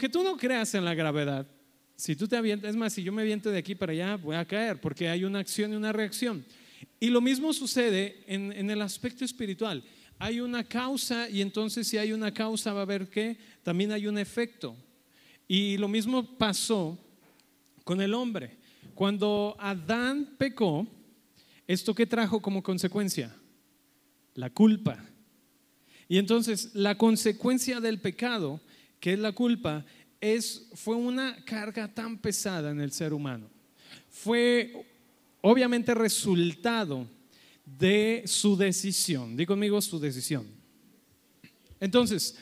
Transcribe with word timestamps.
aunque 0.00 0.18
tú 0.18 0.24
no 0.24 0.34
creas 0.38 0.72
en 0.72 0.82
la 0.82 0.94
gravedad, 0.94 1.46
si 1.94 2.16
tú 2.16 2.26
te 2.26 2.34
avientas, 2.34 2.70
es 2.70 2.76
más, 2.76 2.94
si 2.94 3.02
yo 3.02 3.12
me 3.12 3.20
aviento 3.20 3.50
de 3.50 3.58
aquí 3.58 3.74
para 3.74 3.92
allá, 3.92 4.16
voy 4.16 4.34
a 4.34 4.46
caer, 4.46 4.80
porque 4.80 5.10
hay 5.10 5.24
una 5.24 5.40
acción 5.40 5.74
y 5.74 5.76
una 5.76 5.92
reacción. 5.92 6.42
Y 6.98 7.08
lo 7.08 7.20
mismo 7.20 7.52
sucede 7.52 8.24
en, 8.26 8.50
en 8.50 8.70
el 8.70 8.80
aspecto 8.80 9.26
espiritual. 9.26 9.84
Hay 10.18 10.40
una 10.40 10.64
causa 10.64 11.28
y 11.28 11.42
entonces 11.42 11.86
si 11.86 11.98
hay 11.98 12.14
una 12.14 12.32
causa 12.32 12.72
va 12.72 12.80
a 12.80 12.82
haber 12.84 13.10
que 13.10 13.36
también 13.62 13.92
hay 13.92 14.06
un 14.06 14.16
efecto. 14.16 14.74
Y 15.46 15.76
lo 15.76 15.86
mismo 15.86 16.26
pasó 16.38 16.98
con 17.84 18.00
el 18.00 18.14
hombre. 18.14 18.56
Cuando 18.94 19.54
Adán 19.58 20.30
pecó, 20.38 20.86
¿esto 21.66 21.94
qué 21.94 22.06
trajo 22.06 22.40
como 22.40 22.62
consecuencia? 22.62 23.36
La 24.32 24.48
culpa. 24.48 25.04
Y 26.08 26.16
entonces 26.16 26.70
la 26.72 26.96
consecuencia 26.96 27.80
del 27.80 28.00
pecado, 28.00 28.62
que 29.00 29.14
es 29.14 29.18
la 29.18 29.32
culpa, 29.32 29.84
es, 30.20 30.68
fue 30.74 30.94
una 30.94 31.42
carga 31.44 31.92
tan 31.92 32.18
pesada 32.18 32.70
en 32.70 32.80
el 32.80 32.92
ser 32.92 33.12
humano. 33.12 33.48
Fue 34.08 34.86
obviamente 35.40 35.94
resultado 35.94 37.08
de 37.64 38.22
su 38.26 38.56
decisión. 38.56 39.36
Digo 39.36 39.54
conmigo 39.54 39.80
su 39.80 39.98
decisión. 39.98 40.46
Entonces, 41.80 42.36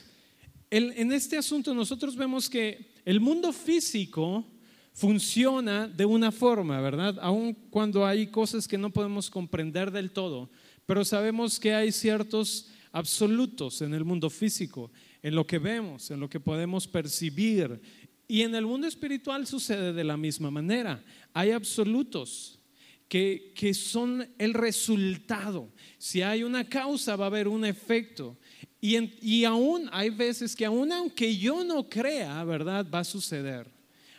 en 0.69 1.11
este 1.11 1.37
asunto 1.37 1.73
nosotros 1.73 2.15
vemos 2.15 2.49
que 2.49 2.91
el 3.05 3.19
mundo 3.19 3.53
físico 3.53 4.45
funciona 4.93 5.87
de 5.87 6.05
una 6.05 6.31
forma, 6.31 6.81
¿verdad? 6.81 7.17
Aun 7.21 7.53
cuando 7.69 8.05
hay 8.05 8.27
cosas 8.27 8.67
que 8.67 8.77
no 8.77 8.89
podemos 8.89 9.29
comprender 9.29 9.91
del 9.91 10.11
todo, 10.11 10.49
pero 10.85 11.05
sabemos 11.05 11.59
que 11.59 11.73
hay 11.73 11.91
ciertos 11.91 12.67
absolutos 12.91 13.81
en 13.81 13.93
el 13.93 14.03
mundo 14.03 14.29
físico, 14.29 14.91
en 15.21 15.35
lo 15.35 15.45
que 15.45 15.59
vemos, 15.59 16.11
en 16.11 16.19
lo 16.19 16.29
que 16.29 16.39
podemos 16.39 16.87
percibir. 16.87 17.81
Y 18.27 18.41
en 18.41 18.55
el 18.55 18.65
mundo 18.65 18.87
espiritual 18.87 19.47
sucede 19.47 19.93
de 19.93 20.03
la 20.03 20.17
misma 20.17 20.51
manera. 20.51 21.03
Hay 21.33 21.51
absolutos 21.51 22.59
que, 23.07 23.51
que 23.55 23.73
son 23.73 24.27
el 24.37 24.53
resultado. 24.53 25.69
Si 25.97 26.21
hay 26.21 26.43
una 26.43 26.63
causa, 26.63 27.15
va 27.15 27.25
a 27.25 27.27
haber 27.27 27.47
un 27.47 27.65
efecto. 27.65 28.37
Y, 28.79 28.97
y 29.21 29.43
aún 29.45 29.89
hay 29.91 30.09
veces 30.09 30.55
que 30.55 30.65
aún 30.65 30.91
aunque 30.91 31.35
yo 31.35 31.63
no 31.63 31.89
crea, 31.89 32.43
¿verdad? 32.43 32.85
Va 32.93 32.99
a 32.99 33.03
suceder. 33.03 33.67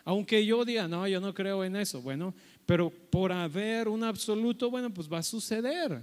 Aunque 0.05 0.45
yo 0.45 0.65
diga, 0.65 0.89
no, 0.89 1.06
yo 1.06 1.21
no 1.21 1.33
creo 1.33 1.62
en 1.65 1.77
eso. 1.77 2.03
Bueno, 2.03 2.34
pero 2.67 2.91
por 2.91 3.33
haber 3.33 3.89
un 3.89 4.03
absoluto, 4.03 4.71
bueno, 4.71 4.93
pues 4.93 5.11
va 5.11 5.19
a 5.19 5.23
suceder. 5.23 6.03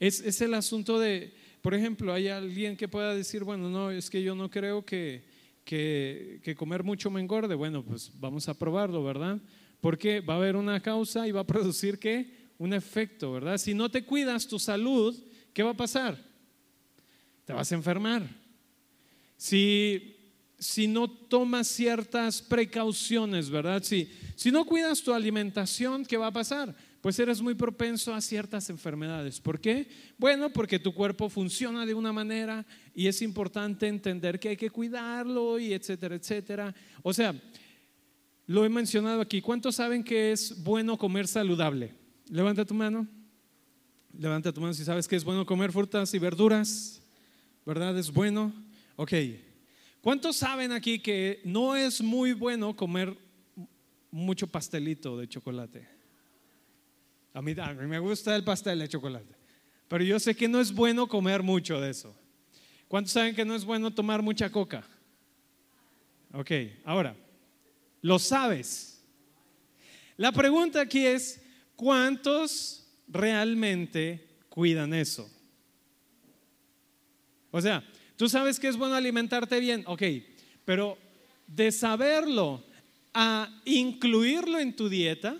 Es, 0.00 0.20
es 0.20 0.40
el 0.40 0.54
asunto 0.54 0.98
de, 0.98 1.34
por 1.66 1.74
ejemplo, 1.74 2.12
hay 2.12 2.28
alguien 2.28 2.76
que 2.76 2.86
pueda 2.86 3.12
decir, 3.12 3.42
bueno, 3.42 3.68
no, 3.68 3.90
es 3.90 4.08
que 4.08 4.22
yo 4.22 4.36
no 4.36 4.48
creo 4.48 4.84
que, 4.84 5.24
que, 5.64 6.54
comer 6.56 6.84
mucho 6.84 7.10
me 7.10 7.20
engorde. 7.20 7.56
Bueno, 7.56 7.82
pues 7.82 8.12
vamos 8.20 8.48
a 8.48 8.56
probarlo, 8.56 9.02
¿verdad? 9.02 9.40
Porque 9.80 10.20
va 10.20 10.34
a 10.34 10.36
haber 10.36 10.54
una 10.54 10.78
causa 10.78 11.26
y 11.26 11.32
va 11.32 11.40
a 11.40 11.44
producir 11.44 11.98
qué? 11.98 12.52
Un 12.58 12.72
efecto, 12.72 13.32
¿verdad? 13.32 13.58
Si 13.58 13.74
no 13.74 13.90
te 13.90 14.04
cuidas 14.04 14.46
tu 14.46 14.60
salud, 14.60 15.20
¿qué 15.52 15.64
va 15.64 15.70
a 15.70 15.76
pasar? 15.76 16.16
te 17.44 17.52
vas 17.52 17.72
a 17.72 17.74
enfermar. 17.74 18.22
Si, 19.36 20.14
si 20.60 20.86
no 20.86 21.10
tomas 21.10 21.66
ciertas 21.66 22.40
precauciones, 22.42 23.50
¿verdad? 23.50 23.82
Si, 23.82 24.08
si 24.36 24.52
no 24.52 24.64
cuidas 24.66 25.02
tu 25.02 25.12
alimentación, 25.12 26.06
¿qué 26.06 26.16
va 26.16 26.28
a 26.28 26.32
pasar? 26.32 26.76
Pues 27.06 27.20
eres 27.20 27.40
muy 27.40 27.54
propenso 27.54 28.12
a 28.12 28.20
ciertas 28.20 28.68
enfermedades. 28.68 29.40
¿Por 29.40 29.60
qué? 29.60 29.86
Bueno, 30.18 30.50
porque 30.52 30.80
tu 30.80 30.92
cuerpo 30.92 31.28
funciona 31.28 31.86
de 31.86 31.94
una 31.94 32.12
manera 32.12 32.66
y 32.96 33.06
es 33.06 33.22
importante 33.22 33.86
entender 33.86 34.40
que 34.40 34.48
hay 34.48 34.56
que 34.56 34.70
cuidarlo 34.70 35.56
y 35.60 35.72
etcétera, 35.72 36.16
etcétera. 36.16 36.74
O 37.04 37.12
sea, 37.12 37.32
lo 38.46 38.64
he 38.64 38.68
mencionado 38.68 39.20
aquí. 39.20 39.40
¿Cuántos 39.40 39.76
saben 39.76 40.02
que 40.02 40.32
es 40.32 40.60
bueno 40.64 40.98
comer 40.98 41.28
saludable? 41.28 41.94
Levanta 42.28 42.64
tu 42.64 42.74
mano. 42.74 43.06
Levanta 44.18 44.52
tu 44.52 44.60
mano 44.60 44.74
si 44.74 44.82
sabes 44.82 45.06
que 45.06 45.14
es 45.14 45.22
bueno 45.22 45.46
comer 45.46 45.70
frutas 45.70 46.12
y 46.12 46.18
verduras. 46.18 47.00
¿verdad? 47.64 47.96
Es 47.96 48.12
bueno. 48.12 48.52
Ok. 48.96 49.12
¿Cuántos 50.00 50.38
saben 50.38 50.72
aquí 50.72 50.98
que 50.98 51.40
no 51.44 51.76
es 51.76 52.02
muy 52.02 52.32
bueno 52.32 52.74
comer 52.74 53.16
mucho 54.10 54.48
pastelito 54.48 55.16
de 55.16 55.28
chocolate? 55.28 55.95
A 57.36 57.42
mí, 57.42 57.54
me 57.54 57.98
gusta 57.98 58.34
el 58.34 58.42
pastel 58.42 58.78
de 58.78 58.88
chocolate, 58.88 59.36
pero 59.88 60.02
yo 60.02 60.18
sé 60.18 60.34
que 60.34 60.48
no 60.48 60.58
es 60.58 60.72
bueno 60.72 61.06
comer 61.06 61.42
mucho 61.42 61.78
de 61.78 61.90
eso. 61.90 62.16
¿Cuántos 62.88 63.12
saben 63.12 63.34
que 63.34 63.44
no 63.44 63.54
es 63.54 63.62
bueno 63.62 63.92
tomar 63.92 64.22
mucha 64.22 64.50
coca? 64.50 64.82
Ok, 66.32 66.50
ahora, 66.82 67.14
lo 68.00 68.18
sabes. 68.18 69.04
La 70.16 70.32
pregunta 70.32 70.80
aquí 70.80 71.04
es, 71.04 71.42
¿cuántos 71.76 72.88
realmente 73.06 74.26
cuidan 74.48 74.94
eso? 74.94 75.30
O 77.50 77.60
sea, 77.60 77.84
tú 78.16 78.30
sabes 78.30 78.58
que 78.58 78.68
es 78.68 78.78
bueno 78.78 78.94
alimentarte 78.94 79.60
bien, 79.60 79.84
ok, 79.86 80.02
pero 80.64 80.96
de 81.46 81.70
saberlo 81.70 82.64
a 83.12 83.60
incluirlo 83.66 84.58
en 84.58 84.74
tu 84.74 84.88
dieta, 84.88 85.36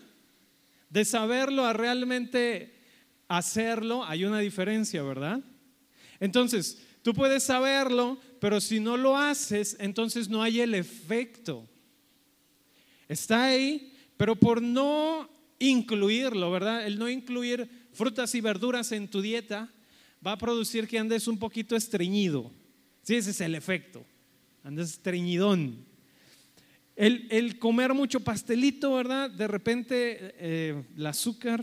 de 0.96 1.04
saberlo 1.04 1.66
a 1.66 1.74
realmente 1.74 2.74
hacerlo, 3.28 4.02
hay 4.02 4.24
una 4.24 4.38
diferencia, 4.38 5.02
¿verdad? 5.02 5.44
Entonces, 6.20 6.80
tú 7.02 7.12
puedes 7.12 7.42
saberlo, 7.42 8.18
pero 8.40 8.62
si 8.62 8.80
no 8.80 8.96
lo 8.96 9.14
haces, 9.14 9.76
entonces 9.78 10.30
no 10.30 10.42
hay 10.42 10.62
el 10.62 10.74
efecto. 10.74 11.68
Está 13.10 13.44
ahí, 13.44 13.92
pero 14.16 14.36
por 14.36 14.62
no 14.62 15.28
incluirlo, 15.58 16.50
¿verdad? 16.50 16.86
El 16.86 16.98
no 16.98 17.10
incluir 17.10 17.68
frutas 17.92 18.34
y 18.34 18.40
verduras 18.40 18.90
en 18.90 19.08
tu 19.08 19.20
dieta, 19.20 19.70
va 20.26 20.32
a 20.32 20.38
producir 20.38 20.88
que 20.88 20.98
andes 20.98 21.28
un 21.28 21.38
poquito 21.38 21.76
estreñido. 21.76 22.50
Sí, 23.02 23.16
ese 23.16 23.32
es 23.32 23.40
el 23.42 23.54
efecto. 23.54 24.02
Andes 24.64 24.92
estreñidón. 24.92 25.84
El, 26.96 27.58
comer 27.58 27.92
mucho 27.92 28.20
pastelito, 28.20 28.94
¿verdad? 28.94 29.30
De 29.30 29.46
repente 29.46 30.34
eh, 30.38 30.82
el 30.96 31.06
azúcar, 31.06 31.62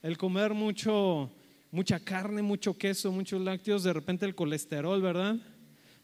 el 0.00 0.16
comer 0.16 0.54
mucho, 0.54 1.28
mucha 1.72 1.98
carne, 1.98 2.40
mucho 2.40 2.78
queso, 2.78 3.10
muchos 3.10 3.40
lácteos, 3.40 3.82
de 3.82 3.92
repente 3.92 4.26
el 4.26 4.36
colesterol, 4.36 5.02
¿verdad? 5.02 5.36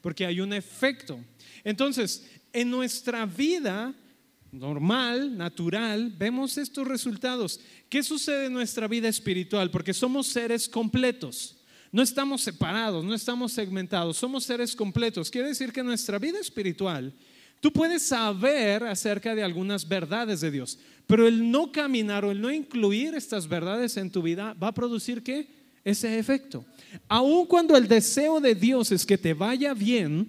Porque 0.01 0.27
hay 0.27 0.41
un 0.41 0.53
efecto. 0.53 1.21
Entonces, 1.63 2.29
en 2.53 2.69
nuestra 2.69 3.25
vida 3.25 3.95
normal, 4.51 5.37
natural, 5.37 6.13
vemos 6.19 6.59
estos 6.59 6.89
resultados. 6.89 7.61
¿Qué 7.89 8.03
sucede 8.03 8.47
en 8.47 8.53
nuestra 8.53 8.89
vida 8.89 9.09
espiritual? 9.09 9.71
Porque 9.71 9.95
somos 9.95 10.27
seres 10.27 10.69
completos. 10.69 11.57
No 11.93 12.03
estamos 12.03 12.43
separados, 12.43 13.05
no 13.05 13.15
estamos 13.15 13.53
segmentados, 13.53 14.17
somos 14.17 14.45
seres 14.45 14.75
completos. 14.75 15.31
Quiere 15.31 15.49
decir 15.49 15.73
que 15.73 15.85
nuestra 15.85 16.19
vida 16.19 16.41
espiritual, 16.41 17.15
tú 17.61 17.73
puedes 17.73 18.03
saber 18.03 18.85
acerca 18.85 19.35
de 19.35 19.43
algunas 19.43 19.89
verdades 19.89 20.41
de 20.41 20.51
Dios, 20.51 20.79
pero 21.07 21.27
el 21.27 21.51
no 21.51 21.73
caminar 21.73 22.25
o 22.25 22.31
el 22.31 22.41
no 22.41 22.51
incluir 22.51 23.15
estas 23.15 23.49
verdades 23.49 23.97
en 23.97 24.11
tu 24.11 24.23
vida 24.23 24.55
va 24.55 24.69
a 24.69 24.75
producir 24.75 25.23
qué? 25.23 25.49
Ese 25.85 26.19
efecto. 26.19 26.65
Aun 27.09 27.47
cuando 27.47 27.77
el 27.77 27.87
deseo 27.87 28.41
de 28.41 28.55
Dios 28.55 28.91
es 28.91 29.07
que 29.07 29.17
te 29.17 29.35
vaya 29.35 29.73
bien, 29.73 30.29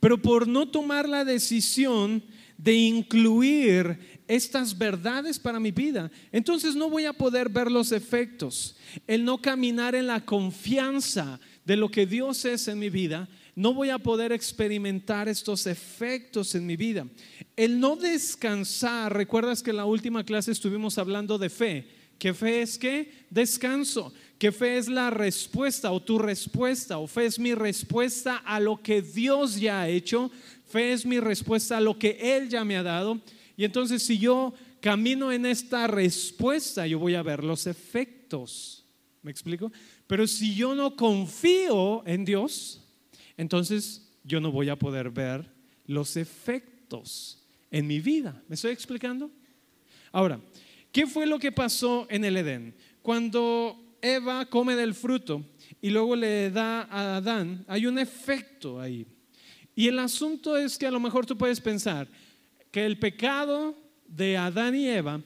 pero 0.00 0.20
por 0.20 0.48
no 0.48 0.66
tomar 0.68 1.06
la 1.08 1.24
decisión 1.26 2.22
de 2.56 2.74
incluir 2.74 3.98
estas 4.26 4.76
verdades 4.76 5.38
para 5.38 5.60
mi 5.60 5.70
vida, 5.70 6.10
entonces 6.32 6.74
no 6.74 6.88
voy 6.88 7.04
a 7.04 7.12
poder 7.12 7.48
ver 7.50 7.70
los 7.70 7.92
efectos. 7.92 8.76
El 9.06 9.24
no 9.24 9.38
caminar 9.38 9.94
en 9.94 10.06
la 10.06 10.24
confianza 10.24 11.38
de 11.64 11.76
lo 11.76 11.90
que 11.90 12.06
Dios 12.06 12.44
es 12.44 12.66
en 12.68 12.78
mi 12.78 12.88
vida, 12.88 13.28
no 13.54 13.74
voy 13.74 13.90
a 13.90 13.98
poder 13.98 14.32
experimentar 14.32 15.28
estos 15.28 15.66
efectos 15.66 16.54
en 16.54 16.66
mi 16.66 16.76
vida. 16.76 17.06
El 17.56 17.80
no 17.80 17.96
descansar, 17.96 19.14
recuerdas 19.14 19.62
que 19.62 19.70
en 19.70 19.76
la 19.76 19.84
última 19.84 20.24
clase 20.24 20.52
estuvimos 20.52 20.98
hablando 20.98 21.38
de 21.38 21.50
fe. 21.50 21.86
¿Qué 22.18 22.34
fe 22.34 22.62
es 22.62 22.78
qué? 22.78 23.12
Descanso. 23.30 24.12
¿Qué 24.38 24.52
fe 24.52 24.78
es 24.78 24.88
la 24.88 25.10
respuesta 25.10 25.90
o 25.90 26.02
tu 26.02 26.18
respuesta? 26.18 26.98
¿O 26.98 27.06
fe 27.06 27.26
es 27.26 27.38
mi 27.38 27.54
respuesta 27.54 28.36
a 28.36 28.60
lo 28.60 28.82
que 28.82 29.02
Dios 29.02 29.58
ya 29.58 29.82
ha 29.82 29.88
hecho? 29.88 30.30
Fe 30.68 30.92
es 30.92 31.04
mi 31.04 31.18
respuesta 31.18 31.78
a 31.78 31.80
lo 31.80 31.98
que 31.98 32.18
Él 32.20 32.48
ya 32.48 32.64
me 32.64 32.76
ha 32.76 32.82
dado. 32.82 33.20
Y 33.56 33.64
entonces 33.64 34.02
si 34.02 34.18
yo 34.18 34.54
camino 34.80 35.32
en 35.32 35.46
esta 35.46 35.86
respuesta, 35.86 36.86
yo 36.86 36.98
voy 36.98 37.14
a 37.14 37.22
ver 37.22 37.44
los 37.44 37.66
efectos. 37.66 38.84
¿Me 39.22 39.30
explico? 39.30 39.70
Pero 40.06 40.26
si 40.26 40.54
yo 40.54 40.74
no 40.74 40.96
confío 40.96 42.06
en 42.06 42.24
Dios, 42.24 42.80
entonces 43.40 44.06
yo 44.22 44.38
no 44.38 44.52
voy 44.52 44.68
a 44.68 44.76
poder 44.76 45.08
ver 45.08 45.50
los 45.86 46.18
efectos 46.18 47.38
en 47.70 47.86
mi 47.86 47.98
vida. 47.98 48.38
¿Me 48.48 48.54
estoy 48.54 48.70
explicando? 48.70 49.30
Ahora, 50.12 50.38
¿qué 50.92 51.06
fue 51.06 51.24
lo 51.24 51.38
que 51.38 51.50
pasó 51.50 52.06
en 52.10 52.26
el 52.26 52.36
Edén? 52.36 52.74
Cuando 53.00 53.96
Eva 54.02 54.44
come 54.44 54.76
del 54.76 54.92
fruto 54.92 55.42
y 55.80 55.88
luego 55.88 56.16
le 56.16 56.50
da 56.50 56.82
a 56.82 57.16
Adán, 57.16 57.64
hay 57.66 57.86
un 57.86 57.98
efecto 57.98 58.78
ahí. 58.78 59.06
Y 59.74 59.88
el 59.88 59.98
asunto 60.00 60.58
es 60.58 60.76
que 60.76 60.86
a 60.86 60.90
lo 60.90 61.00
mejor 61.00 61.24
tú 61.24 61.34
puedes 61.38 61.62
pensar 61.62 62.06
que 62.70 62.84
el 62.84 62.98
pecado 62.98 63.74
de 64.06 64.36
Adán 64.36 64.74
y 64.74 64.86
Eva 64.86 65.18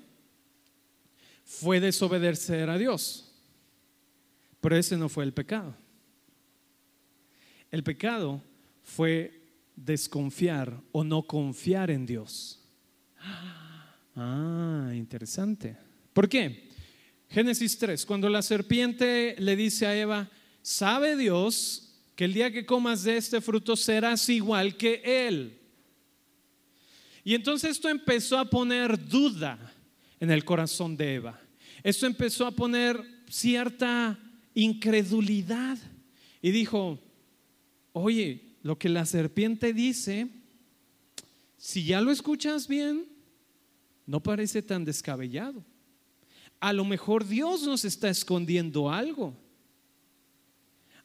fue 1.45 1.81
desobedecer 1.81 2.71
a 2.71 2.79
Dios. 2.79 3.33
Pero 4.61 4.77
ese 4.77 4.97
no 4.97 5.09
fue 5.09 5.25
el 5.25 5.33
pecado. 5.33 5.75
El 7.75 7.83
pecado 7.83 8.41
fue 8.85 9.43
desconfiar 9.75 10.81
o 10.93 11.03
no 11.03 11.25
confiar 11.25 11.91
en 11.91 12.07
Dios. 12.07 12.61
Ah, 14.15 14.93
interesante. 14.95 15.77
¿Por 16.13 16.29
qué? 16.29 16.69
Génesis 17.29 17.77
3, 17.77 18.07
cuando 18.07 18.29
la 18.29 18.43
serpiente 18.43 19.35
le 19.41 19.57
dice 19.57 19.89
a 19.89 19.97
Eva, 19.97 20.31
¿sabe 20.63 21.17
Dios 21.17 21.97
que 22.15 22.27
el 22.27 22.35
día 22.35 22.53
que 22.53 22.65
comas 22.65 23.03
de 23.03 23.17
este 23.17 23.41
fruto 23.41 23.75
serás 23.75 24.29
igual 24.29 24.77
que 24.77 25.03
Él? 25.27 25.59
Y 27.25 27.35
entonces 27.35 27.73
esto 27.73 27.89
empezó 27.89 28.39
a 28.39 28.49
poner 28.49 29.05
duda 29.09 29.59
en 30.21 30.31
el 30.31 30.45
corazón 30.45 30.97
de 30.97 31.17
Eva. 31.17 31.41
Esto 31.83 32.07
empezó 32.07 32.47
a 32.47 32.53
poner 32.53 33.05
cierta 33.29 34.17
incredulidad. 34.55 35.77
Y 36.41 36.53
dijo, 36.53 37.01
oye, 37.95 38.57
lo 38.63 38.79
que 38.79 38.91
la 38.91 39.07
serpiente 39.07 39.73
dice, 39.73 40.29
si 41.57 41.85
ya 41.85 42.03
lo 42.03 42.11
escuchas 42.11 42.69
bien, 42.69 43.07
no 44.05 44.23
parece 44.23 44.61
tan 44.61 44.85
descabellado. 44.85 45.65
A 46.61 46.73
lo 46.73 46.85
mejor 46.85 47.27
Dios 47.27 47.63
nos 47.63 47.85
está 47.85 48.11
escondiendo 48.11 48.91
algo. 48.91 49.35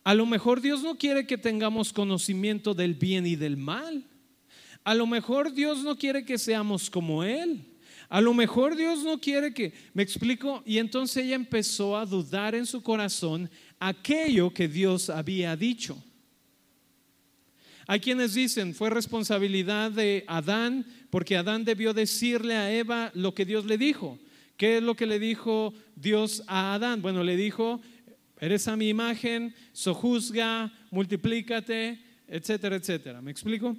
A 0.04 0.14
lo 0.14 0.26
mejor 0.26 0.62
Dios 0.62 0.82
no 0.84 0.98
quiere 0.98 1.28
que 1.28 1.38
tengamos 1.38 1.94
conocimiento 1.94 2.74
del 2.74 2.96
bien 2.96 3.26
y 3.26 3.36
del 3.36 3.56
mal. 3.56 4.06
A 4.84 4.96
lo 4.96 5.06
mejor 5.06 5.54
Dios 5.54 5.84
no 5.84 5.98
quiere 5.98 6.26
que 6.26 6.38
seamos 6.38 6.90
como 6.90 7.24
Él. 7.24 7.66
A 8.08 8.20
lo 8.20 8.34
mejor 8.34 8.76
Dios 8.76 9.04
no 9.04 9.20
quiere 9.20 9.54
que, 9.54 9.74
me 9.94 10.02
explico, 10.02 10.64
y 10.66 10.80
entonces 10.80 11.26
ella 11.26 11.36
empezó 11.36 11.96
a 11.96 12.06
dudar 12.06 12.56
en 12.56 12.66
su 12.66 12.82
corazón 12.82 13.50
aquello 13.80 14.52
que 14.52 14.68
Dios 14.68 15.12
había 15.12 15.56
dicho. 15.56 16.04
Hay 17.92 18.02
quienes 18.02 18.36
dicen, 18.36 18.76
fue 18.76 18.92
responsabilidad 18.92 19.90
de 19.90 20.24
Adán, 20.28 20.86
porque 21.10 21.36
Adán 21.36 21.66
debió 21.66 21.92
decirle 21.92 22.54
a 22.54 22.72
Eva 22.72 23.10
lo 23.16 23.34
que 23.34 23.46
Dios 23.46 23.66
le 23.66 23.80
dijo. 23.80 24.20
¿Qué 24.58 24.78
es 24.78 24.84
lo 24.84 24.96
que 24.96 25.08
le 25.08 25.18
dijo 25.18 25.74
Dios 25.96 26.44
a 26.46 26.76
Adán? 26.76 27.02
Bueno, 27.02 27.24
le 27.24 27.36
dijo, 27.36 27.82
eres 28.40 28.68
a 28.68 28.76
mi 28.76 28.90
imagen, 28.90 29.56
sojuzga, 29.74 30.72
multiplícate, 30.92 32.00
etcétera, 32.28 32.76
etcétera. 32.76 33.24
¿Me 33.24 33.32
explico? 33.32 33.76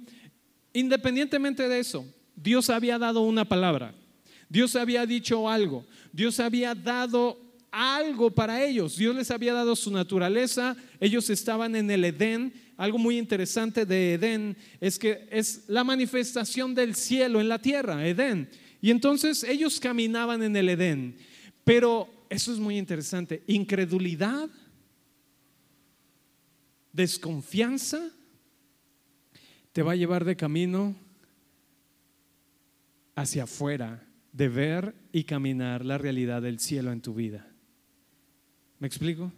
Independientemente 0.73 1.69
de 1.69 1.79
eso, 1.79 2.05
Dios 2.35 2.69
había 2.69 2.99
dado 2.99 3.21
una 3.21 3.45
palabra, 3.45 3.95
Dios 4.49 4.75
había 4.75 5.05
dicho 5.05 5.49
algo, 5.49 5.85
Dios 6.11 6.37
había 6.41 6.75
dado 6.75 7.39
algo 7.71 8.29
para 8.29 8.61
ellos, 8.61 8.97
Dios 8.97 9.15
les 9.15 9.31
había 9.31 9.53
dado 9.53 9.73
su 9.77 9.89
naturaleza, 9.89 10.75
ellos 10.99 11.29
estaban 11.29 11.77
en 11.77 11.89
el 11.89 12.03
Edén. 12.03 12.53
Algo 12.81 12.97
muy 12.97 13.19
interesante 13.19 13.85
de 13.85 14.15
Edén 14.15 14.57
es 14.79 14.97
que 14.97 15.27
es 15.29 15.65
la 15.67 15.83
manifestación 15.83 16.73
del 16.73 16.95
cielo 16.95 17.39
en 17.39 17.47
la 17.47 17.61
tierra, 17.61 18.07
Edén. 18.07 18.49
Y 18.81 18.89
entonces 18.89 19.43
ellos 19.43 19.79
caminaban 19.79 20.41
en 20.41 20.55
el 20.55 20.67
Edén, 20.67 21.15
pero 21.63 22.25
eso 22.27 22.51
es 22.51 22.57
muy 22.57 22.79
interesante, 22.79 23.43
incredulidad, 23.45 24.49
desconfianza, 26.91 28.09
te 29.73 29.83
va 29.83 29.91
a 29.91 29.95
llevar 29.95 30.25
de 30.25 30.35
camino 30.35 30.95
hacia 33.13 33.43
afuera, 33.43 34.03
de 34.33 34.49
ver 34.49 34.95
y 35.11 35.25
caminar 35.25 35.85
la 35.85 35.99
realidad 35.99 36.41
del 36.41 36.59
cielo 36.59 36.91
en 36.91 37.01
tu 37.01 37.13
vida. 37.13 37.47
¿Me 38.79 38.87
explico? 38.87 39.31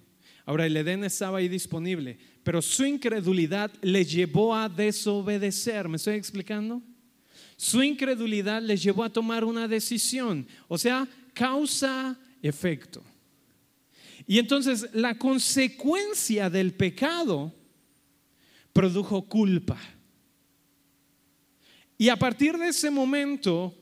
Ahora, 0.45 0.65
el 0.65 0.75
Edén 0.75 1.03
estaba 1.03 1.39
ahí 1.39 1.47
disponible, 1.47 2.17
pero 2.43 2.61
su 2.61 2.85
incredulidad 2.85 3.71
le 3.81 4.03
llevó 4.05 4.53
a 4.53 4.67
desobedecer. 4.67 5.87
¿Me 5.87 5.97
estoy 5.97 6.15
explicando? 6.15 6.81
Su 7.55 7.81
incredulidad 7.81 8.61
les 8.61 8.83
llevó 8.83 9.03
a 9.03 9.11
tomar 9.11 9.45
una 9.45 9.67
decisión, 9.67 10.45
o 10.67 10.77
sea, 10.77 11.07
causa-efecto. 11.33 13.01
Y 14.27 14.39
entonces 14.39 14.89
la 14.93 15.17
consecuencia 15.17 16.49
del 16.49 16.73
pecado 16.73 17.53
produjo 18.73 19.21
culpa. 19.23 19.79
Y 21.97 22.09
a 22.09 22.17
partir 22.17 22.57
de 22.57 22.69
ese 22.69 22.89
momento, 22.89 23.73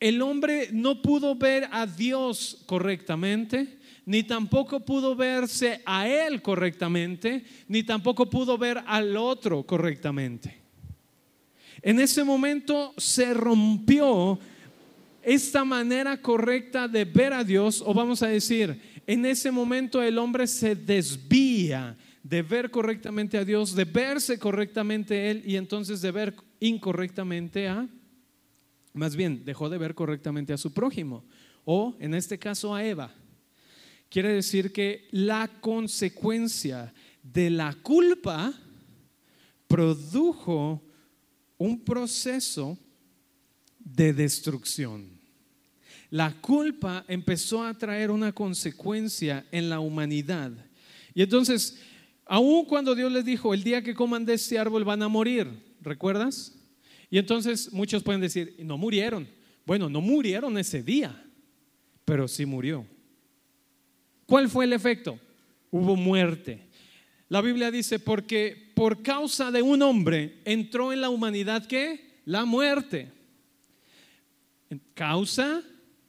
el 0.00 0.22
hombre 0.22 0.68
no 0.72 1.02
pudo 1.02 1.34
ver 1.34 1.68
a 1.70 1.86
Dios 1.86 2.62
correctamente, 2.66 3.78
ni 4.04 4.22
tampoco 4.22 4.80
pudo 4.80 5.14
verse 5.14 5.80
a 5.86 6.08
él 6.08 6.42
correctamente, 6.42 7.44
ni 7.68 7.82
tampoco 7.82 8.28
pudo 8.28 8.58
ver 8.58 8.82
al 8.86 9.16
otro 9.16 9.62
correctamente. 9.64 10.60
En 11.82 12.00
ese 12.00 12.24
momento 12.24 12.94
se 12.96 13.34
rompió 13.34 14.38
esta 15.22 15.64
manera 15.64 16.20
correcta 16.20 16.88
de 16.88 17.04
ver 17.04 17.32
a 17.32 17.44
Dios, 17.44 17.82
o 17.84 17.94
vamos 17.94 18.22
a 18.22 18.28
decir, 18.28 18.80
en 19.06 19.24
ese 19.24 19.50
momento 19.50 20.02
el 20.02 20.18
hombre 20.18 20.46
se 20.46 20.74
desvía 20.74 21.96
de 22.22 22.42
ver 22.42 22.70
correctamente 22.70 23.36
a 23.38 23.44
Dios, 23.44 23.74
de 23.74 23.84
verse 23.84 24.38
correctamente 24.38 25.30
Él 25.30 25.42
y 25.44 25.56
entonces 25.56 26.00
de 26.00 26.10
ver 26.10 26.34
incorrectamente 26.60 27.68
a, 27.68 27.88
más 28.92 29.16
bien, 29.16 29.44
dejó 29.44 29.68
de 29.68 29.78
ver 29.78 29.94
correctamente 29.94 30.52
a 30.52 30.58
su 30.58 30.72
prójimo, 30.72 31.24
o 31.64 31.96
en 31.98 32.14
este 32.14 32.38
caso 32.38 32.74
a 32.74 32.84
Eva. 32.84 33.12
Quiere 34.12 34.34
decir 34.34 34.72
que 34.72 35.08
la 35.10 35.48
consecuencia 35.62 36.92
de 37.22 37.48
la 37.48 37.72
culpa 37.72 38.52
produjo 39.66 40.82
un 41.56 41.82
proceso 41.82 42.78
de 43.78 44.12
destrucción. 44.12 45.18
La 46.10 46.38
culpa 46.42 47.06
empezó 47.08 47.64
a 47.64 47.72
traer 47.72 48.10
una 48.10 48.32
consecuencia 48.32 49.46
en 49.50 49.70
la 49.70 49.80
humanidad. 49.80 50.52
Y 51.14 51.22
entonces, 51.22 51.78
aun 52.26 52.66
cuando 52.66 52.94
Dios 52.94 53.10
les 53.10 53.24
dijo, 53.24 53.54
el 53.54 53.64
día 53.64 53.82
que 53.82 53.94
coman 53.94 54.26
de 54.26 54.34
este 54.34 54.58
árbol 54.58 54.84
van 54.84 55.02
a 55.02 55.08
morir, 55.08 55.48
¿Recuerdas? 55.80 56.54
Y 57.08 57.16
entonces 57.16 57.72
muchos 57.72 58.02
pueden 58.02 58.20
decir, 58.20 58.56
no 58.58 58.76
murieron. 58.76 59.26
Bueno, 59.64 59.88
no 59.88 60.02
murieron 60.02 60.58
ese 60.58 60.82
día, 60.82 61.24
pero 62.04 62.28
sí 62.28 62.44
murió. 62.44 62.86
¿Cuál 64.32 64.48
fue 64.48 64.64
el 64.64 64.72
efecto? 64.72 65.20
Hubo 65.70 65.94
muerte. 65.94 66.66
La 67.28 67.42
Biblia 67.42 67.70
dice, 67.70 67.98
porque 67.98 68.72
por 68.74 69.02
causa 69.02 69.50
de 69.50 69.60
un 69.60 69.82
hombre 69.82 70.38
entró 70.46 70.90
en 70.90 71.02
la 71.02 71.10
humanidad 71.10 71.66
que 71.66 72.22
la 72.24 72.46
muerte. 72.46 73.12
Causa, 74.94 75.62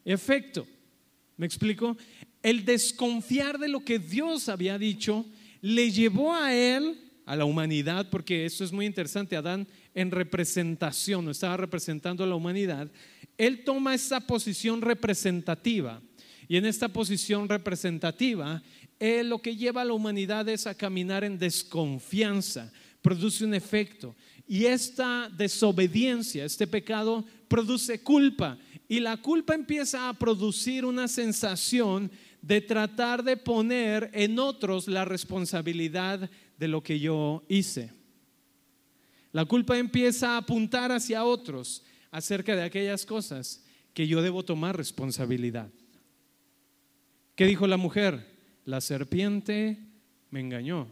efecto. 0.06 0.66
¿Me 1.36 1.46
explico? 1.46 1.98
El 2.42 2.64
desconfiar 2.64 3.60
de 3.60 3.68
lo 3.68 3.84
que 3.84 4.00
Dios 4.00 4.48
había 4.48 4.78
dicho 4.78 5.26
le 5.60 5.92
llevó 5.92 6.34
a 6.34 6.56
él 6.56 7.02
a 7.26 7.36
la 7.36 7.44
humanidad, 7.44 8.10
porque 8.10 8.46
eso 8.46 8.64
es 8.64 8.72
muy 8.72 8.86
interesante, 8.86 9.36
Adán 9.36 9.68
en 9.94 10.12
representación, 10.12 11.26
no 11.26 11.32
estaba 11.32 11.58
representando 11.58 12.24
a 12.24 12.28
la 12.28 12.36
humanidad, 12.36 12.90
él 13.38 13.66
toma 13.66 13.94
esa 13.94 14.22
posición 14.22 14.82
representativa. 14.82 16.02
Y 16.54 16.58
en 16.58 16.68
esta 16.68 16.88
posición 16.88 17.50
representativa, 17.50 18.62
él 19.00 19.30
lo 19.30 19.42
que 19.42 19.56
lleva 19.56 19.82
a 19.82 19.86
la 19.86 19.94
humanidad 19.94 20.48
es 20.48 20.68
a 20.68 20.78
caminar 20.78 21.24
en 21.24 21.40
desconfianza, 21.40 22.72
produce 23.02 23.44
un 23.44 23.56
efecto. 23.56 24.16
Y 24.48 24.66
esta 24.66 25.32
desobediencia, 25.36 26.46
este 26.46 26.68
pecado, 26.68 27.26
produce 27.48 28.04
culpa. 28.04 28.60
Y 28.88 29.00
la 29.00 29.18
culpa 29.18 29.56
empieza 29.56 30.08
a 30.08 30.14
producir 30.14 30.86
una 30.86 31.08
sensación 31.08 32.12
de 32.40 32.62
tratar 32.62 33.24
de 33.24 33.36
poner 33.36 34.12
en 34.14 34.38
otros 34.38 34.88
la 34.88 35.06
responsabilidad 35.06 36.30
de 36.60 36.68
lo 36.68 36.84
que 36.84 37.00
yo 37.00 37.44
hice. 37.50 37.92
La 39.32 39.46
culpa 39.46 39.80
empieza 39.80 40.36
a 40.36 40.38
apuntar 40.38 40.92
hacia 40.92 41.26
otros 41.26 41.82
acerca 42.12 42.56
de 42.56 42.62
aquellas 42.62 43.08
cosas 43.08 43.66
que 43.96 44.08
yo 44.08 44.22
debo 44.22 44.46
tomar 44.46 44.78
responsabilidad. 44.78 45.72
¿Qué 47.36 47.48
dijo 47.48 47.66
la 47.66 47.78
mujer? 47.78 48.28
La 48.64 48.80
serpiente 48.80 49.80
me 50.30 50.40
engañó. 50.40 50.88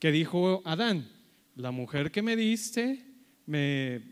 ¿Qué 0.00 0.10
dijo 0.10 0.60
Adán? 0.64 1.08
La 1.54 1.70
mujer 1.70 2.10
que 2.10 2.22
me 2.22 2.34
diste 2.34 3.04
me, 3.46 4.02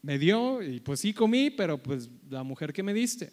me 0.00 0.16
dio 0.18 0.62
y 0.62 0.78
pues 0.78 1.00
sí 1.00 1.12
comí, 1.12 1.50
pero 1.50 1.76
pues 1.82 2.08
la 2.30 2.44
mujer 2.44 2.72
que 2.72 2.84
me 2.84 2.94
diste. 2.94 3.32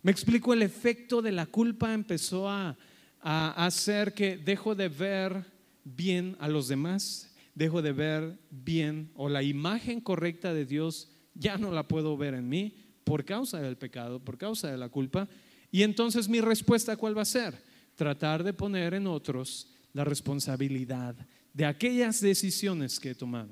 Me 0.00 0.10
explico, 0.10 0.54
el 0.54 0.62
efecto 0.62 1.20
de 1.20 1.32
la 1.32 1.44
culpa 1.44 1.92
empezó 1.92 2.48
a, 2.48 2.74
a 3.20 3.66
hacer 3.66 4.14
que 4.14 4.38
dejo 4.38 4.74
de 4.74 4.88
ver 4.88 5.44
bien 5.84 6.36
a 6.40 6.48
los 6.48 6.68
demás, 6.68 7.34
dejo 7.54 7.82
de 7.82 7.92
ver 7.92 8.38
bien 8.50 9.10
o 9.14 9.28
la 9.28 9.42
imagen 9.42 10.00
correcta 10.00 10.54
de 10.54 10.64
Dios 10.64 11.10
ya 11.34 11.58
no 11.58 11.70
la 11.70 11.86
puedo 11.86 12.16
ver 12.16 12.32
en 12.32 12.48
mí 12.48 12.74
por 13.04 13.26
causa 13.26 13.60
del 13.60 13.76
pecado, 13.76 14.20
por 14.20 14.38
causa 14.38 14.70
de 14.70 14.78
la 14.78 14.88
culpa. 14.88 15.28
Y 15.76 15.82
entonces 15.82 16.26
mi 16.26 16.40
respuesta 16.40 16.96
cuál 16.96 17.18
va 17.18 17.20
a 17.20 17.26
ser? 17.26 17.54
Tratar 17.96 18.42
de 18.42 18.54
poner 18.54 18.94
en 18.94 19.06
otros 19.06 19.68
la 19.92 20.04
responsabilidad 20.04 21.14
de 21.52 21.66
aquellas 21.66 22.22
decisiones 22.22 22.98
que 22.98 23.10
he 23.10 23.14
tomado. 23.14 23.50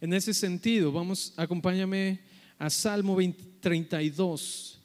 En 0.00 0.14
ese 0.14 0.32
sentido, 0.32 0.90
vamos, 0.90 1.34
acompáñame 1.36 2.20
a 2.58 2.70
Salmo 2.70 3.18
32. 3.60 4.80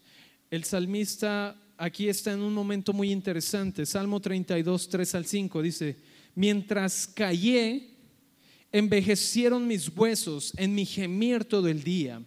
El 0.52 0.66
salmista 0.66 1.56
aquí 1.78 2.10
está 2.10 2.34
en 2.34 2.42
un 2.42 2.54
momento 2.54 2.92
muy 2.92 3.10
interesante. 3.10 3.86
Salmo 3.86 4.20
32, 4.20 4.90
3 4.90 5.16
al 5.16 5.26
5 5.26 5.62
dice, 5.62 5.96
mientras 6.36 7.08
callé, 7.08 7.88
envejecieron 8.74 9.66
mis 9.66 9.88
huesos 9.88 10.52
en 10.58 10.76
mi 10.76 10.86
gemir 10.86 11.46
todo 11.46 11.70
el 11.70 11.86
día, 11.86 12.22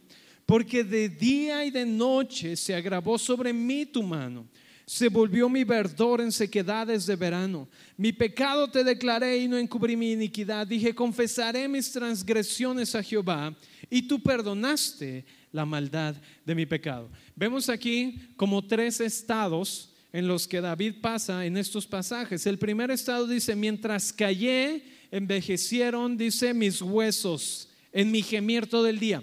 porque 0.51 0.83
de 0.83 1.09
día 1.09 1.65
y 1.65 1.71
de 1.71 1.87
noche 1.87 2.57
se 2.57 2.75
agravó 2.75 3.17
sobre 3.17 3.53
mí 3.53 3.87
tu 3.87 4.03
mano. 4.03 4.49
Se 4.85 5.09
volvió 5.09 5.49
mi 5.49 5.63
verdor 5.63 6.21
en 6.21 6.33
sequedades 6.33 7.07
de 7.07 7.15
verano. 7.15 7.69
Mi 7.97 8.13
pecado 8.13 8.69
te 8.69 8.83
declaré 8.83 9.39
y 9.39 9.47
no 9.47 9.57
encubrí 9.57 9.97
mi 9.97 10.11
iniquidad. 10.11 10.67
Dije, 10.67 10.93
confesaré 10.93 11.69
mis 11.69 11.93
transgresiones 11.93 12.97
a 12.97 13.03
Jehová 13.05 13.57
y 13.89 14.03
tú 14.03 14.21
perdonaste 14.21 15.25
la 15.53 15.65
maldad 15.65 16.17
de 16.45 16.55
mi 16.57 16.67
pecado. 16.67 17.09
Vemos 17.37 17.69
aquí 17.69 18.19
como 18.35 18.67
tres 18.67 19.01
estados 19.01 19.93
en 20.13 20.27
los 20.27 20.49
que 20.49 20.61
David 20.61 20.95
pasa 21.01 21.47
en 21.47 21.59
estos 21.59 21.87
pasajes. 21.87 22.45
El 22.45 22.59
primer 22.59 22.91
estado 22.91 23.29
dice, 23.29 23.55
mientras 23.55 24.13
callé, 24.13 24.83
envejecieron, 25.13 26.17
dice, 26.17 26.53
mis 26.53 26.83
huesos 26.83 27.69
en 27.93 28.11
mi 28.11 28.23
gemir 28.23 28.67
todo 28.67 28.89
el 28.89 28.99
día. 28.99 29.23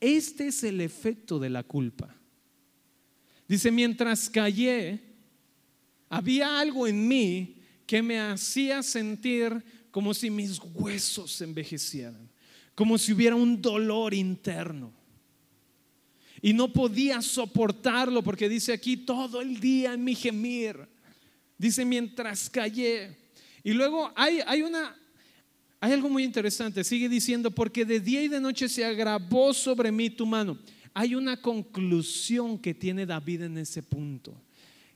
Este 0.00 0.48
es 0.48 0.62
el 0.64 0.80
efecto 0.80 1.38
de 1.38 1.50
la 1.50 1.62
culpa. 1.62 2.14
Dice, 3.48 3.70
mientras 3.70 4.28
callé, 4.28 5.00
había 6.08 6.60
algo 6.60 6.86
en 6.86 7.08
mí 7.08 7.56
que 7.86 8.02
me 8.02 8.20
hacía 8.20 8.82
sentir 8.82 9.64
como 9.90 10.12
si 10.14 10.30
mis 10.30 10.60
huesos 10.74 11.40
envejecieran, 11.40 12.30
como 12.74 12.98
si 12.98 13.12
hubiera 13.12 13.34
un 13.34 13.60
dolor 13.60 14.14
interno. 14.14 14.92
Y 16.40 16.52
no 16.52 16.72
podía 16.72 17.20
soportarlo 17.20 18.22
porque 18.22 18.48
dice 18.48 18.72
aquí 18.72 18.98
todo 18.98 19.40
el 19.40 19.58
día 19.58 19.94
en 19.94 20.04
mi 20.04 20.14
gemir. 20.14 20.86
Dice 21.56 21.84
mientras 21.84 22.48
callé. 22.48 23.16
Y 23.64 23.72
luego 23.72 24.12
hay, 24.14 24.40
hay 24.46 24.62
una, 24.62 24.96
hay 25.80 25.92
algo 25.92 26.08
muy 26.08 26.24
interesante. 26.24 26.82
Sigue 26.84 27.08
diciendo, 27.08 27.50
porque 27.50 27.84
de 27.84 28.00
día 28.00 28.22
y 28.22 28.28
de 28.28 28.40
noche 28.40 28.68
se 28.68 28.84
agravó 28.84 29.54
sobre 29.54 29.92
mí 29.92 30.10
tu 30.10 30.26
mano. 30.26 30.58
Hay 30.94 31.14
una 31.14 31.40
conclusión 31.40 32.58
que 32.58 32.74
tiene 32.74 33.06
David 33.06 33.42
en 33.42 33.58
ese 33.58 33.82
punto. 33.82 34.34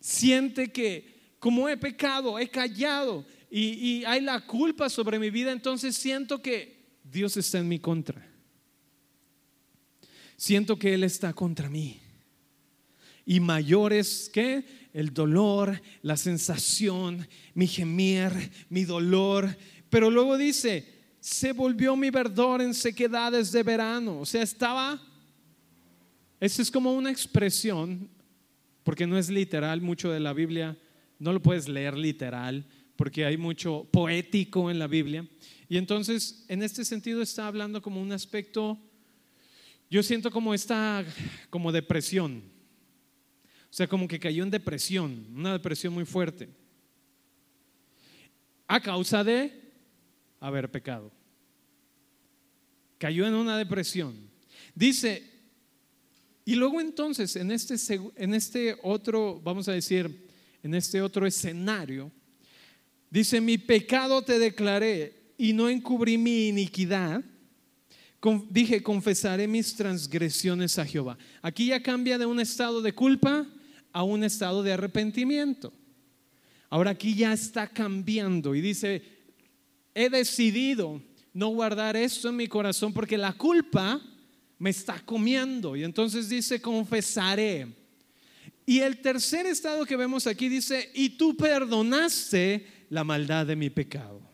Siente 0.00 0.72
que 0.72 1.36
como 1.38 1.68
he 1.68 1.76
pecado, 1.76 2.38
he 2.38 2.48
callado 2.48 3.24
y, 3.50 4.04
hay 4.04 4.20
la 4.20 4.46
culpa 4.46 4.88
sobre 4.88 5.18
mi 5.18 5.30
vida, 5.30 5.52
entonces 5.52 5.96
siento 5.96 6.40
que 6.40 6.98
Dios 7.04 7.36
está 7.36 7.58
en 7.58 7.68
mi 7.68 7.78
contra 7.78 8.32
siento 10.42 10.76
que 10.76 10.92
Él 10.94 11.04
está 11.04 11.32
contra 11.32 11.70
mí. 11.70 12.00
Y 13.24 13.38
mayor 13.38 13.92
es 13.92 14.28
que 14.28 14.64
el 14.92 15.14
dolor, 15.14 15.80
la 16.02 16.16
sensación, 16.16 17.28
mi 17.54 17.68
gemir, 17.68 18.32
mi 18.68 18.84
dolor. 18.84 19.56
Pero 19.92 20.10
luego 20.10 20.38
dice, 20.38 20.86
se 21.20 21.52
volvió 21.52 21.94
mi 21.96 22.08
verdor 22.08 22.62
en 22.62 22.72
sequedades 22.72 23.52
de 23.52 23.62
verano. 23.62 24.20
O 24.20 24.24
sea, 24.24 24.42
estaba, 24.42 24.98
esa 26.40 26.62
es 26.62 26.70
como 26.70 26.94
una 26.94 27.10
expresión, 27.10 28.08
porque 28.84 29.06
no 29.06 29.18
es 29.18 29.28
literal, 29.28 29.82
mucho 29.82 30.10
de 30.10 30.18
la 30.18 30.32
Biblia, 30.32 30.78
no 31.18 31.30
lo 31.34 31.42
puedes 31.42 31.68
leer 31.68 31.94
literal, 31.94 32.64
porque 32.96 33.26
hay 33.26 33.36
mucho 33.36 33.86
poético 33.92 34.70
en 34.70 34.78
la 34.78 34.86
Biblia. 34.86 35.28
Y 35.68 35.76
entonces, 35.76 36.46
en 36.48 36.62
este 36.62 36.86
sentido, 36.86 37.20
está 37.20 37.46
hablando 37.46 37.82
como 37.82 38.00
un 38.00 38.12
aspecto 38.12 38.78
yo 39.90 40.02
siento 40.02 40.30
como 40.30 40.54
esta, 40.54 41.04
como 41.50 41.70
depresión. 41.70 42.42
O 43.70 43.74
sea, 43.74 43.86
como 43.86 44.08
que 44.08 44.18
cayó 44.18 44.42
en 44.42 44.50
depresión, 44.50 45.26
una 45.36 45.52
depresión 45.52 45.92
muy 45.92 46.06
fuerte. 46.06 46.48
A 48.66 48.80
causa 48.80 49.22
de 49.22 49.61
haber 50.46 50.70
pecado. 50.70 51.12
Cayó 52.98 53.26
en 53.26 53.34
una 53.34 53.56
depresión. 53.56 54.14
Dice, 54.74 55.28
y 56.44 56.54
luego 56.54 56.80
entonces, 56.80 57.36
en 57.36 57.50
este, 57.50 57.76
en 58.16 58.34
este 58.34 58.76
otro, 58.82 59.40
vamos 59.42 59.68
a 59.68 59.72
decir, 59.72 60.28
en 60.62 60.74
este 60.74 61.00
otro 61.00 61.26
escenario, 61.26 62.12
dice, 63.10 63.40
mi 63.40 63.58
pecado 63.58 64.22
te 64.22 64.38
declaré 64.38 65.32
y 65.38 65.52
no 65.52 65.68
encubrí 65.68 66.18
mi 66.18 66.48
iniquidad 66.48 67.24
dije, 68.50 68.82
confesaré 68.82 69.48
mis 69.48 69.74
transgresiones 69.74 70.78
a 70.78 70.86
Jehová. 70.86 71.18
Aquí 71.40 71.66
ya 71.66 71.82
cambia 71.82 72.18
de 72.18 72.26
un 72.26 72.38
estado 72.38 72.80
de 72.80 72.92
culpa 72.92 73.46
a 73.92 74.02
un 74.04 74.22
estado 74.22 74.62
de 74.62 74.72
arrepentimiento. 74.72 75.72
Ahora 76.70 76.92
aquí 76.92 77.14
ya 77.14 77.32
está 77.32 77.66
cambiando 77.66 78.54
y 78.54 78.60
dice, 78.60 79.02
he 79.94 80.08
decidido 80.08 81.02
no 81.32 81.48
guardar 81.48 81.96
esto 81.96 82.28
en 82.28 82.36
mi 82.36 82.46
corazón 82.46 82.92
porque 82.92 83.16
la 83.18 83.32
culpa 83.32 84.00
me 84.58 84.70
está 84.70 85.00
comiendo. 85.04 85.76
Y 85.76 85.84
entonces 85.84 86.28
dice, 86.28 86.60
confesaré. 86.60 87.74
Y 88.64 88.80
el 88.80 89.00
tercer 89.00 89.46
estado 89.46 89.84
que 89.84 89.96
vemos 89.96 90.26
aquí 90.26 90.48
dice, 90.48 90.90
y 90.94 91.10
tú 91.10 91.36
perdonaste 91.36 92.66
la 92.90 93.04
maldad 93.04 93.46
de 93.46 93.56
mi 93.56 93.70
pecado 93.70 94.32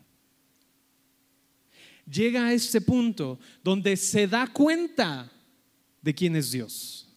llega 2.11 2.47
a 2.47 2.53
este 2.53 2.81
punto 2.81 3.39
donde 3.63 3.97
se 3.97 4.27
da 4.27 4.47
cuenta 4.47 5.31
de 6.01 6.15
quién 6.15 6.37
es 6.37 6.51
Dios, 6.51 7.09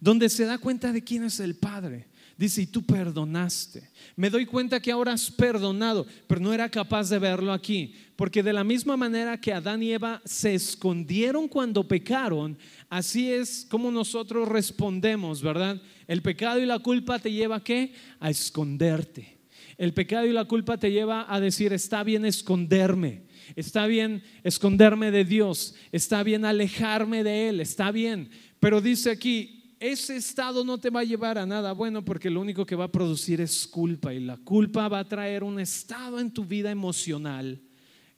donde 0.00 0.28
se 0.28 0.44
da 0.44 0.58
cuenta 0.58 0.92
de 0.92 1.02
quién 1.02 1.24
es 1.24 1.40
el 1.40 1.56
Padre. 1.56 2.08
Dice, 2.38 2.62
y 2.62 2.66
tú 2.66 2.84
perdonaste. 2.84 3.90
Me 4.14 4.30
doy 4.30 4.46
cuenta 4.46 4.78
que 4.78 4.92
ahora 4.92 5.12
has 5.12 5.28
perdonado, 5.28 6.06
pero 6.28 6.40
no 6.40 6.54
era 6.54 6.70
capaz 6.70 7.10
de 7.10 7.18
verlo 7.18 7.52
aquí. 7.52 7.96
Porque 8.14 8.44
de 8.44 8.52
la 8.52 8.62
misma 8.62 8.96
manera 8.96 9.40
que 9.40 9.52
Adán 9.52 9.82
y 9.82 9.92
Eva 9.92 10.22
se 10.24 10.54
escondieron 10.54 11.48
cuando 11.48 11.88
pecaron, 11.88 12.56
así 12.88 13.28
es 13.28 13.66
como 13.68 13.90
nosotros 13.90 14.46
respondemos, 14.46 15.42
¿verdad? 15.42 15.82
El 16.06 16.22
pecado 16.22 16.60
y 16.60 16.66
la 16.66 16.78
culpa 16.78 17.18
te 17.18 17.32
lleva 17.32 17.56
a 17.56 17.64
qué? 17.64 17.92
A 18.20 18.30
esconderte. 18.30 19.38
El 19.76 19.92
pecado 19.92 20.24
y 20.24 20.32
la 20.32 20.44
culpa 20.44 20.78
te 20.78 20.92
lleva 20.92 21.26
a 21.28 21.40
decir, 21.40 21.72
está 21.72 22.04
bien 22.04 22.24
esconderme. 22.24 23.26
Está 23.56 23.88
bien 23.88 24.22
esconderme 24.44 25.10
de 25.10 25.24
Dios, 25.24 25.74
está 25.90 26.22
bien 26.22 26.44
alejarme 26.44 27.24
de 27.24 27.48
Él, 27.48 27.60
está 27.60 27.90
bien. 27.90 28.30
Pero 28.60 28.80
dice 28.80 29.10
aquí, 29.10 29.57
ese 29.80 30.16
estado 30.16 30.64
no 30.64 30.78
te 30.78 30.90
va 30.90 31.00
a 31.00 31.04
llevar 31.04 31.38
a 31.38 31.46
nada 31.46 31.72
bueno 31.72 32.04
porque 32.04 32.30
lo 32.30 32.40
único 32.40 32.66
que 32.66 32.76
va 32.76 32.84
a 32.84 32.92
producir 32.92 33.40
es 33.40 33.66
culpa 33.66 34.12
y 34.12 34.20
la 34.20 34.36
culpa 34.36 34.88
va 34.88 35.00
a 35.00 35.08
traer 35.08 35.44
un 35.44 35.60
estado 35.60 36.18
en 36.18 36.30
tu 36.30 36.44
vida 36.44 36.70
emocional 36.70 37.60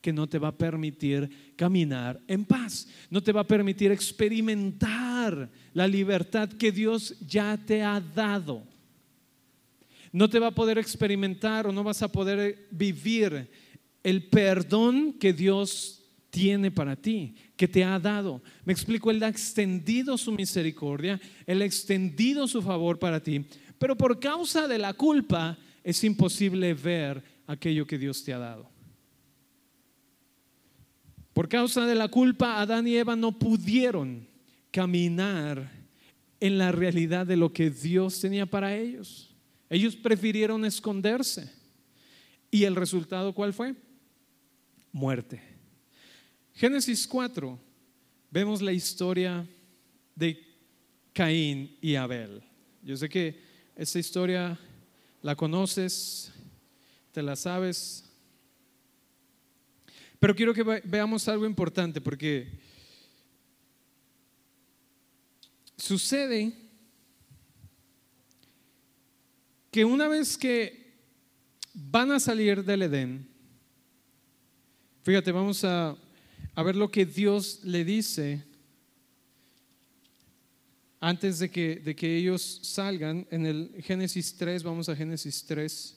que 0.01 0.13
no 0.13 0.27
te 0.27 0.39
va 0.39 0.49
a 0.49 0.57
permitir 0.57 1.55
caminar 1.57 2.21
en 2.27 2.45
paz, 2.45 2.89
no 3.11 3.23
te 3.23 3.33
va 3.33 3.43
a 3.43 3.47
permitir 3.47 3.93
experimentar 3.93 5.51
la 5.75 5.87
libertad 5.87 6.49
que 6.49 6.73
Dios 6.73 7.15
ya 7.21 7.59
te 7.59 7.83
ha 7.83 8.01
dado. 8.01 8.65
No 10.13 10.29
te 10.29 10.39
va 10.39 10.49
a 10.49 10.55
poder 10.55 10.79
experimentar 10.79 11.67
o 11.67 11.73
no 11.73 11.85
vas 11.85 12.03
a 12.03 12.11
poder 12.11 12.67
vivir 12.71 13.49
el 14.03 14.29
perdón 14.29 15.13
que 15.13 15.33
Dios 15.33 16.03
tiene 16.31 16.71
para 16.71 16.97
ti, 16.97 17.35
que 17.61 17.69
te 17.69 17.85
ha 17.85 17.99
dado. 17.99 18.41
Me 18.65 18.73
explico, 18.73 19.11
Él 19.11 19.23
ha 19.23 19.29
extendido 19.29 20.17
su 20.17 20.33
misericordia, 20.33 21.21
Él 21.47 21.61
ha 21.61 21.67
extendido 21.67 22.49
su 22.49 22.63
favor 22.63 22.99
para 22.99 23.23
ti, 23.23 23.45
pero 23.79 23.95
por 23.99 24.19
causa 24.19 24.67
de 24.67 24.79
la 24.79 24.95
culpa 24.95 25.59
es 25.85 26.03
imposible 26.03 26.73
ver 26.73 27.23
aquello 27.47 27.87
que 27.87 27.99
Dios 27.99 28.25
te 28.25 28.33
ha 28.33 28.39
dado. 28.39 28.71
Por 31.35 31.51
causa 31.51 31.85
de 31.85 31.95
la 31.95 32.09
culpa, 32.09 32.63
Adán 32.63 32.89
y 32.89 32.97
Eva 32.97 33.15
no 33.15 33.39
pudieron 33.39 34.27
caminar 34.71 35.71
en 36.41 36.57
la 36.57 36.73
realidad 36.73 37.27
de 37.27 37.37
lo 37.37 37.53
que 37.53 37.69
Dios 37.69 38.21
tenía 38.21 38.47
para 38.47 38.75
ellos. 38.75 39.37
Ellos 39.69 39.97
prefirieron 39.97 40.65
esconderse. 40.65 41.53
¿Y 42.51 42.65
el 42.65 42.75
resultado 42.75 43.35
cuál 43.35 43.53
fue? 43.53 43.75
muerte. 44.93 45.50
Génesis 46.61 47.07
4, 47.07 47.59
vemos 48.31 48.61
la 48.61 48.71
historia 48.71 49.49
de 50.15 50.47
Caín 51.15 51.75
y 51.81 51.95
Abel. 51.95 52.43
Yo 52.83 52.99
sé 52.99 53.09
que 53.09 53.41
esta 53.75 53.99
historia 53.99 54.59
la 55.23 55.35
conoces, 55.35 56.31
te 57.13 57.23
la 57.23 57.35
sabes, 57.35 58.05
Pero 60.19 60.35
quiero 60.35 60.53
que 60.53 60.63
veamos 60.85 61.27
algo 61.29 61.47
importante 61.47 61.99
porque 61.99 62.61
sucede 65.79 66.53
que 69.71 69.83
una 69.83 70.09
vez 70.09 70.37
que 70.37 70.93
van 71.73 72.13
a 72.13 72.21
salir 72.21 72.63
del 72.63 72.83
Edén, 72.83 73.27
fíjate, 75.03 75.33
vamos 75.33 75.65
a, 75.65 75.97
a 76.61 76.63
ver 76.63 76.77
lo 76.77 76.91
que 76.91 77.07
Dios 77.07 77.61
le 77.65 77.87
dice 77.87 78.45
antes 81.01 81.39
de 81.39 81.51
que, 81.51 81.77
de 81.77 81.97
que 81.97 82.19
ellos 82.19 82.61
salgan. 82.63 83.27
En 83.31 83.47
el 83.47 83.83
Génesis 83.83 84.37
3, 84.37 84.63
vamos 84.63 84.87
a 84.91 84.95
Génesis 84.95 85.43
3. 85.47 85.97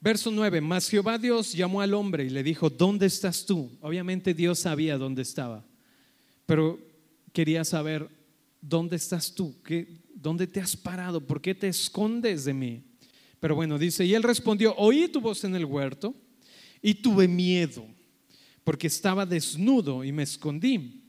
Verso 0.00 0.30
9, 0.30 0.62
mas 0.62 0.88
Jehová 0.88 1.18
Dios 1.18 1.52
llamó 1.52 1.82
al 1.82 1.92
hombre 1.92 2.24
y 2.24 2.30
le 2.30 2.42
dijo, 2.42 2.70
¿dónde 2.70 3.04
estás 3.04 3.44
tú? 3.44 3.76
Obviamente 3.82 4.32
Dios 4.32 4.60
sabía 4.60 4.96
dónde 4.96 5.20
estaba, 5.20 5.62
pero 6.46 6.80
quería 7.34 7.66
saber, 7.66 8.08
¿dónde 8.62 8.96
estás 8.96 9.34
tú? 9.34 9.60
¿Qué, 9.62 10.00
¿Dónde 10.14 10.46
te 10.46 10.58
has 10.58 10.74
parado? 10.74 11.20
¿Por 11.20 11.42
qué 11.42 11.54
te 11.54 11.68
escondes 11.68 12.46
de 12.46 12.54
mí? 12.54 12.85
Pero 13.40 13.54
bueno, 13.54 13.78
dice, 13.78 14.04
y 14.04 14.14
él 14.14 14.22
respondió, 14.22 14.74
oí 14.76 15.08
tu 15.08 15.20
voz 15.20 15.44
en 15.44 15.54
el 15.54 15.64
huerto 15.64 16.14
y 16.82 16.94
tuve 16.94 17.28
miedo, 17.28 17.86
porque 18.64 18.86
estaba 18.86 19.26
desnudo 19.26 20.04
y 20.04 20.12
me 20.12 20.22
escondí. 20.22 21.02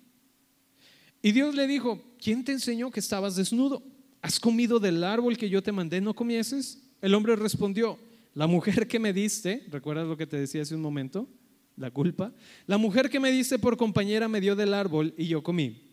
Y 1.22 1.32
Dios 1.32 1.56
le 1.56 1.68
dijo, 1.68 2.02
¿quién 2.22 2.44
te 2.44 2.52
enseñó 2.52 2.92
que 2.92 3.00
estabas 3.00 3.36
desnudo? 3.36 3.84
¿Has 4.22 4.40
comido 4.40 4.80
del 4.80 5.04
árbol 5.04 5.38
que 5.38 5.50
yo 5.50 5.64
te 5.64 5.72
mandé 5.72 6.02
no 6.02 6.14
comieses? 6.14 6.84
El 7.02 7.14
hombre 7.14 7.36
respondió, 7.36 8.00
la 8.34 8.48
mujer 8.48 8.88
que 8.88 9.00
me 9.00 9.14
diste, 9.14 9.66
¿recuerdas 9.72 10.08
lo 10.08 10.18
que 10.18 10.28
te 10.28 10.38
decía 10.38 10.62
hace 10.62 10.76
un 10.76 10.82
momento? 10.82 11.28
La 11.76 11.92
culpa. 11.92 12.34
La 12.66 12.78
mujer 12.78 13.10
que 13.10 13.20
me 13.20 13.32
diste 13.32 13.58
por 13.60 13.78
compañera 13.78 14.28
me 14.28 14.42
dio 14.42 14.56
del 14.56 14.74
árbol 14.74 15.14
y 15.18 15.28
yo 15.28 15.44
comí. 15.44 15.87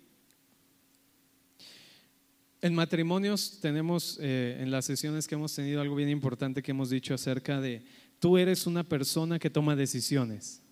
En 2.64 2.75
matrimonios 2.75 3.59
tenemos, 3.61 4.18
eh, 4.23 4.56
en 4.59 4.71
las 4.71 4.87
sesiones 4.87 5.28
que 5.28 5.35
hemos 5.35 5.54
tenido, 5.54 5.83
algo 5.83 5.97
bien 5.97 6.09
importante 6.09 6.62
que 6.62 6.71
hemos 6.71 6.88
dicho 6.88 7.12
acerca 7.12 7.61
de, 7.61 7.85
tú 8.18 8.38
eres 8.38 8.66
una 8.66 8.85
persona 8.85 9.38
que 9.38 9.50
toma 9.50 9.76
decisiones. 9.76 10.62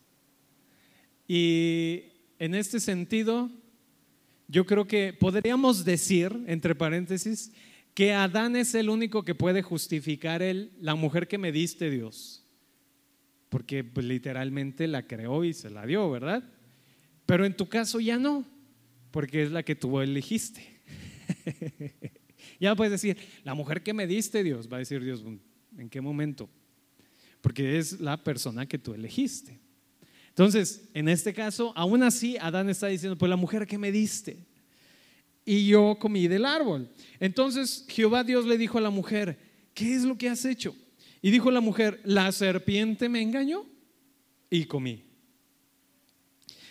Y 1.28 2.04
en 2.38 2.54
este 2.54 2.80
sentido, 2.80 3.50
yo 4.48 4.64
creo 4.64 4.86
que 4.86 5.12
podríamos 5.12 5.84
decir, 5.84 6.34
entre 6.46 6.74
paréntesis, 6.74 7.52
que 7.92 8.14
Adán 8.14 8.56
es 8.56 8.74
el 8.74 8.88
único 8.88 9.22
que 9.22 9.34
puede 9.34 9.60
justificar 9.60 10.40
el, 10.40 10.72
la 10.80 10.94
mujer 10.94 11.28
que 11.28 11.36
me 11.36 11.52
diste 11.52 11.90
Dios. 11.90 12.42
Porque 13.50 13.84
pues, 13.84 14.06
literalmente 14.06 14.88
la 14.88 15.06
creó 15.06 15.44
y 15.44 15.52
se 15.52 15.68
la 15.68 15.84
dio, 15.84 16.10
¿verdad? 16.10 16.42
Pero 17.26 17.44
en 17.44 17.54
tu 17.54 17.68
caso 17.68 18.00
ya 18.00 18.18
no, 18.18 18.46
porque 19.10 19.42
es 19.42 19.52
la 19.52 19.62
que 19.62 19.74
tú 19.74 20.00
elegiste. 20.00 20.71
ya 22.60 22.74
puedes 22.74 22.92
decir, 22.92 23.16
la 23.44 23.54
mujer 23.54 23.82
que 23.82 23.92
me 23.92 24.06
diste 24.06 24.42
Dios, 24.42 24.68
va 24.70 24.76
a 24.76 24.80
decir 24.80 25.02
Dios, 25.02 25.22
¿en 25.76 25.88
qué 25.88 26.00
momento? 26.00 26.48
Porque 27.40 27.78
es 27.78 28.00
la 28.00 28.22
persona 28.22 28.66
que 28.66 28.78
tú 28.78 28.94
elegiste. 28.94 29.58
Entonces, 30.28 30.88
en 30.94 31.08
este 31.08 31.34
caso, 31.34 31.72
aún 31.76 32.02
así, 32.02 32.36
Adán 32.38 32.70
está 32.70 32.86
diciendo, 32.86 33.18
pues 33.18 33.28
la 33.28 33.36
mujer 33.36 33.66
que 33.66 33.78
me 33.78 33.92
diste 33.92 34.46
y 35.44 35.66
yo 35.66 35.96
comí 35.98 36.28
del 36.28 36.44
árbol. 36.44 36.88
Entonces 37.20 37.84
Jehová 37.88 38.24
Dios 38.24 38.46
le 38.46 38.58
dijo 38.58 38.78
a 38.78 38.80
la 38.80 38.90
mujer, 38.90 39.38
¿qué 39.74 39.94
es 39.94 40.04
lo 40.04 40.16
que 40.16 40.28
has 40.28 40.44
hecho? 40.44 40.74
Y 41.20 41.30
dijo 41.30 41.50
la 41.50 41.60
mujer, 41.60 42.00
la 42.04 42.30
serpiente 42.32 43.08
me 43.08 43.20
engañó 43.20 43.66
y 44.50 44.64
comí. 44.64 45.04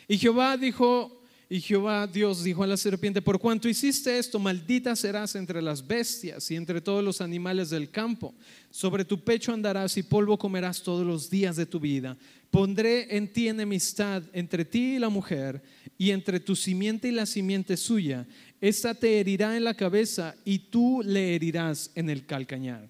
Y 0.08 0.18
Jehová 0.18 0.58
dijo, 0.58 1.21
y 1.52 1.60
Jehová 1.60 2.08
Dios 2.08 2.46
dijo 2.46 2.64
a 2.64 2.68
la 2.68 2.78
serpiente, 2.78 3.22
por 3.22 3.38
cuanto 3.38 3.68
hiciste 3.68 4.18
esto, 4.18 4.40
maldita 4.40 4.96
serás 4.96 5.36
entre 5.36 5.62
las 5.62 5.86
bestias 5.86 6.50
y 6.50 6.56
entre 6.56 6.80
todos 6.80 7.04
los 7.04 7.20
animales 7.20 7.70
del 7.70 7.92
campo. 7.92 8.34
Sobre 8.70 9.04
tu 9.04 9.22
pecho 9.22 9.52
andarás 9.52 9.98
y 9.98 10.04
polvo 10.04 10.38
comerás 10.38 10.82
todos 10.82 11.06
los 11.06 11.30
días 11.30 11.58
de 11.58 11.66
tu 11.66 11.78
vida. 11.78 12.16
Pondré 12.52 13.18
en 13.18 13.34
ti 13.34 13.50
enemistad 13.50 14.24
entre 14.32 14.64
ti 14.64 14.96
y 14.96 15.00
la 15.00 15.10
mujer, 15.10 15.62
y 15.98 16.12
entre 16.12 16.40
tu 16.40 16.56
simiente 16.56 17.10
y 17.10 17.12
la 17.12 17.26
simiente 17.26 17.76
suya. 17.76 18.26
Esta 18.62 18.94
te 18.94 19.20
herirá 19.20 19.58
en 19.58 19.66
la 19.66 19.74
cabeza 19.74 20.36
y 20.46 20.58
tú 20.58 21.02
le 21.04 21.36
herirás 21.36 21.92
en 21.96 22.10
el 22.10 22.26
calcañar. 22.26 22.88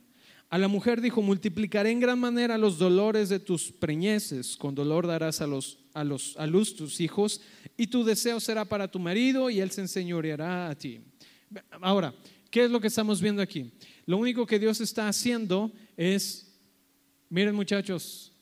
A 0.51 0.57
la 0.57 0.67
mujer 0.67 0.99
dijo, 0.99 1.21
multiplicaré 1.21 1.91
en 1.91 2.01
gran 2.01 2.19
manera 2.19 2.57
los 2.57 2.77
dolores 2.77 3.29
de 3.29 3.39
tus 3.39 3.71
preñeces, 3.71 4.57
con 4.57 4.75
dolor 4.75 5.07
darás 5.07 5.39
a, 5.39 5.47
los, 5.47 5.79
a, 5.93 6.03
luz 6.45 6.75
tus 6.75 6.99
hijos 6.99 7.39
y 7.77 7.87
tu 7.87 8.03
deseo 8.03 8.37
será 8.41 8.65
para 8.65 8.91
tu 8.91 8.99
marido 8.99 9.49
y 9.49 9.61
él 9.61 9.71
se 9.71 9.79
enseñoreará 9.79 10.69
a 10.69 10.77
ti. 10.77 10.99
Ahora, 11.79 12.13
¿qué 12.49 12.65
es 12.65 12.69
lo 12.69 12.81
que 12.81 12.87
estamos 12.87 13.21
viendo 13.21 13.41
aquí? 13.41 13.71
Lo 14.05 14.17
único 14.17 14.45
que 14.45 14.59
Dios 14.59 14.81
está 14.81 15.07
haciendo 15.07 15.71
es, 15.95 16.53
miren 17.29 17.55
muchachos, 17.55 18.33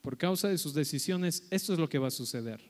por 0.00 0.16
causa 0.16 0.48
de 0.48 0.58
sus 0.58 0.74
decisiones, 0.74 1.48
esto 1.50 1.72
es 1.72 1.78
lo 1.80 1.88
que 1.88 1.98
va 1.98 2.06
a 2.06 2.12
suceder. 2.12 2.60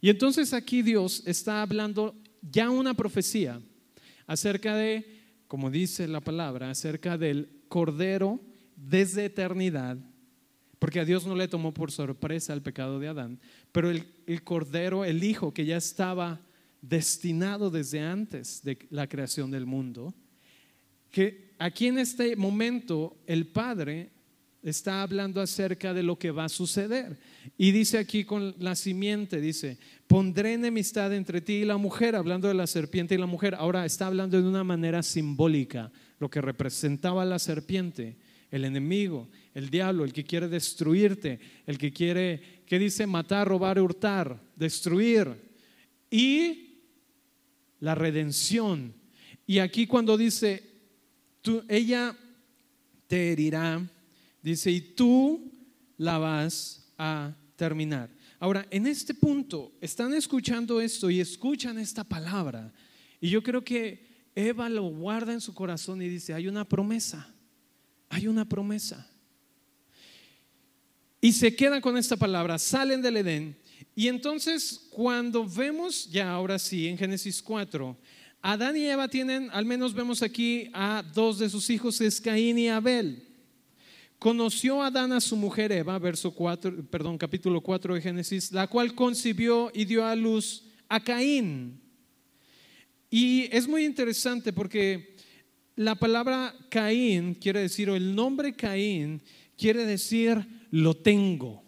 Y 0.00 0.08
entonces 0.08 0.54
aquí 0.54 0.80
Dios 0.80 1.22
está 1.26 1.60
hablando 1.60 2.14
ya 2.40 2.70
una 2.70 2.94
profecía 2.94 3.60
acerca 4.26 4.76
de, 4.76 5.17
como 5.48 5.70
dice 5.70 6.06
la 6.06 6.20
palabra, 6.20 6.70
acerca 6.70 7.18
del 7.18 7.48
Cordero 7.68 8.40
desde 8.76 9.24
eternidad 9.24 9.98
porque 10.78 11.00
a 11.00 11.04
Dios 11.04 11.26
no 11.26 11.34
le 11.34 11.48
tomó 11.48 11.74
por 11.74 11.90
sorpresa 11.90 12.52
el 12.52 12.62
pecado 12.62 12.98
de 13.00 13.08
Adán, 13.08 13.40
pero 13.72 13.90
el, 13.90 14.04
Cordero, 14.44 15.04
el 15.04 15.24
Hijo 15.24 15.52
que 15.52 15.64
ya 15.64 15.76
estaba 15.76 16.40
destinado 16.80 17.70
desde 17.70 18.00
antes 18.00 18.62
de 18.62 18.78
la 18.90 19.08
creación 19.08 19.50
del 19.50 19.66
mundo, 19.66 20.14
que 21.10 21.52
aquí 21.58 21.88
en 21.88 21.98
este 21.98 22.36
momento 22.36 23.16
el 23.26 23.46
Padre 23.46 24.10
está 24.62 25.02
hablando 25.02 25.40
acerca 25.40 25.92
de 25.92 26.02
lo 26.02 26.18
que 26.18 26.30
va 26.30 26.44
a 26.44 26.48
suceder. 26.48 27.18
Y 27.56 27.72
dice 27.72 27.98
aquí 27.98 28.24
con 28.24 28.54
la 28.58 28.76
simiente, 28.76 29.40
dice, 29.40 29.78
pondré 30.08 30.54
enemistad 30.54 31.14
entre 31.14 31.40
ti 31.40 31.52
y 31.52 31.64
la 31.64 31.76
mujer, 31.76 32.16
hablando 32.16 32.48
de 32.48 32.54
la 32.54 32.66
serpiente 32.66 33.14
y 33.14 33.18
la 33.18 33.26
mujer. 33.26 33.54
Ahora 33.54 33.86
está 33.86 34.08
hablando 34.08 34.42
de 34.42 34.48
una 34.48 34.64
manera 34.64 35.04
simbólica, 35.04 35.92
lo 36.18 36.28
que 36.28 36.40
representaba 36.40 37.24
la 37.24 37.38
serpiente 37.38 38.16
el 38.50 38.64
enemigo, 38.64 39.28
el 39.54 39.70
diablo, 39.70 40.04
el 40.04 40.12
que 40.12 40.24
quiere 40.24 40.48
destruirte, 40.48 41.38
el 41.66 41.78
que 41.78 41.92
quiere, 41.92 42.62
¿qué 42.66 42.78
dice? 42.78 43.06
Matar, 43.06 43.48
robar, 43.48 43.78
hurtar, 43.78 44.40
destruir. 44.56 45.28
Y 46.10 46.82
la 47.80 47.94
redención. 47.94 48.94
Y 49.46 49.58
aquí 49.58 49.86
cuando 49.86 50.16
dice, 50.16 50.62
tú, 51.42 51.62
ella 51.68 52.16
te 53.06 53.32
herirá, 53.32 53.86
dice, 54.42 54.70
y 54.70 54.80
tú 54.80 55.52
la 55.98 56.18
vas 56.18 56.92
a 56.96 57.34
terminar. 57.56 58.10
Ahora, 58.38 58.66
en 58.70 58.86
este 58.86 59.14
punto, 59.14 59.72
están 59.80 60.14
escuchando 60.14 60.80
esto 60.80 61.10
y 61.10 61.20
escuchan 61.20 61.78
esta 61.78 62.04
palabra. 62.04 62.72
Y 63.20 63.30
yo 63.30 63.42
creo 63.42 63.64
que 63.64 64.06
Eva 64.34 64.68
lo 64.68 64.84
guarda 64.84 65.32
en 65.32 65.40
su 65.40 65.54
corazón 65.54 66.00
y 66.02 66.08
dice, 66.08 66.34
hay 66.34 66.46
una 66.46 66.64
promesa 66.64 67.34
hay 68.08 68.26
una 68.26 68.44
promesa. 68.44 69.06
Y 71.20 71.32
se 71.32 71.54
quedan 71.54 71.80
con 71.80 71.96
esta 71.96 72.16
palabra, 72.16 72.58
salen 72.58 73.02
del 73.02 73.16
Edén. 73.16 73.58
Y 73.94 74.08
entonces 74.08 74.86
cuando 74.90 75.46
vemos, 75.46 76.08
ya 76.10 76.30
ahora 76.30 76.58
sí, 76.58 76.86
en 76.86 76.96
Génesis 76.96 77.42
4, 77.42 77.96
Adán 78.40 78.76
y 78.76 78.86
Eva 78.86 79.08
tienen, 79.08 79.50
al 79.52 79.64
menos 79.64 79.94
vemos 79.94 80.22
aquí 80.22 80.70
a 80.72 81.02
dos 81.14 81.40
de 81.40 81.50
sus 81.50 81.70
hijos, 81.70 82.00
es 82.00 82.20
Caín 82.20 82.58
y 82.58 82.68
Abel. 82.68 83.27
Conoció 84.18 84.82
Adán 84.82 85.12
a 85.12 85.20
su 85.20 85.36
mujer 85.36 85.70
Eva, 85.70 85.96
verso 86.00 86.32
4, 86.32 86.84
perdón, 86.90 87.16
capítulo 87.16 87.60
4 87.60 87.94
de 87.94 88.00
Génesis, 88.00 88.50
la 88.50 88.66
cual 88.66 88.92
concibió 88.96 89.70
y 89.72 89.84
dio 89.84 90.04
a 90.04 90.16
luz 90.16 90.64
a 90.88 90.98
Caín. 90.98 91.80
Y 93.08 93.48
es 93.52 93.68
muy 93.68 93.84
interesante 93.84 94.52
porque 94.52 95.14
la 95.76 95.94
palabra 95.94 96.52
Caín 96.68 97.34
quiere 97.34 97.60
decir, 97.60 97.88
o 97.90 97.94
el 97.94 98.16
nombre 98.16 98.54
Caín 98.54 99.22
quiere 99.56 99.84
decir 99.84 100.44
lo 100.72 100.96
tengo. 100.96 101.62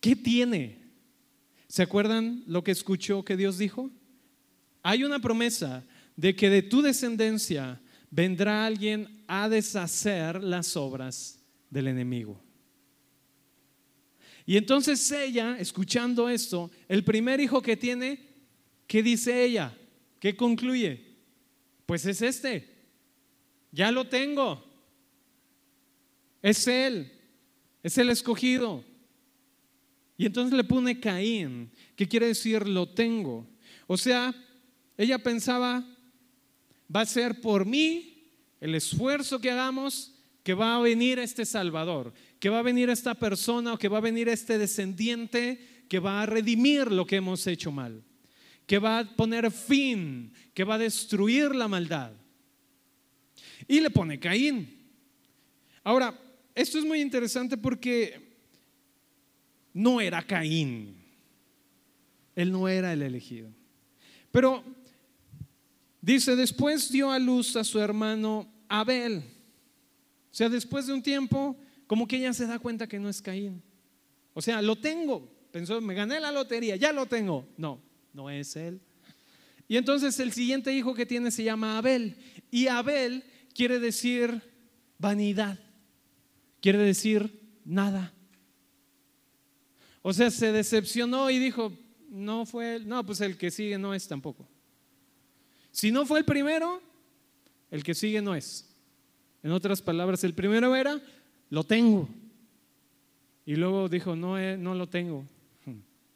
¿Qué 0.00 0.16
tiene? 0.16 0.78
¿Se 1.68 1.82
acuerdan 1.82 2.42
lo 2.48 2.64
que 2.64 2.72
escuchó 2.72 3.24
que 3.24 3.36
Dios 3.36 3.58
dijo? 3.58 3.92
Hay 4.82 5.04
una 5.04 5.20
promesa 5.20 5.84
de 6.16 6.34
que 6.34 6.50
de 6.50 6.62
tu 6.62 6.82
descendencia 6.82 7.80
vendrá 8.14 8.64
alguien 8.64 9.24
a 9.26 9.48
deshacer 9.48 10.40
las 10.40 10.76
obras 10.76 11.40
del 11.68 11.88
enemigo. 11.88 12.40
Y 14.46 14.56
entonces 14.56 15.10
ella, 15.10 15.56
escuchando 15.58 16.28
esto, 16.28 16.70
el 16.86 17.02
primer 17.02 17.40
hijo 17.40 17.60
que 17.60 17.76
tiene, 17.76 18.20
¿qué 18.86 19.02
dice 19.02 19.44
ella? 19.44 19.76
¿Qué 20.20 20.36
concluye? 20.36 21.16
Pues 21.86 22.06
es 22.06 22.22
este. 22.22 22.68
ya 23.72 23.90
lo 23.90 24.06
tengo. 24.06 24.64
Es 26.40 26.68
Él, 26.68 27.10
es 27.82 27.98
el 27.98 28.10
escogido. 28.10 28.84
Y 30.16 30.26
entonces 30.26 30.56
le 30.56 30.62
pone 30.62 31.00
Caín, 31.00 31.68
que 31.96 32.06
quiere 32.06 32.28
decir 32.28 32.68
lo 32.68 32.88
tengo. 32.88 33.44
O 33.88 33.96
sea, 33.96 34.32
ella 34.96 35.18
pensaba, 35.18 35.84
va 36.94 37.00
a 37.00 37.06
ser 37.06 37.40
por 37.40 37.66
mí 37.66 38.28
el 38.60 38.74
esfuerzo 38.74 39.40
que 39.40 39.50
hagamos 39.50 40.14
que 40.42 40.54
va 40.54 40.76
a 40.76 40.80
venir 40.80 41.18
este 41.18 41.46
Salvador, 41.46 42.12
que 42.38 42.50
va 42.50 42.58
a 42.58 42.62
venir 42.62 42.90
esta 42.90 43.14
persona 43.14 43.72
o 43.72 43.78
que 43.78 43.88
va 43.88 43.98
a 43.98 44.02
venir 44.02 44.28
este 44.28 44.58
descendiente 44.58 45.84
que 45.88 45.98
va 45.98 46.22
a 46.22 46.26
redimir 46.26 46.92
lo 46.92 47.06
que 47.06 47.16
hemos 47.16 47.46
hecho 47.46 47.72
mal, 47.72 48.04
que 48.66 48.78
va 48.78 48.98
a 48.98 49.04
poner 49.04 49.50
fin, 49.50 50.32
que 50.52 50.64
va 50.64 50.74
a 50.74 50.78
destruir 50.78 51.54
la 51.54 51.66
maldad. 51.66 52.12
Y 53.66 53.80
le 53.80 53.90
pone 53.90 54.20
Caín. 54.20 54.68
Ahora, 55.82 56.14
esto 56.54 56.78
es 56.78 56.84
muy 56.84 57.00
interesante 57.00 57.56
porque 57.56 58.36
no 59.72 60.00
era 60.00 60.22
Caín. 60.22 60.96
Él 62.36 62.52
no 62.52 62.68
era 62.68 62.92
el 62.92 63.02
elegido. 63.02 63.50
Pero 64.30 64.62
dice, 66.04 66.36
después 66.36 66.90
dio 66.90 67.10
a 67.10 67.18
luz 67.18 67.56
a 67.56 67.64
su 67.64 67.80
hermano 67.80 68.52
Abel. 68.68 69.18
O 69.18 70.34
sea, 70.36 70.48
después 70.48 70.86
de 70.86 70.92
un 70.92 71.02
tiempo, 71.02 71.56
como 71.86 72.06
que 72.06 72.16
ella 72.16 72.32
se 72.32 72.46
da 72.46 72.58
cuenta 72.58 72.86
que 72.86 72.98
no 72.98 73.08
es 73.08 73.22
Caín. 73.22 73.62
O 74.34 74.42
sea, 74.42 74.60
lo 74.60 74.76
tengo. 74.76 75.32
Pensó, 75.50 75.80
me 75.80 75.94
gané 75.94 76.20
la 76.20 76.32
lotería, 76.32 76.76
ya 76.76 76.92
lo 76.92 77.06
tengo. 77.06 77.46
No, 77.56 77.80
no 78.12 78.28
es 78.28 78.56
él. 78.56 78.80
Y 79.66 79.76
entonces 79.76 80.18
el 80.20 80.32
siguiente 80.32 80.74
hijo 80.74 80.94
que 80.94 81.06
tiene 81.06 81.30
se 81.30 81.44
llama 81.44 81.78
Abel. 81.78 82.16
Y 82.50 82.66
Abel 82.66 83.24
quiere 83.54 83.78
decir 83.78 84.42
vanidad. 84.98 85.58
Quiere 86.60 86.78
decir 86.78 87.40
nada. 87.64 88.12
O 90.02 90.12
sea, 90.12 90.30
se 90.30 90.52
decepcionó 90.52 91.30
y 91.30 91.38
dijo, 91.38 91.72
no 92.10 92.44
fue 92.44 92.76
él. 92.76 92.88
No, 92.88 93.06
pues 93.06 93.20
el 93.20 93.38
que 93.38 93.50
sigue 93.50 93.78
no 93.78 93.94
es 93.94 94.06
tampoco. 94.06 94.46
Si 95.74 95.90
no 95.90 96.06
fue 96.06 96.20
el 96.20 96.24
primero, 96.24 96.80
el 97.68 97.82
que 97.82 97.94
sigue 97.94 98.22
no 98.22 98.36
es. 98.36 98.64
En 99.42 99.50
otras 99.50 99.82
palabras, 99.82 100.22
el 100.22 100.32
primero 100.32 100.76
era, 100.76 101.02
lo 101.50 101.64
tengo. 101.64 102.08
Y 103.44 103.56
luego 103.56 103.88
dijo, 103.88 104.14
no, 104.14 104.38
eh, 104.38 104.56
no 104.56 104.76
lo 104.76 104.88
tengo. 104.88 105.24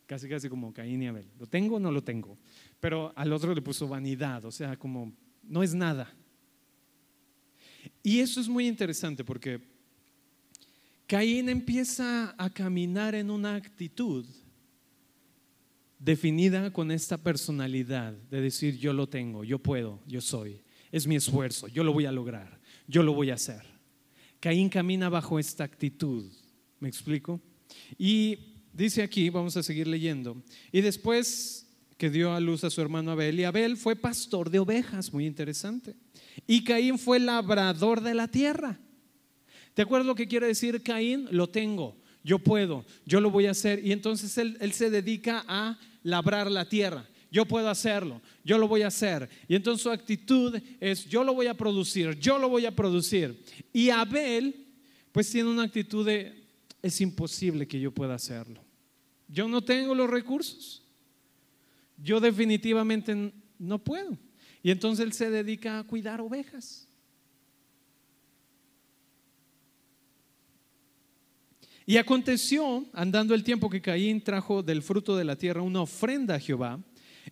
Casi, 0.06 0.28
casi 0.28 0.48
como 0.48 0.72
Caín 0.72 1.02
y 1.02 1.08
Abel. 1.08 1.26
¿Lo 1.40 1.48
tengo 1.48 1.74
o 1.74 1.80
no 1.80 1.90
lo 1.90 2.04
tengo? 2.04 2.38
Pero 2.78 3.12
al 3.16 3.32
otro 3.32 3.52
le 3.52 3.60
puso 3.60 3.88
vanidad, 3.88 4.44
o 4.44 4.52
sea, 4.52 4.76
como 4.76 5.12
no 5.42 5.64
es 5.64 5.74
nada. 5.74 6.08
Y 8.00 8.20
eso 8.20 8.40
es 8.40 8.48
muy 8.48 8.68
interesante 8.68 9.24
porque 9.24 9.60
Caín 11.08 11.48
empieza 11.48 12.32
a 12.38 12.48
caminar 12.48 13.16
en 13.16 13.28
una 13.28 13.56
actitud 13.56 14.24
definida 15.98 16.72
con 16.72 16.90
esta 16.90 17.18
personalidad 17.18 18.12
de 18.30 18.40
decir 18.40 18.78
yo 18.78 18.92
lo 18.92 19.08
tengo, 19.08 19.44
yo 19.44 19.58
puedo, 19.58 20.00
yo 20.06 20.20
soy, 20.20 20.62
es 20.92 21.06
mi 21.06 21.16
esfuerzo, 21.16 21.68
yo 21.68 21.84
lo 21.84 21.92
voy 21.92 22.06
a 22.06 22.12
lograr, 22.12 22.60
yo 22.86 23.02
lo 23.02 23.12
voy 23.12 23.30
a 23.30 23.34
hacer. 23.34 23.62
Caín 24.40 24.68
camina 24.68 25.08
bajo 25.08 25.38
esta 25.38 25.64
actitud, 25.64 26.30
¿me 26.78 26.88
explico? 26.88 27.40
Y 27.98 28.38
dice 28.72 29.02
aquí, 29.02 29.30
vamos 29.30 29.56
a 29.56 29.62
seguir 29.62 29.88
leyendo, 29.88 30.42
y 30.70 30.80
después 30.80 31.66
que 31.96 32.10
dio 32.10 32.32
a 32.32 32.38
luz 32.38 32.62
a 32.62 32.70
su 32.70 32.80
hermano 32.80 33.10
Abel, 33.10 33.40
y 33.40 33.44
Abel 33.44 33.76
fue 33.76 33.96
pastor 33.96 34.50
de 34.50 34.60
ovejas, 34.60 35.12
muy 35.12 35.26
interesante, 35.26 35.96
y 36.46 36.62
Caín 36.62 36.98
fue 36.98 37.18
labrador 37.18 38.00
de 38.00 38.14
la 38.14 38.28
tierra. 38.28 38.78
¿Te 39.74 39.82
acuerdas 39.82 40.06
lo 40.06 40.14
que 40.14 40.28
quiere 40.28 40.46
decir 40.46 40.82
Caín? 40.82 41.26
Lo 41.32 41.48
tengo, 41.48 41.96
yo 42.22 42.38
puedo, 42.38 42.84
yo 43.06 43.20
lo 43.20 43.30
voy 43.30 43.46
a 43.46 43.52
hacer. 43.52 43.84
Y 43.84 43.92
entonces 43.92 44.36
él, 44.38 44.72
se 44.72 44.90
dedica 44.90 45.44
a 45.48 45.78
labrar 46.02 46.50
la 46.50 46.68
tierra. 46.68 47.06
Yo 47.30 47.44
puedo 47.44 47.68
hacerlo, 47.68 48.22
yo 48.42 48.56
lo 48.56 48.68
voy 48.68 48.82
a 48.82 48.86
hacer. 48.86 49.28
Y 49.48 49.54
entonces 49.54 49.82
su 49.82 49.90
actitud 49.90 50.58
es, 50.80 51.04
yo 51.06 51.22
lo 51.24 51.34
voy 51.34 51.46
a 51.46 51.54
producir, 51.54 52.18
yo 52.18 52.38
lo 52.38 52.48
voy 52.48 52.64
a 52.64 52.74
producir. 52.74 53.44
Y 53.72 53.90
Abel, 53.90 54.66
pues 55.12 55.30
tiene 55.30 55.50
una 55.50 55.64
actitud 55.64 56.06
de, 56.06 56.42
es 56.80 57.00
imposible 57.02 57.68
que 57.68 57.78
yo 57.78 57.92
pueda 57.92 58.14
hacerlo. 58.14 58.64
Yo 59.28 59.46
no 59.46 59.62
tengo 59.62 59.94
los 59.94 60.08
recursos. 60.08 60.82
Yo 61.98 62.18
definitivamente 62.18 63.32
no 63.58 63.78
puedo. 63.78 64.16
Y 64.62 64.70
entonces 64.70 65.04
él 65.04 65.12
se 65.12 65.30
dedica 65.30 65.78
a 65.78 65.84
cuidar 65.84 66.20
ovejas. 66.20 66.87
Y 71.88 71.96
aconteció, 71.96 72.84
andando 72.92 73.34
el 73.34 73.42
tiempo, 73.42 73.70
que 73.70 73.80
Caín 73.80 74.20
trajo 74.20 74.62
del 74.62 74.82
fruto 74.82 75.16
de 75.16 75.24
la 75.24 75.36
tierra 75.36 75.62
una 75.62 75.80
ofrenda 75.80 76.34
a 76.34 76.38
Jehová, 76.38 76.78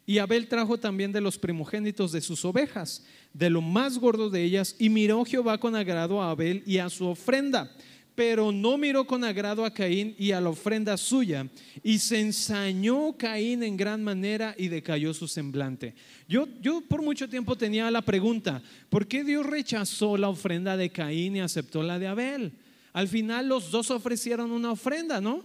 y 0.06 0.16
Abel 0.16 0.48
trajo 0.48 0.78
también 0.78 1.12
de 1.12 1.20
los 1.20 1.36
primogénitos 1.36 2.10
de 2.10 2.22
sus 2.22 2.42
ovejas, 2.42 3.04
de 3.34 3.50
lo 3.50 3.60
más 3.60 3.98
gordo 3.98 4.30
de 4.30 4.42
ellas, 4.42 4.74
y 4.78 4.88
miró 4.88 5.26
Jehová 5.26 5.58
con 5.58 5.76
agrado 5.76 6.22
a 6.22 6.30
Abel 6.30 6.62
y 6.64 6.78
a 6.78 6.88
su 6.88 7.04
ofrenda, 7.04 7.70
pero 8.14 8.50
no 8.50 8.78
miró 8.78 9.06
con 9.06 9.24
agrado 9.24 9.62
a 9.62 9.74
Caín 9.74 10.14
y 10.18 10.30
a 10.30 10.40
la 10.40 10.48
ofrenda 10.48 10.96
suya, 10.96 11.46
y 11.82 11.98
se 11.98 12.18
ensañó 12.18 13.14
Caín 13.18 13.62
en 13.62 13.76
gran 13.76 14.02
manera 14.02 14.54
y 14.56 14.68
decayó 14.68 15.12
su 15.12 15.28
semblante. 15.28 15.94
Yo, 16.30 16.48
yo 16.62 16.80
por 16.80 17.02
mucho 17.02 17.28
tiempo 17.28 17.56
tenía 17.56 17.90
la 17.90 18.00
pregunta, 18.00 18.62
¿por 18.88 19.06
qué 19.06 19.22
Dios 19.22 19.44
rechazó 19.44 20.16
la 20.16 20.30
ofrenda 20.30 20.78
de 20.78 20.88
Caín 20.88 21.36
y 21.36 21.40
aceptó 21.40 21.82
la 21.82 21.98
de 21.98 22.06
Abel? 22.06 22.52
Al 22.96 23.08
final 23.08 23.46
los 23.46 23.70
dos 23.70 23.90
ofrecieron 23.90 24.50
una 24.50 24.72
ofrenda, 24.72 25.20
¿no? 25.20 25.44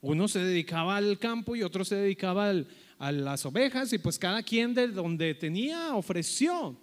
Uno 0.00 0.26
se 0.26 0.40
dedicaba 0.40 0.96
al 0.96 1.16
campo 1.20 1.54
y 1.54 1.62
otro 1.62 1.84
se 1.84 1.94
dedicaba 1.94 2.52
a 2.98 3.12
las 3.12 3.46
ovejas 3.46 3.92
y 3.92 3.98
pues 3.98 4.18
cada 4.18 4.42
quien 4.42 4.74
de 4.74 4.88
donde 4.88 5.36
tenía 5.36 5.94
ofreció. 5.94 6.76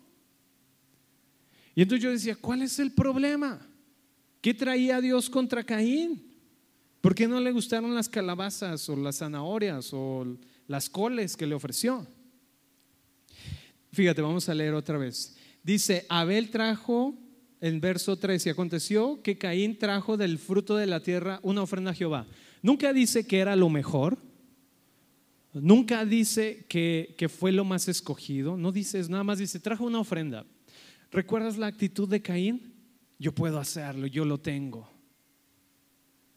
Y 1.75 1.81
entonces 1.81 2.03
yo 2.05 2.11
decía, 2.11 2.37
¿cuál 2.37 2.61
es 2.61 2.79
el 2.79 2.93
problema? 2.93 3.59
¿Qué 4.39 4.53
traía 4.53 5.01
Dios 5.01 5.29
contra 5.29 5.61
Caín? 5.61 6.25
¿Por 7.01 7.13
qué 7.13 7.27
no 7.27 7.41
le 7.41 7.51
gustaron 7.51 7.93
las 7.93 8.07
calabazas 8.07 8.87
o 8.87 8.95
las 8.95 9.17
zanahorias 9.17 9.89
o 9.91 10.37
las 10.69 10.89
coles 10.89 11.35
que 11.35 11.47
le 11.47 11.55
ofreció? 11.55 12.07
Fíjate, 13.91 14.21
vamos 14.21 14.47
a 14.47 14.53
leer 14.53 14.73
otra 14.73 14.97
vez. 14.97 15.35
Dice, 15.63 16.05
Abel 16.07 16.49
trajo 16.49 17.26
en 17.61 17.81
verso 17.81 18.17
13, 18.17 18.51
aconteció 18.51 19.21
que 19.21 19.37
Caín 19.37 19.77
trajo 19.77 20.17
del 20.17 20.37
fruto 20.37 20.75
de 20.75 20.85
la 20.87 21.01
tierra 21.01 21.39
una 21.43 21.63
ofrenda 21.63 21.91
a 21.91 21.95
Jehová. 21.95 22.27
Nunca 22.61 22.93
dice 22.93 23.25
que 23.25 23.39
era 23.39 23.55
lo 23.55 23.69
mejor, 23.69 24.17
nunca 25.53 26.05
dice 26.05 26.65
que, 26.67 27.29
fue 27.29 27.51
lo 27.51 27.65
más 27.65 27.87
escogido, 27.87 28.57
no 28.57 28.71
dices, 28.71 29.09
nada 29.09 29.23
más 29.23 29.39
dice, 29.39 29.59
trajo 29.59 29.85
una 29.85 29.99
ofrenda. 29.99 30.45
¿Recuerdas 31.11 31.57
la 31.57 31.67
actitud 31.67 32.07
de 32.07 32.21
Caín? 32.21 32.73
Yo 33.17 33.31
puedo 33.31 33.59
hacerlo, 33.59 34.07
yo 34.07 34.25
lo 34.25 34.39
tengo. 34.39 34.89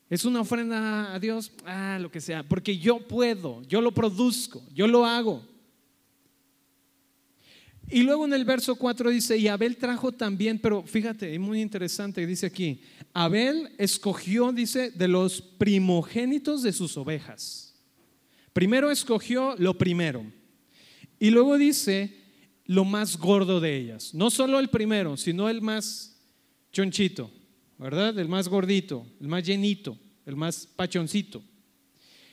Es 0.08 0.24
una 0.24 0.40
ofrenda 0.40 1.14
a 1.14 1.18
Dios, 1.20 1.52
ah, 1.66 1.98
lo 2.00 2.10
que 2.10 2.20
sea, 2.20 2.42
porque 2.42 2.78
yo 2.78 3.06
puedo, 3.06 3.62
yo 3.62 3.80
lo 3.80 3.92
produzco, 3.92 4.62
yo 4.74 4.86
lo 4.86 5.04
hago. 5.04 5.44
Y 7.90 8.02
luego 8.02 8.24
en 8.24 8.32
el 8.32 8.44
verso 8.44 8.76
4 8.76 9.10
dice, 9.10 9.36
y 9.36 9.48
Abel 9.48 9.76
trajo 9.76 10.12
también, 10.12 10.60
pero 10.60 10.84
fíjate, 10.84 11.34
es 11.34 11.40
muy 11.40 11.60
interesante, 11.60 12.24
dice 12.24 12.46
aquí, 12.46 12.82
Abel 13.12 13.70
escogió, 13.78 14.52
dice, 14.52 14.92
de 14.92 15.08
los 15.08 15.42
primogénitos 15.42 16.62
de 16.62 16.72
sus 16.72 16.96
ovejas. 16.96 17.74
Primero 18.52 18.92
escogió 18.92 19.56
lo 19.58 19.76
primero. 19.76 20.24
Y 21.18 21.30
luego 21.30 21.58
dice 21.58 22.16
lo 22.64 22.84
más 22.84 23.16
gordo 23.16 23.58
de 23.58 23.76
ellas. 23.76 24.14
No 24.14 24.30
solo 24.30 24.60
el 24.60 24.70
primero, 24.70 25.16
sino 25.16 25.48
el 25.48 25.60
más 25.60 26.16
chonchito, 26.72 27.28
¿verdad? 27.76 28.16
El 28.16 28.28
más 28.28 28.48
gordito, 28.48 29.04
el 29.20 29.26
más 29.26 29.42
llenito, 29.44 29.98
el 30.24 30.36
más 30.36 30.66
pachoncito. 30.76 31.42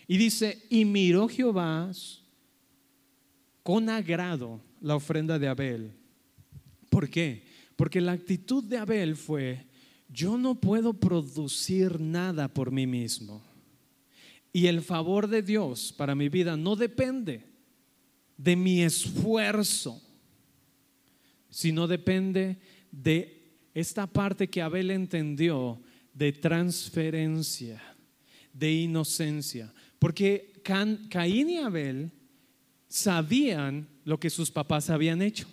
Y 0.07 0.17
dice, 0.17 0.63
y 0.69 0.85
miró 0.85 1.27
Jehová 1.27 1.91
con 3.63 3.89
agrado 3.89 4.61
la 4.81 4.95
ofrenda 4.95 5.39
de 5.39 5.47
Abel. 5.47 5.91
¿Por 6.89 7.09
qué? 7.09 7.43
Porque 7.75 8.01
la 8.01 8.13
actitud 8.13 8.63
de 8.63 8.77
Abel 8.77 9.15
fue, 9.15 9.65
yo 10.09 10.37
no 10.37 10.59
puedo 10.59 10.93
producir 10.93 11.99
nada 11.99 12.47
por 12.47 12.71
mí 12.71 12.87
mismo. 12.87 13.43
Y 14.53 14.67
el 14.67 14.81
favor 14.81 15.27
de 15.27 15.41
Dios 15.41 15.93
para 15.93 16.15
mi 16.15 16.29
vida 16.29 16.57
no 16.57 16.75
depende 16.75 17.43
de 18.37 18.55
mi 18.55 18.81
esfuerzo, 18.81 20.01
sino 21.49 21.87
depende 21.87 22.57
de 22.91 23.37
esta 23.73 24.07
parte 24.07 24.47
que 24.47 24.61
Abel 24.61 24.89
entendió 24.91 25.81
de 26.13 26.31
transferencia, 26.31 27.81
de 28.51 28.71
inocencia. 28.73 29.71
Porque 29.99 30.61
Caín 31.09 31.49
y 31.49 31.57
Abel 31.57 32.11
sabían 32.87 33.87
lo 34.05 34.19
que 34.19 34.29
sus 34.29 34.51
papás 34.51 34.89
habían 34.89 35.21
hecho. 35.21 35.47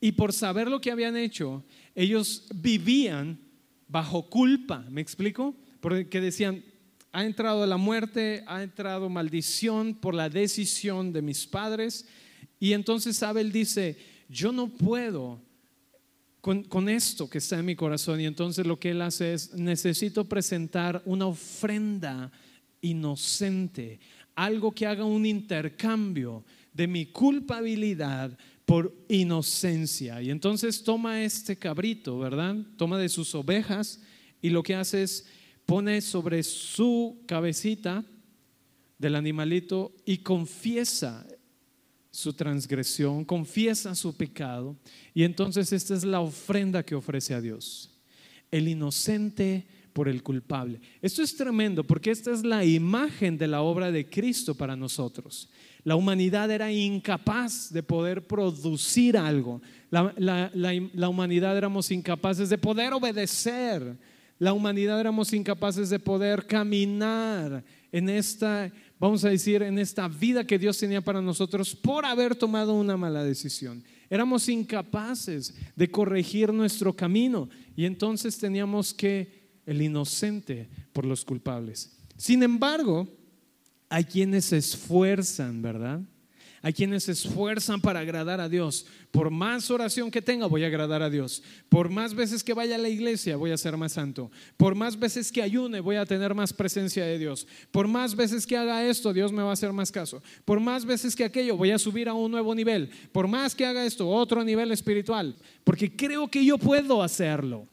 Y 0.00 0.12
por 0.12 0.32
saber 0.32 0.68
lo 0.68 0.80
que 0.80 0.90
habían 0.90 1.16
hecho, 1.16 1.62
ellos 1.94 2.46
vivían 2.54 3.38
bajo 3.86 4.30
culpa, 4.30 4.84
¿me 4.90 5.00
explico? 5.00 5.54
Porque 5.80 6.20
decían, 6.20 6.64
ha 7.12 7.24
entrado 7.24 7.66
la 7.66 7.76
muerte, 7.76 8.44
ha 8.46 8.62
entrado 8.62 9.08
maldición 9.08 9.94
por 9.94 10.14
la 10.14 10.30
decisión 10.30 11.12
de 11.12 11.22
mis 11.22 11.46
padres. 11.46 12.06
Y 12.58 12.72
entonces 12.72 13.22
Abel 13.22 13.52
dice, 13.52 13.98
yo 14.28 14.52
no 14.52 14.68
puedo 14.68 15.42
con, 16.40 16.62
con, 16.64 16.88
esto 16.88 17.28
que 17.28 17.38
está 17.38 17.58
en 17.58 17.66
mi 17.66 17.76
corazón. 17.76 18.20
Y 18.20 18.26
entonces 18.26 18.66
lo 18.66 18.78
que 18.78 18.90
él 18.90 19.02
hace 19.02 19.34
es, 19.34 19.54
necesito 19.54 20.24
presentar 20.24 21.02
una 21.04 21.26
ofrenda 21.26 22.30
inocente, 22.80 24.00
algo 24.34 24.72
que 24.72 24.86
haga 24.86 25.04
un 25.04 25.26
intercambio 25.26 26.44
de 26.72 26.86
mi 26.86 27.06
culpabilidad 27.06 28.36
por 28.64 28.94
inocencia. 29.08 30.22
Y 30.22 30.30
entonces 30.30 30.82
toma 30.82 31.22
este 31.22 31.56
cabrito, 31.56 32.18
¿verdad? 32.18 32.56
Toma 32.76 32.98
de 32.98 33.08
sus 33.08 33.34
ovejas 33.34 34.00
y 34.40 34.50
lo 34.50 34.62
que 34.62 34.74
hace 34.74 35.02
es 35.02 35.26
pone 35.66 36.00
sobre 36.00 36.42
su 36.42 37.22
cabecita 37.26 38.04
del 38.98 39.14
animalito 39.14 39.92
y 40.04 40.18
confiesa 40.18 41.26
su 42.10 42.32
transgresión, 42.32 43.24
confiesa 43.24 43.94
su 43.94 44.16
pecado. 44.16 44.76
Y 45.14 45.22
entonces 45.22 45.72
esta 45.72 45.94
es 45.94 46.04
la 46.04 46.20
ofrenda 46.20 46.82
que 46.84 46.94
ofrece 46.94 47.34
a 47.34 47.40
Dios. 47.40 47.90
El 48.50 48.68
inocente 48.68 49.66
por 49.92 50.08
el 50.08 50.22
culpable. 50.22 50.80
Esto 51.02 51.22
es 51.22 51.36
tremendo 51.36 51.84
porque 51.84 52.10
esta 52.10 52.30
es 52.30 52.44
la 52.44 52.64
imagen 52.64 53.36
de 53.38 53.48
la 53.48 53.62
obra 53.62 53.90
de 53.90 54.08
Cristo 54.08 54.54
para 54.54 54.76
nosotros. 54.76 55.48
La 55.84 55.96
humanidad 55.96 56.50
era 56.50 56.70
incapaz 56.70 57.72
de 57.72 57.82
poder 57.82 58.26
producir 58.26 59.16
algo. 59.16 59.62
La, 59.90 61.08
humanidad 61.08 61.56
éramos 61.56 61.90
incapaces 61.90 62.48
de 62.50 62.58
poder 62.58 62.92
obedecer. 62.92 63.96
La 64.38 64.52
humanidad 64.52 65.00
éramos 65.00 65.32
incapaces 65.32 65.90
de 65.90 65.98
poder 65.98 66.46
caminar 66.46 67.64
en 67.92 68.08
esta, 68.08 68.70
vamos 68.98 69.24
a 69.24 69.30
decir, 69.30 69.62
en 69.62 69.78
esta 69.78 70.08
vida 70.08 70.46
que 70.46 70.58
Dios 70.58 70.78
tenía 70.78 71.00
para 71.00 71.20
nosotros 71.20 71.74
por 71.74 72.04
haber 72.04 72.34
tomado 72.34 72.74
una 72.74 72.96
mala 72.96 73.24
decisión. 73.24 73.82
Éramos 74.08 74.48
incapaces 74.48 75.54
de 75.76 75.90
corregir 75.90 76.52
nuestro 76.52 76.94
camino 76.94 77.48
y 77.76 77.84
entonces 77.84 78.38
teníamos 78.38 78.92
que 78.92 79.39
el 79.66 79.82
inocente 79.82 80.68
por 80.92 81.04
los 81.04 81.24
culpables. 81.24 81.96
Sin 82.16 82.42
embargo, 82.42 83.08
hay 83.88 84.04
quienes 84.04 84.46
se 84.46 84.58
esfuerzan, 84.58 85.62
¿verdad? 85.62 86.00
Hay 86.62 86.74
quienes 86.74 87.04
se 87.04 87.12
esfuerzan 87.12 87.80
para 87.80 88.00
agradar 88.00 88.38
a 88.38 88.48
Dios. 88.48 88.86
Por 89.10 89.30
más 89.30 89.70
oración 89.70 90.10
que 90.10 90.20
tenga, 90.20 90.46
voy 90.46 90.62
a 90.62 90.66
agradar 90.66 91.02
a 91.02 91.08
Dios. 91.08 91.42
Por 91.70 91.88
más 91.88 92.12
veces 92.12 92.44
que 92.44 92.52
vaya 92.52 92.74
a 92.74 92.78
la 92.78 92.90
iglesia, 92.90 93.36
voy 93.36 93.50
a 93.50 93.56
ser 93.56 93.78
más 93.78 93.92
santo. 93.92 94.30
Por 94.58 94.74
más 94.74 94.98
veces 94.98 95.32
que 95.32 95.40
ayune, 95.40 95.80
voy 95.80 95.96
a 95.96 96.04
tener 96.04 96.34
más 96.34 96.52
presencia 96.52 97.06
de 97.06 97.18
Dios. 97.18 97.46
Por 97.70 97.88
más 97.88 98.14
veces 98.14 98.46
que 98.46 98.58
haga 98.58 98.84
esto, 98.84 99.14
Dios 99.14 99.32
me 99.32 99.42
va 99.42 99.50
a 99.50 99.54
hacer 99.54 99.72
más 99.72 99.90
caso. 99.90 100.22
Por 100.44 100.60
más 100.60 100.84
veces 100.84 101.16
que 101.16 101.24
aquello, 101.24 101.56
voy 101.56 101.70
a 101.70 101.78
subir 101.78 102.10
a 102.10 102.14
un 102.14 102.30
nuevo 102.30 102.54
nivel. 102.54 102.90
Por 103.10 103.26
más 103.26 103.54
que 103.54 103.64
haga 103.64 103.86
esto, 103.86 104.06
otro 104.06 104.44
nivel 104.44 104.70
espiritual. 104.70 105.34
Porque 105.64 105.96
creo 105.96 106.28
que 106.28 106.44
yo 106.44 106.58
puedo 106.58 107.02
hacerlo. 107.02 107.66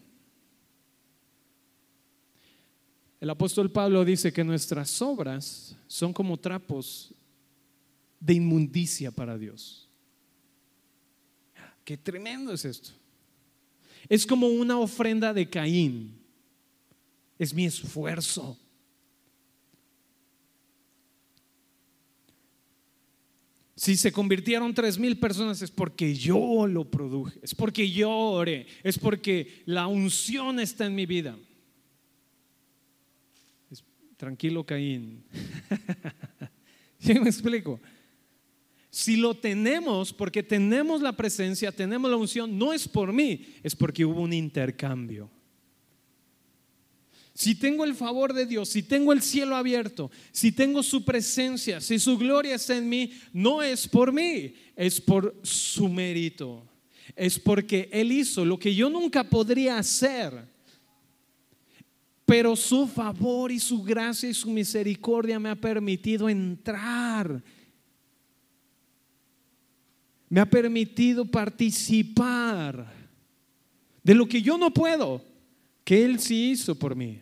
El 3.19 3.30
apóstol 3.30 3.71
Pablo 3.71 4.06
dice 4.06 4.32
que 4.32 4.43
nuestras 4.43 5.01
obras 5.01 5.75
son 5.88 6.13
como 6.13 6.38
trapos 6.38 7.13
de 8.19 8.36
inmundicia 8.36 9.12
para 9.12 9.38
Dios. 9.38 9.89
Qué 11.84 11.97
tremendo 11.97 12.53
es 12.53 12.65
esto. 12.65 12.89
Es 14.10 14.25
como 14.25 14.47
una 14.47 14.77
ofrenda 14.77 15.34
de 15.34 15.49
Caín. 15.49 16.15
Es 17.39 17.53
mi 17.53 17.65
esfuerzo. 17.65 18.58
Si 23.75 23.95
se 23.95 24.12
convirtieron 24.12 24.73
tres 24.73 24.97
mil 24.97 25.19
personas 25.19 25.62
es 25.62 25.69
porque 25.69 26.15
yo 26.15 26.65
lo 26.65 26.89
produje, 26.89 27.39
es 27.43 27.53
porque 27.53 27.89
yo 27.91 28.10
oré, 28.10 28.65
es 28.84 28.97
porque 28.97 29.62
la 29.65 29.86
unción 29.86 30.60
está 30.60 30.88
en 30.88 30.95
mi 30.95 31.06
vida. 31.06 31.38
Tranquilo, 34.17 34.65
Caín. 34.65 35.23
¿Sí 36.99 37.13
me 37.13 37.30
explico? 37.30 37.80
Si 38.89 39.15
lo 39.15 39.36
tenemos, 39.36 40.12
porque 40.12 40.41
tenemos 40.41 41.01
la 41.01 41.15
presencia, 41.15 41.71
tenemos 41.71 42.10
la 42.10 42.17
unción, 42.17 42.58
no 42.58 42.73
es 42.73 42.88
por 42.88 43.13
mí, 43.13 43.45
es 43.62 43.75
porque 43.75 44.03
hubo 44.03 44.21
un 44.21 44.34
intercambio. 44.34 45.30
Si 47.36 47.53
tengo 47.53 47.86
el 47.86 47.93
favor 47.93 48.34
de 48.34 48.47
Dios, 48.47 48.69
si 48.69 48.82
tengo 48.82 49.13
el 49.13 49.21
cielo 49.21 49.56
abierto, 49.56 50.10
si 50.32 50.51
tengo 50.51 50.82
su 50.82 51.06
presencia, 51.06 51.80
si 51.80 51.99
su 51.99 52.17
gloria 52.17 52.56
está 52.56 52.75
en 52.75 52.89
mí, 52.89 53.12
no 53.32 53.62
es 53.62 53.88
por 53.88 54.12
mí, 54.12 54.56
es 54.75 54.99
por 54.99 55.39
su 55.43 55.88
mérito. 55.88 56.67
Es 57.15 57.38
porque 57.38 57.89
Él 57.91 58.12
hizo 58.12 58.43
lo 58.43 58.58
que 58.58 58.73
yo 58.73 58.89
nunca 58.89 59.23
podría 59.23 59.77
hacer 59.77 60.57
pero 62.28 62.58
su 62.58 62.88
favor 62.88 63.54
y 63.54 63.58
su 63.58 63.82
gracia 63.82 64.30
y 64.30 64.34
su 64.34 64.50
misericordia 64.52 65.40
me 65.40 65.48
ha 65.48 65.56
permitido 65.56 66.28
entrar. 66.28 67.42
Me 70.28 70.42
ha 70.42 70.46
permitido 70.46 71.24
participar 71.24 72.94
de 74.04 74.13
lo 74.13 74.28
que 74.28 74.42
yo 74.42 74.58
no 74.58 74.74
puedo, 74.74 75.24
que 75.86 76.04
Él 76.04 76.20
sí 76.20 76.52
hizo 76.52 76.76
por 76.76 76.98
mí. 76.98 77.22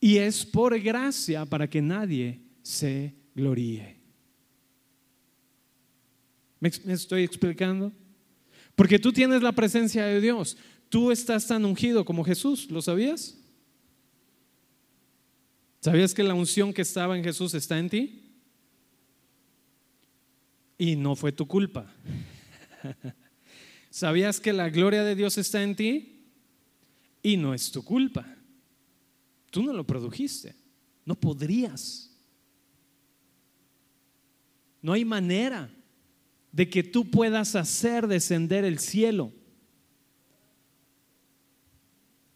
Y 0.00 0.16
es 0.16 0.44
por 0.44 0.76
gracia 0.80 1.46
para 1.46 1.70
que 1.70 1.80
nadie 1.80 2.40
se 2.60 3.14
gloríe. 3.36 4.00
¿Me, 6.58 6.70
estoy 6.92 7.22
explicando? 7.22 7.92
Porque 8.74 8.98
tú 8.98 9.12
tienes 9.12 9.42
la 9.42 9.52
presencia 9.52 10.06
de 10.06 10.20
Dios. 10.20 10.56
Tú 10.88 11.12
estás 11.12 11.46
tan 11.46 11.64
ungido 11.64 12.04
como 12.04 12.24
Jesús, 12.24 12.68
¿lo 12.68 12.82
sabías? 12.82 13.38
¿Sabías 15.84 16.14
que 16.14 16.22
la 16.22 16.32
unción 16.32 16.72
que 16.72 16.80
estaba 16.80 17.14
en 17.14 17.22
Jesús 17.22 17.52
está 17.52 17.78
en 17.78 17.90
ti? 17.90 18.22
Y 20.78 20.96
no 20.96 21.14
fue 21.14 21.30
tu 21.30 21.46
culpa. 21.46 21.92
¿Sabías 23.90 24.40
que 24.40 24.54
la 24.54 24.70
gloria 24.70 25.04
de 25.04 25.14
Dios 25.14 25.36
está 25.36 25.62
en 25.62 25.76
ti? 25.76 26.24
Y 27.22 27.36
no 27.36 27.52
es 27.52 27.70
tu 27.70 27.84
culpa. 27.84 28.26
Tú 29.50 29.62
no 29.62 29.74
lo 29.74 29.86
produjiste. 29.86 30.56
No 31.04 31.16
podrías. 31.20 32.10
No 34.80 34.94
hay 34.94 35.04
manera 35.04 35.70
de 36.50 36.70
que 36.70 36.82
tú 36.82 37.10
puedas 37.10 37.54
hacer 37.56 38.06
descender 38.06 38.64
el 38.64 38.78
cielo 38.78 39.34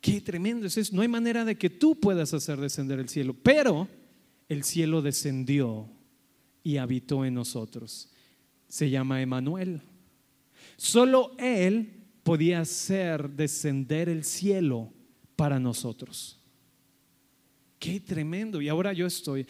Qué 0.01 0.21
tremendo 0.21 0.67
es 0.67 0.77
eso. 0.77 0.95
No 0.95 1.03
hay 1.03 1.09
manera 1.09 1.45
de 1.45 1.57
que 1.57 1.71
tú 1.71 1.99
puedas 1.99 2.33
hacer 2.33 2.59
descender 2.61 2.99
el 2.99 3.09
cielo, 3.09 3.35
pero 3.35 3.89
el 4.49 4.63
cielo 4.63 5.03
descendió 5.03 5.89
y 6.63 6.77
habitó 6.77 7.25
en 7.25 7.35
nosotros. 7.35 8.11
Se 8.69 8.91
llama 8.91 9.21
Emanuel. 9.21 9.83
Solo 10.77 11.33
Él 11.39 12.05
podía 12.23 12.61
hacer 12.61 13.31
descender 13.31 14.09
el 14.09 14.25
cielo 14.25 14.93
para 15.35 15.59
nosotros. 15.59 16.39
Qué 17.79 18.01
tremendo. 18.01 18.61
Y 18.61 18.69
ahora 18.69 18.93
yo 18.93 19.07
estoy. 19.07 19.47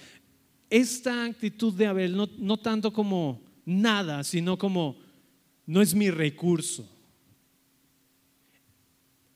Esta 0.70 1.24
actitud 1.24 1.74
de 1.74 1.86
Abel, 1.86 2.16
no, 2.16 2.28
no 2.38 2.56
tanto 2.58 2.92
como 2.92 3.42
nada, 3.64 4.22
sino 4.24 4.58
como 4.58 4.98
no 5.66 5.82
es 5.82 5.94
mi 5.94 6.10
recurso 6.10 6.88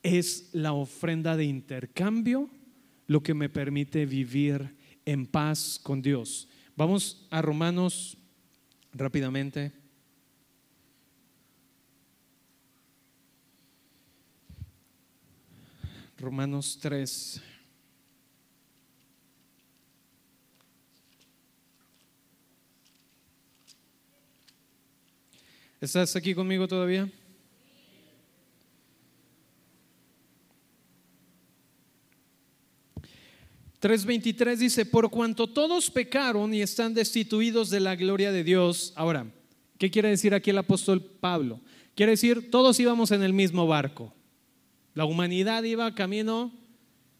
es 0.02 0.50
la 0.52 0.72
ofrenda 0.72 1.36
de 1.36 1.44
intercambio 1.44 2.50
lo 3.06 3.22
que 3.22 3.34
me 3.34 3.48
permite 3.48 4.06
vivir 4.06 4.76
en 5.04 5.26
paz 5.26 5.78
con 5.82 6.02
Dios. 6.02 6.48
Vamos 6.76 7.26
a 7.30 7.42
Romanos 7.42 8.16
rápidamente. 8.92 9.72
Romanos 16.18 16.78
3. 16.80 17.42
¿Estás 25.80 26.14
aquí 26.14 26.32
conmigo 26.32 26.68
todavía? 26.68 27.10
3.23 33.82 34.56
dice, 34.56 34.86
por 34.86 35.10
cuanto 35.10 35.48
todos 35.48 35.90
pecaron 35.90 36.54
y 36.54 36.62
están 36.62 36.94
destituidos 36.94 37.68
de 37.68 37.80
la 37.80 37.96
gloria 37.96 38.32
de 38.32 38.44
Dios. 38.44 38.92
Ahora, 38.96 39.26
¿Qué 39.82 39.90
quiere 39.90 40.10
decir 40.10 40.32
aquí 40.32 40.50
el 40.50 40.58
apóstol 40.58 41.02
Pablo? 41.02 41.60
Quiere 41.96 42.12
decir, 42.12 42.52
todos 42.52 42.78
íbamos 42.78 43.10
en 43.10 43.24
el 43.24 43.32
mismo 43.32 43.66
barco. 43.66 44.14
La 44.94 45.04
humanidad 45.04 45.64
iba 45.64 45.92
camino 45.92 46.56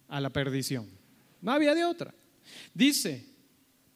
a 0.07 0.21
la 0.21 0.31
perdición. 0.31 0.87
No 1.41 1.51
había 1.51 1.75
de 1.75 1.85
otra. 1.85 2.15
Dice, 2.73 3.27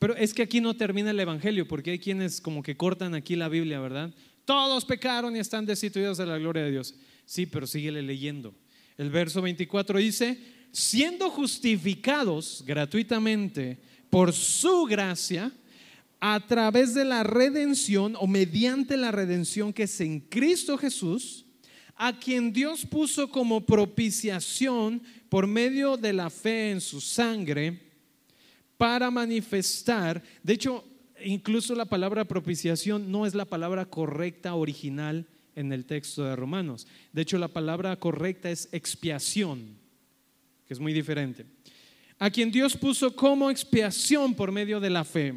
pero 0.00 0.16
es 0.16 0.34
que 0.34 0.42
aquí 0.42 0.60
no 0.60 0.74
termina 0.74 1.12
el 1.12 1.20
Evangelio, 1.20 1.68
porque 1.68 1.92
hay 1.92 2.00
quienes 2.00 2.40
como 2.40 2.60
que 2.60 2.76
cortan 2.76 3.14
aquí 3.14 3.36
la 3.36 3.48
Biblia, 3.48 3.78
¿verdad? 3.78 4.12
Todos 4.44 4.84
pecaron 4.84 5.36
y 5.36 5.38
están 5.38 5.64
destituidos 5.64 6.18
de 6.18 6.26
la 6.26 6.36
gloria 6.36 6.64
de 6.64 6.72
Dios. 6.72 6.96
Sí, 7.24 7.46
pero 7.46 7.68
síguele 7.68 8.02
leyendo. 8.02 8.52
El 8.98 9.10
verso 9.10 9.42
24 9.42 10.00
dice, 10.00 10.40
siendo 10.76 11.30
justificados 11.30 12.62
gratuitamente 12.66 13.78
por 14.10 14.34
su 14.34 14.84
gracia, 14.84 15.50
a 16.20 16.38
través 16.46 16.92
de 16.92 17.06
la 17.06 17.22
redención 17.22 18.14
o 18.18 18.26
mediante 18.26 18.98
la 18.98 19.10
redención 19.10 19.72
que 19.72 19.84
es 19.84 20.00
en 20.02 20.20
Cristo 20.20 20.76
Jesús, 20.76 21.46
a 21.94 22.18
quien 22.18 22.52
Dios 22.52 22.84
puso 22.84 23.30
como 23.30 23.64
propiciación 23.64 25.02
por 25.30 25.46
medio 25.46 25.96
de 25.96 26.12
la 26.12 26.28
fe 26.28 26.72
en 26.72 26.82
su 26.82 27.00
sangre 27.00 27.80
para 28.76 29.10
manifestar, 29.10 30.22
de 30.42 30.52
hecho, 30.52 30.84
incluso 31.24 31.74
la 31.74 31.86
palabra 31.86 32.26
propiciación 32.26 33.10
no 33.10 33.24
es 33.24 33.34
la 33.34 33.46
palabra 33.46 33.86
correcta 33.86 34.54
original 34.54 35.26
en 35.54 35.72
el 35.72 35.86
texto 35.86 36.22
de 36.24 36.36
Romanos. 36.36 36.86
De 37.14 37.22
hecho, 37.22 37.38
la 37.38 37.48
palabra 37.48 37.96
correcta 37.96 38.50
es 38.50 38.68
expiación, 38.72 39.85
que 40.66 40.74
es 40.74 40.80
muy 40.80 40.92
diferente. 40.92 41.46
A 42.18 42.30
quien 42.30 42.50
Dios 42.50 42.76
puso 42.76 43.14
como 43.14 43.50
expiación 43.50 44.34
por 44.34 44.50
medio 44.50 44.80
de 44.80 44.90
la 44.90 45.04
fe 45.04 45.34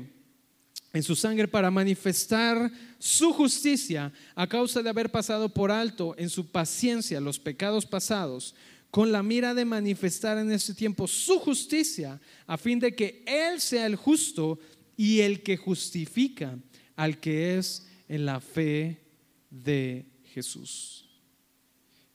en 0.94 1.04
su 1.04 1.16
sangre 1.16 1.48
para 1.48 1.70
manifestar 1.70 2.72
su 2.98 3.32
justicia 3.34 4.12
a 4.34 4.48
causa 4.48 4.82
de 4.82 4.90
haber 4.90 5.12
pasado 5.12 5.50
por 5.50 5.72
alto 5.72 6.16
en 6.18 6.30
su 6.30 6.48
paciencia 6.52 7.20
los 7.20 7.40
pecados 7.40 7.86
pasados, 7.86 8.56
con 8.90 9.12
la 9.12 9.22
mira 9.22 9.54
de 9.54 9.66
manifestar 9.66 10.38
en 10.38 10.52
este 10.52 10.74
tiempo 10.74 11.08
su 11.08 11.38
justicia, 11.40 12.20
a 12.48 12.58
fin 12.58 12.80
de 12.80 12.96
que 12.96 13.24
Él 13.28 13.62
sea 13.62 13.86
el 13.86 13.96
justo 13.96 14.60
y 14.98 15.20
el 15.20 15.44
que 15.44 15.58
justifica 15.58 16.58
al 16.96 17.20
que 17.20 17.58
es 17.58 17.88
en 18.08 18.26
la 18.26 18.40
fe 18.42 19.06
de 19.50 20.06
Jesús. 20.34 21.06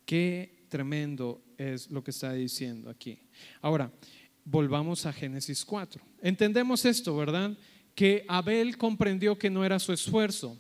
Qué 0.05 0.64
tremendo 0.75 1.41
es 1.57 1.89
lo 1.89 2.03
que 2.03 2.11
está 2.11 2.33
diciendo 2.33 2.91
aquí. 2.91 3.21
Ahora, 3.61 3.93
volvamos 4.45 5.07
a 5.07 5.13
Génesis 5.13 5.65
4. 5.65 6.03
Entendemos 6.21 6.85
esto, 6.85 7.17
¿verdad? 7.17 7.57
que 7.95 8.25
Abel 8.29 8.77
comprendió 8.77 9.39
que 9.39 9.51
no 9.51 9.65
era 9.65 9.79
su 9.79 9.93
esfuerzo. 9.93 10.59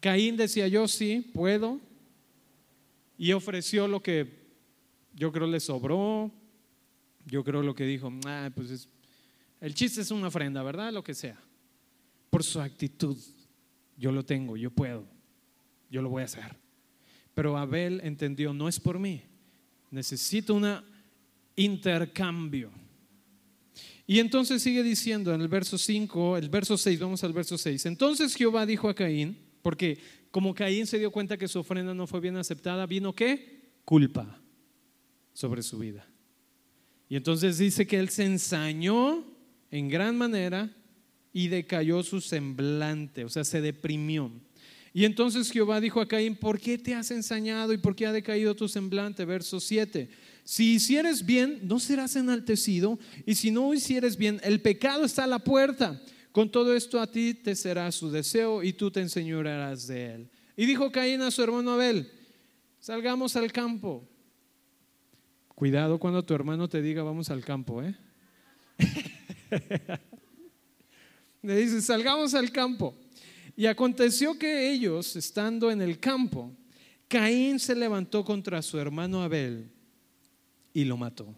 Caín 0.00 0.36
decía, 0.36 0.68
yo 0.68 0.88
sí, 0.88 1.30
puedo, 1.32 1.80
y 3.16 3.32
ofreció 3.32 3.86
lo 3.86 4.02
que 4.02 4.44
yo 5.14 5.30
creo 5.30 5.46
le 5.46 5.60
sobró, 5.60 6.32
yo 7.26 7.44
creo 7.44 7.62
lo 7.62 7.74
que 7.74 7.84
dijo, 7.84 8.12
ah, 8.26 8.50
pues 8.54 8.88
el 9.60 9.74
chiste 9.74 10.00
es 10.00 10.10
una 10.10 10.28
ofrenda, 10.28 10.62
¿verdad? 10.62 10.92
Lo 10.92 11.04
que 11.04 11.14
sea. 11.14 11.40
Por 12.28 12.42
su 12.42 12.60
actitud, 12.60 13.16
yo 13.96 14.10
lo 14.10 14.24
tengo, 14.24 14.56
yo 14.56 14.70
puedo, 14.70 15.06
yo 15.88 16.02
lo 16.02 16.10
voy 16.10 16.22
a 16.22 16.26
hacer. 16.26 16.56
Pero 17.34 17.56
Abel 17.56 18.00
entendió, 18.02 18.52
no 18.52 18.68
es 18.68 18.80
por 18.80 18.98
mí, 18.98 19.22
necesito 19.94 20.54
un 20.54 20.66
intercambio. 21.56 22.70
Y 24.06 24.18
entonces 24.18 24.62
sigue 24.62 24.82
diciendo 24.82 25.32
en 25.32 25.40
el 25.40 25.48
verso 25.48 25.78
5, 25.78 26.36
el 26.36 26.50
verso 26.50 26.76
6, 26.76 27.00
vamos 27.00 27.24
al 27.24 27.32
verso 27.32 27.56
6. 27.56 27.86
Entonces 27.86 28.34
Jehová 28.34 28.66
dijo 28.66 28.88
a 28.88 28.94
Caín, 28.94 29.38
porque 29.62 29.98
como 30.30 30.54
Caín 30.54 30.86
se 30.86 30.98
dio 30.98 31.10
cuenta 31.10 31.38
que 31.38 31.48
su 31.48 31.60
ofrenda 31.60 31.94
no 31.94 32.06
fue 32.06 32.20
bien 32.20 32.36
aceptada, 32.36 32.84
vino 32.86 33.14
qué? 33.14 33.70
Culpa 33.84 34.40
sobre 35.32 35.62
su 35.62 35.78
vida. 35.78 36.06
Y 37.08 37.16
entonces 37.16 37.56
dice 37.58 37.86
que 37.86 37.98
él 37.98 38.10
se 38.10 38.24
ensañó 38.24 39.24
en 39.70 39.88
gran 39.88 40.18
manera 40.18 40.70
y 41.32 41.48
decayó 41.48 42.02
su 42.02 42.20
semblante, 42.20 43.24
o 43.24 43.28
sea, 43.28 43.44
se 43.44 43.60
deprimió. 43.60 44.30
Y 44.96 45.04
entonces 45.04 45.50
Jehová 45.50 45.80
dijo 45.80 46.00
a 46.00 46.06
Caín, 46.06 46.36
¿por 46.36 46.60
qué 46.60 46.78
te 46.78 46.94
has 46.94 47.10
ensañado 47.10 47.72
y 47.72 47.78
por 47.78 47.96
qué 47.96 48.06
ha 48.06 48.12
decaído 48.12 48.54
tu 48.54 48.68
semblante? 48.68 49.24
Verso 49.24 49.58
7. 49.58 50.08
Si 50.44 50.74
hicieres 50.74 51.26
bien, 51.26 51.58
no 51.62 51.80
serás 51.80 52.14
enaltecido, 52.14 53.00
y 53.26 53.34
si 53.34 53.50
no 53.50 53.74
hicieres 53.74 54.16
bien, 54.16 54.40
el 54.44 54.60
pecado 54.60 55.04
está 55.04 55.24
a 55.24 55.26
la 55.26 55.40
puerta. 55.40 56.00
Con 56.30 56.48
todo 56.48 56.76
esto 56.76 57.00
a 57.00 57.10
ti 57.10 57.34
te 57.34 57.56
será 57.56 57.90
su 57.90 58.08
deseo 58.08 58.62
y 58.62 58.72
tú 58.72 58.92
te 58.92 59.00
enseñorearás 59.00 59.88
de 59.88 60.14
él. 60.14 60.30
Y 60.56 60.64
dijo 60.64 60.92
Caín 60.92 61.22
a 61.22 61.32
su 61.32 61.42
hermano 61.42 61.72
Abel, 61.72 62.08
salgamos 62.78 63.34
al 63.34 63.50
campo. 63.50 64.08
Cuidado 65.48 65.98
cuando 65.98 66.24
tu 66.24 66.34
hermano 66.34 66.68
te 66.68 66.80
diga 66.80 67.02
vamos 67.02 67.30
al 67.30 67.44
campo, 67.44 67.82
¿eh? 67.82 67.96
Le 71.42 71.56
dice, 71.56 71.82
salgamos 71.82 72.32
al 72.34 72.52
campo. 72.52 72.94
Y 73.56 73.66
aconteció 73.66 74.38
que 74.38 74.72
ellos, 74.72 75.14
estando 75.16 75.70
en 75.70 75.80
el 75.80 76.00
campo, 76.00 76.52
Caín 77.08 77.58
se 77.58 77.76
levantó 77.76 78.24
contra 78.24 78.60
su 78.62 78.78
hermano 78.78 79.22
Abel 79.22 79.70
y 80.72 80.84
lo 80.84 80.96
mató. 80.96 81.34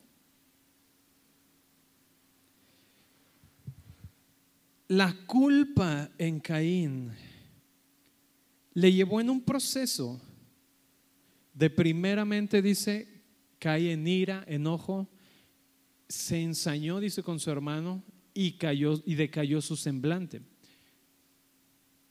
La 4.89 5.15
culpa 5.27 6.11
en 6.17 6.41
Caín 6.41 7.11
le 8.73 8.93
llevó 8.93 9.21
en 9.21 9.31
un 9.31 9.41
proceso 9.41 10.21
de 11.53 11.71
primeramente 11.71 12.61
dice, 12.63 13.09
cae 13.59 13.93
en 13.93 14.07
ira, 14.07 14.45
enojo, 14.47 15.09
se 16.09 16.43
ensañó, 16.43 17.01
dice, 17.01 17.23
con 17.23 17.41
su 17.41 17.51
hermano 17.51 18.05
y 18.35 18.53
cayó 18.53 19.03
y 19.07 19.15
decayó 19.15 19.61
su 19.63 19.77
semblante. 19.77 20.43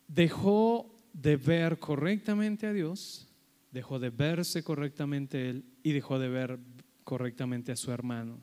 Dejó 0.07 0.95
de 1.13 1.37
ver 1.37 1.79
correctamente 1.79 2.67
a 2.67 2.73
Dios, 2.73 3.27
dejó 3.71 3.99
de 3.99 4.09
verse 4.09 4.63
correctamente 4.63 5.49
él 5.49 5.65
y 5.83 5.91
dejó 5.91 6.19
de 6.19 6.29
ver 6.29 6.59
correctamente 7.03 7.71
a 7.71 7.75
su 7.75 7.91
hermano. 7.91 8.39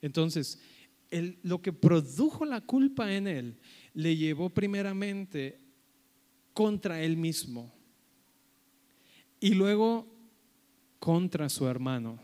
Entonces, 0.00 0.60
lo 1.42 1.60
que 1.62 1.72
produjo 1.72 2.44
la 2.44 2.60
culpa 2.60 3.12
en 3.12 3.26
él 3.26 3.58
le 3.94 4.16
llevó 4.16 4.50
primeramente 4.50 5.60
contra 6.52 7.02
él 7.02 7.16
mismo 7.16 7.72
y 9.40 9.54
luego 9.54 10.06
contra 10.98 11.48
su 11.48 11.66
hermano. 11.66 12.20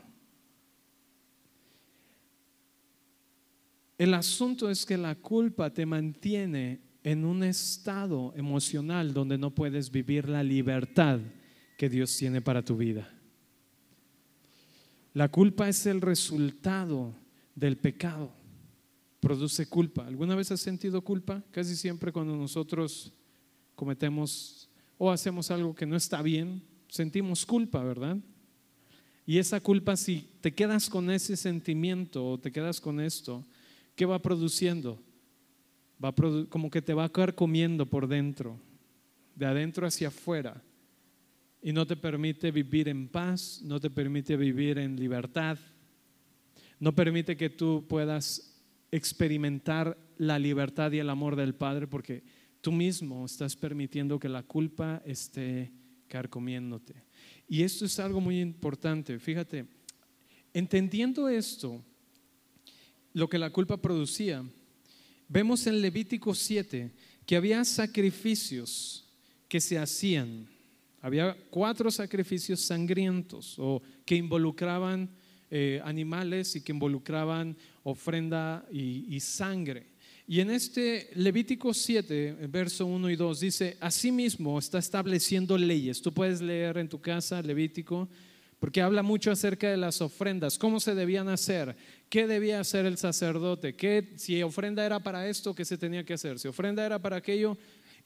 El 3.97 4.13
asunto 4.13 4.69
es 4.69 4.85
que 4.85 4.97
la 4.97 5.15
culpa 5.15 5.73
te 5.73 5.85
mantiene 5.85 6.81
en 7.05 7.23
un 7.23 7.43
estado 7.43 8.33
emocional 8.35 9.13
donde 9.13 9.37
no 9.37 9.53
puedes 9.53 9.91
vivir 9.91 10.27
la 10.27 10.41
libertad 10.41 11.19
que 11.77 11.87
Dios 11.87 12.17
tiene 12.17 12.41
para 12.41 12.65
tu 12.65 12.75
vida. 12.75 13.07
La 15.13 15.29
culpa 15.29 15.69
es 15.69 15.85
el 15.85 16.01
resultado 16.01 17.13
del 17.53 17.77
pecado. 17.77 18.31
Produce 19.19 19.67
culpa. 19.67 20.07
¿Alguna 20.07 20.33
vez 20.33 20.49
has 20.49 20.61
sentido 20.61 21.03
culpa? 21.03 21.43
Casi 21.51 21.75
siempre 21.75 22.11
cuando 22.11 22.35
nosotros 22.35 23.13
cometemos 23.75 24.67
o 24.97 25.11
hacemos 25.11 25.51
algo 25.51 25.75
que 25.75 25.85
no 25.85 25.95
está 25.95 26.23
bien, 26.23 26.63
sentimos 26.87 27.45
culpa, 27.45 27.83
¿verdad? 27.83 28.17
Y 29.27 29.37
esa 29.37 29.59
culpa, 29.59 29.95
si 29.95 30.27
te 30.41 30.55
quedas 30.55 30.89
con 30.89 31.11
ese 31.11 31.37
sentimiento 31.37 32.31
o 32.31 32.39
te 32.39 32.51
quedas 32.51 32.81
con 32.81 32.99
esto, 32.99 33.45
¿qué 33.95 34.07
va 34.07 34.19
produciendo? 34.23 34.99
Va 36.03 36.13
como 36.49 36.69
que 36.69 36.81
te 36.81 36.93
va 36.93 37.05
a 37.05 37.09
quedar 37.09 37.35
comiendo 37.35 37.85
por 37.85 38.07
dentro, 38.07 38.59
de 39.35 39.45
adentro 39.45 39.87
hacia 39.87 40.09
afuera 40.09 40.61
y 41.61 41.73
no 41.73 41.87
te 41.87 41.95
permite 41.95 42.51
vivir 42.51 42.87
en 42.89 43.07
paz, 43.07 43.61
no 43.63 43.79
te 43.79 43.89
permite 43.89 44.37
vivir 44.37 44.77
en 44.77 44.99
libertad, 44.99 45.57
no 46.79 46.93
permite 46.93 47.35
que 47.35 47.49
tú 47.49 47.85
puedas 47.87 48.61
experimentar 48.91 49.97
la 50.17 50.37
libertad 50.37 50.91
y 50.91 50.99
el 50.99 51.09
amor 51.09 51.35
del 51.35 51.55
Padre 51.55 51.87
porque 51.87 52.23
tú 52.61 52.71
mismo 52.71 53.25
estás 53.25 53.55
permitiendo 53.55 54.19
que 54.19 54.29
la 54.29 54.43
culpa 54.43 55.01
esté 55.05 55.71
carcomiéndote. 56.07 56.93
Y 57.47 57.63
esto 57.63 57.85
es 57.85 57.99
algo 57.99 58.21
muy 58.21 58.39
importante, 58.39 59.17
fíjate, 59.19 59.65
entendiendo 60.53 61.27
esto, 61.27 61.83
lo 63.13 63.27
que 63.27 63.39
la 63.39 63.49
culpa 63.49 63.81
producía, 63.81 64.45
vemos 65.27 65.65
en 65.67 65.81
Levítico 65.81 66.33
7 66.33 66.91
que 67.25 67.35
había 67.35 67.63
sacrificios 67.65 69.05
que 69.47 69.59
se 69.59 69.77
hacían 69.77 70.47
había 71.05 71.37
cuatro 71.51 71.91
sacrificios 71.91 72.61
sangrientos 72.61 73.59
o 73.59 73.79
que 74.03 74.15
involucraban 74.15 75.07
eh, 75.51 75.79
animales 75.85 76.55
y 76.55 76.61
que 76.61 76.71
involucraban 76.71 77.55
ofrenda 77.83 78.65
y, 78.71 79.05
y 79.15 79.19
sangre. 79.19 79.85
Y 80.27 80.39
en 80.39 80.49
este 80.49 81.11
Levítico 81.13 81.75
7, 81.75 82.47
verso 82.49 82.87
1 82.87 83.11
y 83.11 83.15
2, 83.15 83.39
dice, 83.39 83.77
asimismo 83.79 84.57
está 84.57 84.79
estableciendo 84.79 85.55
leyes. 85.59 86.01
Tú 86.01 86.11
puedes 86.11 86.41
leer 86.41 86.79
en 86.79 86.89
tu 86.89 86.99
casa 86.99 87.39
Levítico, 87.43 88.09
porque 88.65 88.81
habla 88.81 89.03
mucho 89.03 89.29
acerca 89.29 89.69
de 89.69 89.77
las 89.77 90.01
ofrendas, 90.01 90.57
cómo 90.57 90.79
se 90.79 90.95
debían 90.95 91.29
hacer, 91.29 91.77
qué 92.09 92.25
debía 92.25 92.59
hacer 92.59 92.87
el 92.87 92.97
sacerdote, 92.97 93.75
qué, 93.75 94.13
si 94.15 94.41
ofrenda 94.41 94.83
era 94.83 94.99
para 94.99 95.29
esto, 95.29 95.53
qué 95.53 95.63
se 95.63 95.77
tenía 95.77 96.03
que 96.03 96.15
hacer, 96.15 96.39
si 96.39 96.47
ofrenda 96.47 96.83
era 96.83 96.99
para 96.99 97.17
aquello. 97.17 97.59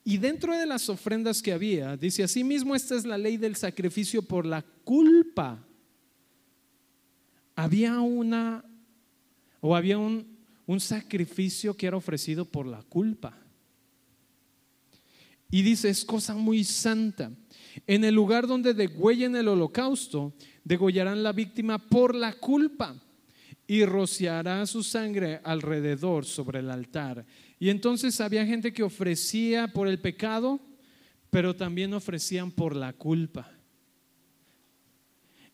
Y 0.03 0.18
dentro 0.18 0.57
de 0.57 0.66
las 0.66 0.89
ofrendas 0.89 1.41
que 1.41 1.53
había, 1.53 1.95
dice, 1.95 2.24
asimismo 2.24 2.76
esta 2.76 2.95
es 2.95 3.05
la 3.05 3.18
ley 3.18 3.38
del 3.38 3.55
sacrificio 3.55 4.22
por 4.22 4.45
la 4.45 4.62
culpa. 4.84 5.66
Había 7.55 8.01
una, 8.01 8.66
o 9.62 9.78
había 9.78 9.97
un, 9.97 10.28
un 10.66 10.82
sacrificio 10.82 11.74
que 11.74 11.88
era 11.88 11.95
ofrecido 11.95 12.43
por 12.43 12.68
la 12.68 12.84
culpa. 12.84 13.34
Y 15.49 15.62
dice, 15.62 15.88
es 15.88 16.03
cosa 16.03 16.34
muy 16.34 16.66
santa. 16.66 17.32
En 17.88 18.03
el 18.03 18.15
lugar 18.15 18.47
donde 18.47 18.73
degüellen 18.73 19.36
el 19.36 19.47
holocausto, 19.47 20.34
degollarán 20.63 21.23
la 21.23 21.32
víctima 21.32 21.77
por 21.77 22.13
la 22.15 22.34
culpa 22.34 22.95
y 23.67 23.86
rociará 23.86 24.65
su 24.65 24.82
sangre 24.82 25.41
alrededor 25.43 26.25
sobre 26.25 26.59
el 26.59 26.71
altar. 26.71 27.25
Y 27.59 27.69
entonces 27.69 28.19
había 28.19 28.45
gente 28.45 28.73
que 28.73 28.84
ofrecía 28.84 29.67
por 29.67 29.88
el 29.88 29.99
pecado, 29.99 30.59
pero 31.30 31.55
también 31.55 31.93
ofrecían 31.93 32.51
por 32.51 32.75
la 32.75 32.93
culpa. 32.93 33.51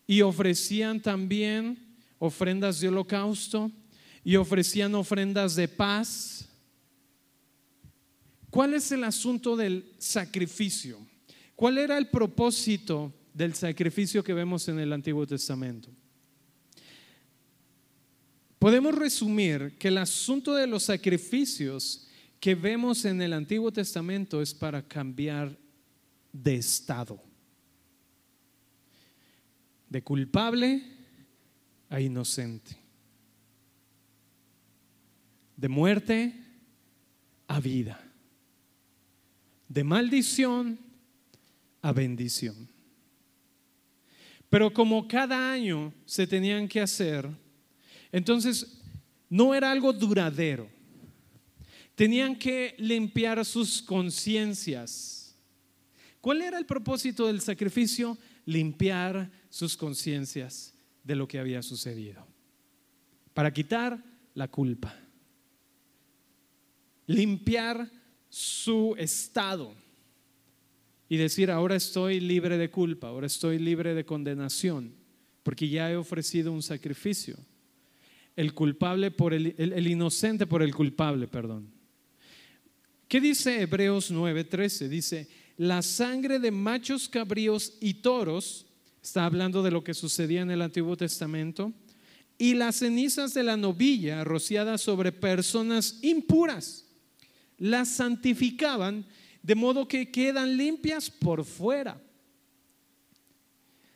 Y 0.07 0.21
ofrecían 0.21 1.01
también 1.01 1.97
ofrendas 2.17 2.79
de 2.79 2.87
holocausto 2.87 3.71
y 4.23 4.35
ofrecían 4.37 4.95
ofrendas 4.95 5.55
de 5.55 5.67
paz. 5.67 6.47
¿Cuál 8.49 8.75
es 8.75 8.91
el 8.91 9.03
asunto 9.03 9.57
del 9.57 9.91
sacrificio? 9.97 10.99
¿Cuál 11.55 11.77
era 11.77 11.97
el 11.97 12.07
propósito 12.07 13.13
del 13.33 13.53
sacrificio 13.53 14.23
que 14.23 14.33
vemos 14.33 14.67
en 14.67 14.79
el 14.79 14.91
Antiguo 14.91 15.25
Testamento? 15.25 15.89
Podemos 18.59 18.95
resumir 18.95 19.77
que 19.77 19.89
el 19.89 19.97
asunto 19.97 20.53
de 20.53 20.67
los 20.67 20.83
sacrificios 20.83 22.07
que 22.39 22.55
vemos 22.55 23.05
en 23.05 23.21
el 23.21 23.33
Antiguo 23.33 23.71
Testamento 23.71 24.41
es 24.41 24.53
para 24.53 24.85
cambiar 24.85 25.57
de 26.33 26.55
estado, 26.55 27.21
de 29.89 30.03
culpable 30.03 30.83
a 31.89 32.01
inocente. 32.01 32.77
De 35.55 35.69
muerte 35.69 36.35
a 37.47 37.61
vida, 37.61 38.03
de 39.69 39.83
maldición 39.85 40.84
a 41.85 41.91
bendición. 41.91 42.67
Pero 44.49 44.73
como 44.73 45.07
cada 45.07 45.51
año 45.51 45.93
se 46.05 46.25
tenían 46.25 46.67
que 46.67 46.81
hacer, 46.81 47.29
entonces 48.11 48.81
no 49.29 49.53
era 49.53 49.71
algo 49.71 49.91
duradero. 49.93 50.69
Tenían 51.93 52.35
que 52.35 52.75
limpiar 52.77 53.43
sus 53.45 53.81
conciencias. 53.81 55.37
¿Cuál 56.21 56.41
era 56.41 56.57
el 56.57 56.65
propósito 56.65 57.27
del 57.27 57.41
sacrificio? 57.41 58.17
Limpiar 58.45 59.31
sus 59.49 59.77
conciencias 59.77 60.73
de 61.03 61.15
lo 61.15 61.27
que 61.27 61.39
había 61.39 61.61
sucedido. 61.61 62.25
Para 63.33 63.51
quitar 63.53 64.03
la 64.33 64.47
culpa 64.47 65.05
limpiar 67.07 67.89
su 68.29 68.95
estado 68.97 69.75
y 71.15 71.17
decir, 71.17 71.49
ahora 71.49 71.77
estoy 71.77 72.19
libre 72.19 72.57
de 72.57 72.69
culpa, 72.69 73.07
ahora 73.07 73.27
estoy 73.27 73.57
libre 73.57 73.93
de 73.93 74.03
condenación, 74.03 74.93
porque 75.43 75.69
ya 75.69 75.89
he 75.89 75.95
ofrecido 75.95 76.51
un 76.51 76.61
sacrificio. 76.61 77.37
El 78.35 78.53
culpable 78.53 79.11
por 79.11 79.33
el, 79.33 79.55
el, 79.57 79.87
inocente 79.87 80.45
por 80.45 80.61
el 80.61 80.75
culpable, 80.75 81.29
perdón. 81.29 81.69
¿Qué 83.07 83.21
dice 83.21 83.61
Hebreos 83.61 84.11
9:13? 84.11 84.89
Dice, 84.89 85.29
la 85.55 85.81
sangre 85.81 86.37
de 86.37 86.51
machos 86.51 87.07
cabríos 87.07 87.77
y 87.79 87.93
toros, 87.93 88.65
está 89.01 89.23
hablando 89.23 89.63
de 89.63 89.71
lo 89.71 89.85
que 89.85 89.93
sucedía 89.93 90.41
en 90.41 90.51
el 90.51 90.61
Antiguo 90.61 90.97
Testamento, 90.97 91.71
y 92.37 92.55
las 92.55 92.79
cenizas 92.79 93.33
de 93.33 93.43
la 93.43 93.55
novilla 93.55 94.25
rociadas 94.25 94.81
sobre 94.81 95.13
personas 95.13 95.97
impuras 96.01 96.85
las 97.57 97.87
santificaban 97.87 99.05
de 99.45 99.53
modo 99.53 99.87
que 99.87 100.09
quedan 100.09 100.57
limpias 100.57 101.07
por 101.07 101.45
fuera. 101.45 102.01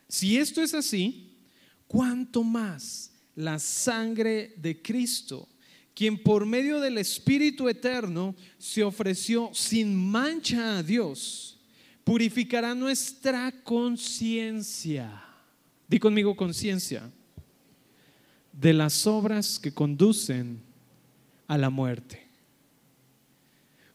Si 0.08 0.38
esto 0.38 0.62
es 0.62 0.74
así, 0.74 1.34
¿cuánto 1.88 2.44
más 2.44 3.12
la 3.34 3.58
sangre 3.58 4.54
de 4.58 4.80
Cristo, 4.80 5.48
quien 5.92 6.22
por 6.22 6.46
medio 6.46 6.78
del 6.78 6.98
Espíritu 6.98 7.68
Eterno 7.68 8.36
se 8.58 8.84
ofreció 8.84 9.50
sin 9.52 9.96
mancha 9.96 10.78
a 10.78 10.84
Dios, 10.84 11.58
purificará 12.04 12.72
nuestra 12.72 13.50
conciencia? 13.64 15.24
Di 15.88 15.98
conmigo 15.98 16.36
conciencia 16.36 17.10
de 18.52 18.72
las 18.72 19.04
obras 19.04 19.58
que 19.58 19.74
conducen 19.74 20.62
a 21.48 21.58
la 21.58 21.70
muerte. 21.70 22.29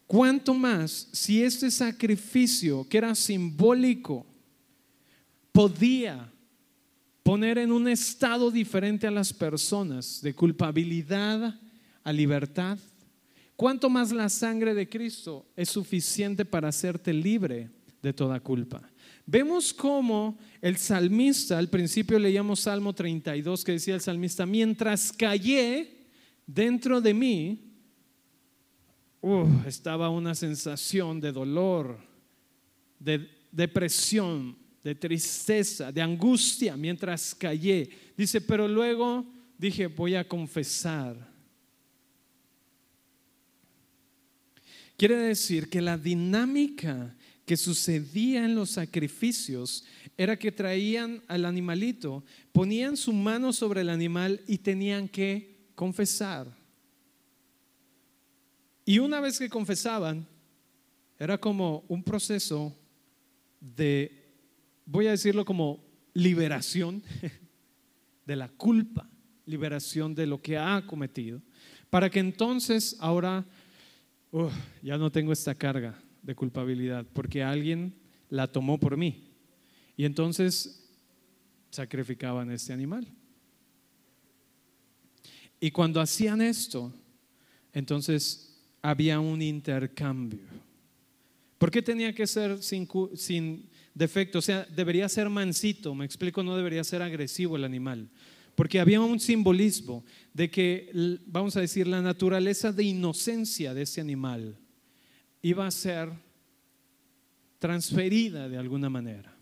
¿Cuánto 0.07 0.53
más 0.53 1.09
si 1.11 1.41
este 1.41 1.71
sacrificio, 1.71 2.87
que 2.87 2.97
era 2.97 3.15
simbólico, 3.15 4.25
podía 5.51 6.31
poner 7.23 7.57
en 7.57 7.71
un 7.71 7.87
estado 7.87 8.51
diferente 8.51 9.07
a 9.07 9.11
las 9.11 9.33
personas, 9.33 10.21
de 10.21 10.35
culpabilidad 10.35 11.59
a 12.03 12.13
libertad? 12.13 12.77
¿Cuánto 13.55 13.89
más 13.89 14.11
la 14.11 14.29
sangre 14.29 14.73
de 14.73 14.87
Cristo 14.87 15.45
es 15.55 15.69
suficiente 15.69 16.45
para 16.45 16.67
hacerte 16.67 17.11
libre 17.11 17.69
de 18.01 18.13
toda 18.13 18.39
culpa? 18.39 18.81
Vemos 19.25 19.73
cómo 19.73 20.37
el 20.61 20.77
salmista, 20.77 21.57
al 21.57 21.69
principio 21.69 22.19
leíamos 22.19 22.59
Salmo 22.59 22.93
32 22.93 23.63
que 23.63 23.71
decía 23.71 23.95
el 23.95 24.01
salmista, 24.01 24.45
mientras 24.45 25.11
callé 25.11 26.05
dentro 26.45 27.01
de 27.01 27.13
mí, 27.15 27.74
estaba 29.65 30.09
una 30.09 30.35
sensación 30.35 31.19
de 31.19 31.31
dolor, 31.31 31.97
de 32.99 33.27
depresión, 33.51 34.55
de 34.83 34.93
tristeza, 34.93 35.91
de 35.91 36.01
angustia 36.01 36.77
mientras 36.77 37.33
callé. 37.33 37.89
Dice, 38.15 38.39
pero 38.41 38.67
luego 38.67 39.25
dije, 39.57 39.87
voy 39.87 40.15
a 40.15 40.27
confesar. 40.27 41.15
Quiere 44.97 45.17
decir 45.17 45.69
que 45.69 45.81
la 45.81 45.97
dinámica 45.97 47.15
que 47.45 47.57
sucedía 47.57 48.45
en 48.45 48.55
los 48.55 48.71
sacrificios 48.71 49.85
era 50.17 50.37
que 50.37 50.51
traían 50.51 51.23
al 51.27 51.45
animalito, 51.45 52.23
ponían 52.51 52.95
su 52.95 53.11
mano 53.11 53.53
sobre 53.53 53.81
el 53.81 53.89
animal 53.89 54.41
y 54.47 54.59
tenían 54.59 55.07
que 55.07 55.69
confesar. 55.75 56.64
Y 58.85 58.99
una 58.99 59.19
vez 59.19 59.39
que 59.39 59.49
confesaban, 59.49 60.27
era 61.17 61.39
como 61.39 61.83
un 61.87 62.03
proceso 62.03 62.75
de, 63.59 64.11
voy 64.85 65.07
a 65.07 65.11
decirlo 65.11 65.43
como 65.43 65.83
liberación 66.13 67.01
de 68.25 68.35
la 68.35 68.47
culpa, 68.49 69.09
liberación 69.45 70.13
de 70.13 70.27
lo 70.27 70.39
que 70.41 70.57
ha 70.57 70.85
cometido, 70.85 71.41
para 71.89 72.09
que 72.09 72.19
entonces 72.19 72.95
ahora 72.99 73.45
ya 74.83 74.97
no 74.97 75.11
tengo 75.11 75.31
esta 75.31 75.55
carga 75.55 75.97
de 76.21 76.35
culpabilidad, 76.35 77.05
porque 77.13 77.41
alguien 77.41 77.95
la 78.29 78.47
tomó 78.47 78.79
por 78.79 78.97
mí. 78.97 79.31
Y 79.97 80.05
entonces 80.05 80.85
sacrificaban 81.71 82.51
este 82.51 82.73
animal. 82.73 83.07
Y 85.59 85.71
cuando 85.71 86.01
hacían 86.01 86.41
esto, 86.41 86.93
entonces 87.71 88.54
había 88.89 89.19
un 89.19 89.41
intercambio. 89.41 90.45
¿Por 91.57 91.71
qué 91.71 91.81
tenía 91.81 92.13
que 92.13 92.27
ser 92.27 92.61
sin, 92.61 92.87
sin, 93.15 93.67
defecto? 93.95 94.39
O 94.39 94.41
sea, 94.41 94.65
debería 94.65 95.09
ser 95.09 95.27
mansito, 95.29 95.95
me 95.95 96.05
explico, 96.05 96.43
no 96.43 96.55
debería 96.55 96.83
ser 96.83 97.01
agresivo 97.01 97.55
el 97.55 97.63
animal. 97.63 98.09
Porque 98.53 98.79
había 98.79 99.01
un 99.01 99.19
simbolismo 99.19 100.05
de 100.33 100.51
que, 100.51 101.19
vamos 101.25 101.57
a 101.57 101.61
decir, 101.61 101.87
la 101.87 102.01
naturaleza 102.01 102.71
de 102.71 102.83
inocencia 102.83 103.73
de 103.73 103.81
ese 103.81 104.01
animal 104.01 104.57
iba 105.41 105.65
a 105.65 105.71
ser 105.71 106.09
transferida 107.57 108.47
de 108.47 108.57
alguna 108.57 108.89
manera. 108.89 109.35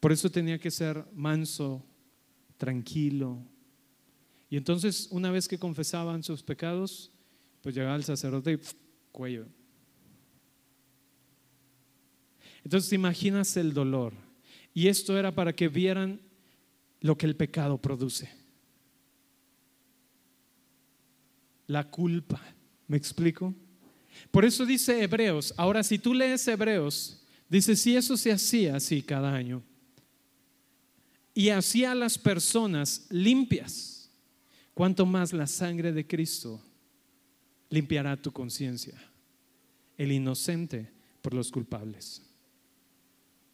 Por 0.00 0.10
eso 0.10 0.30
tenía 0.30 0.58
que 0.58 0.70
ser 0.70 1.04
manso, 1.14 1.84
tranquilo. 2.56 3.38
Y 4.48 4.56
entonces, 4.56 5.06
una 5.12 5.30
vez 5.30 5.46
que 5.46 5.58
confesaban 5.58 6.24
sus 6.24 6.42
pecados, 6.42 7.12
Pues 7.62 7.74
llegaba 7.74 7.96
el 7.96 8.04
sacerdote 8.04 8.52
y 8.52 8.58
cuello. 9.12 9.46
Entonces 12.64 12.92
imaginas 12.92 13.56
el 13.56 13.72
dolor. 13.72 14.12
Y 14.72 14.88
esto 14.88 15.18
era 15.18 15.34
para 15.34 15.54
que 15.54 15.68
vieran 15.68 16.20
lo 17.00 17.16
que 17.16 17.26
el 17.26 17.36
pecado 17.36 17.78
produce. 17.78 18.30
La 21.66 21.90
culpa. 21.90 22.40
¿Me 22.86 22.96
explico? 22.96 23.54
Por 24.30 24.44
eso 24.44 24.66
dice 24.66 25.02
Hebreos. 25.02 25.54
Ahora, 25.56 25.82
si 25.82 25.98
tú 25.98 26.14
lees 26.14 26.46
Hebreos, 26.46 27.22
dice, 27.48 27.76
si 27.76 27.96
eso 27.96 28.16
se 28.16 28.32
hacía 28.32 28.76
así 28.76 29.02
cada 29.02 29.34
año, 29.34 29.62
y 31.32 31.50
hacía 31.50 31.92
a 31.92 31.94
las 31.94 32.18
personas 32.18 33.06
limpias, 33.10 34.10
cuanto 34.74 35.06
más 35.06 35.32
la 35.32 35.46
sangre 35.46 35.92
de 35.92 36.06
Cristo 36.06 36.60
limpiará 37.70 38.20
tu 38.20 38.32
conciencia, 38.32 39.00
el 39.96 40.12
inocente 40.12 40.90
por 41.22 41.32
los 41.32 41.50
culpables. 41.50 42.22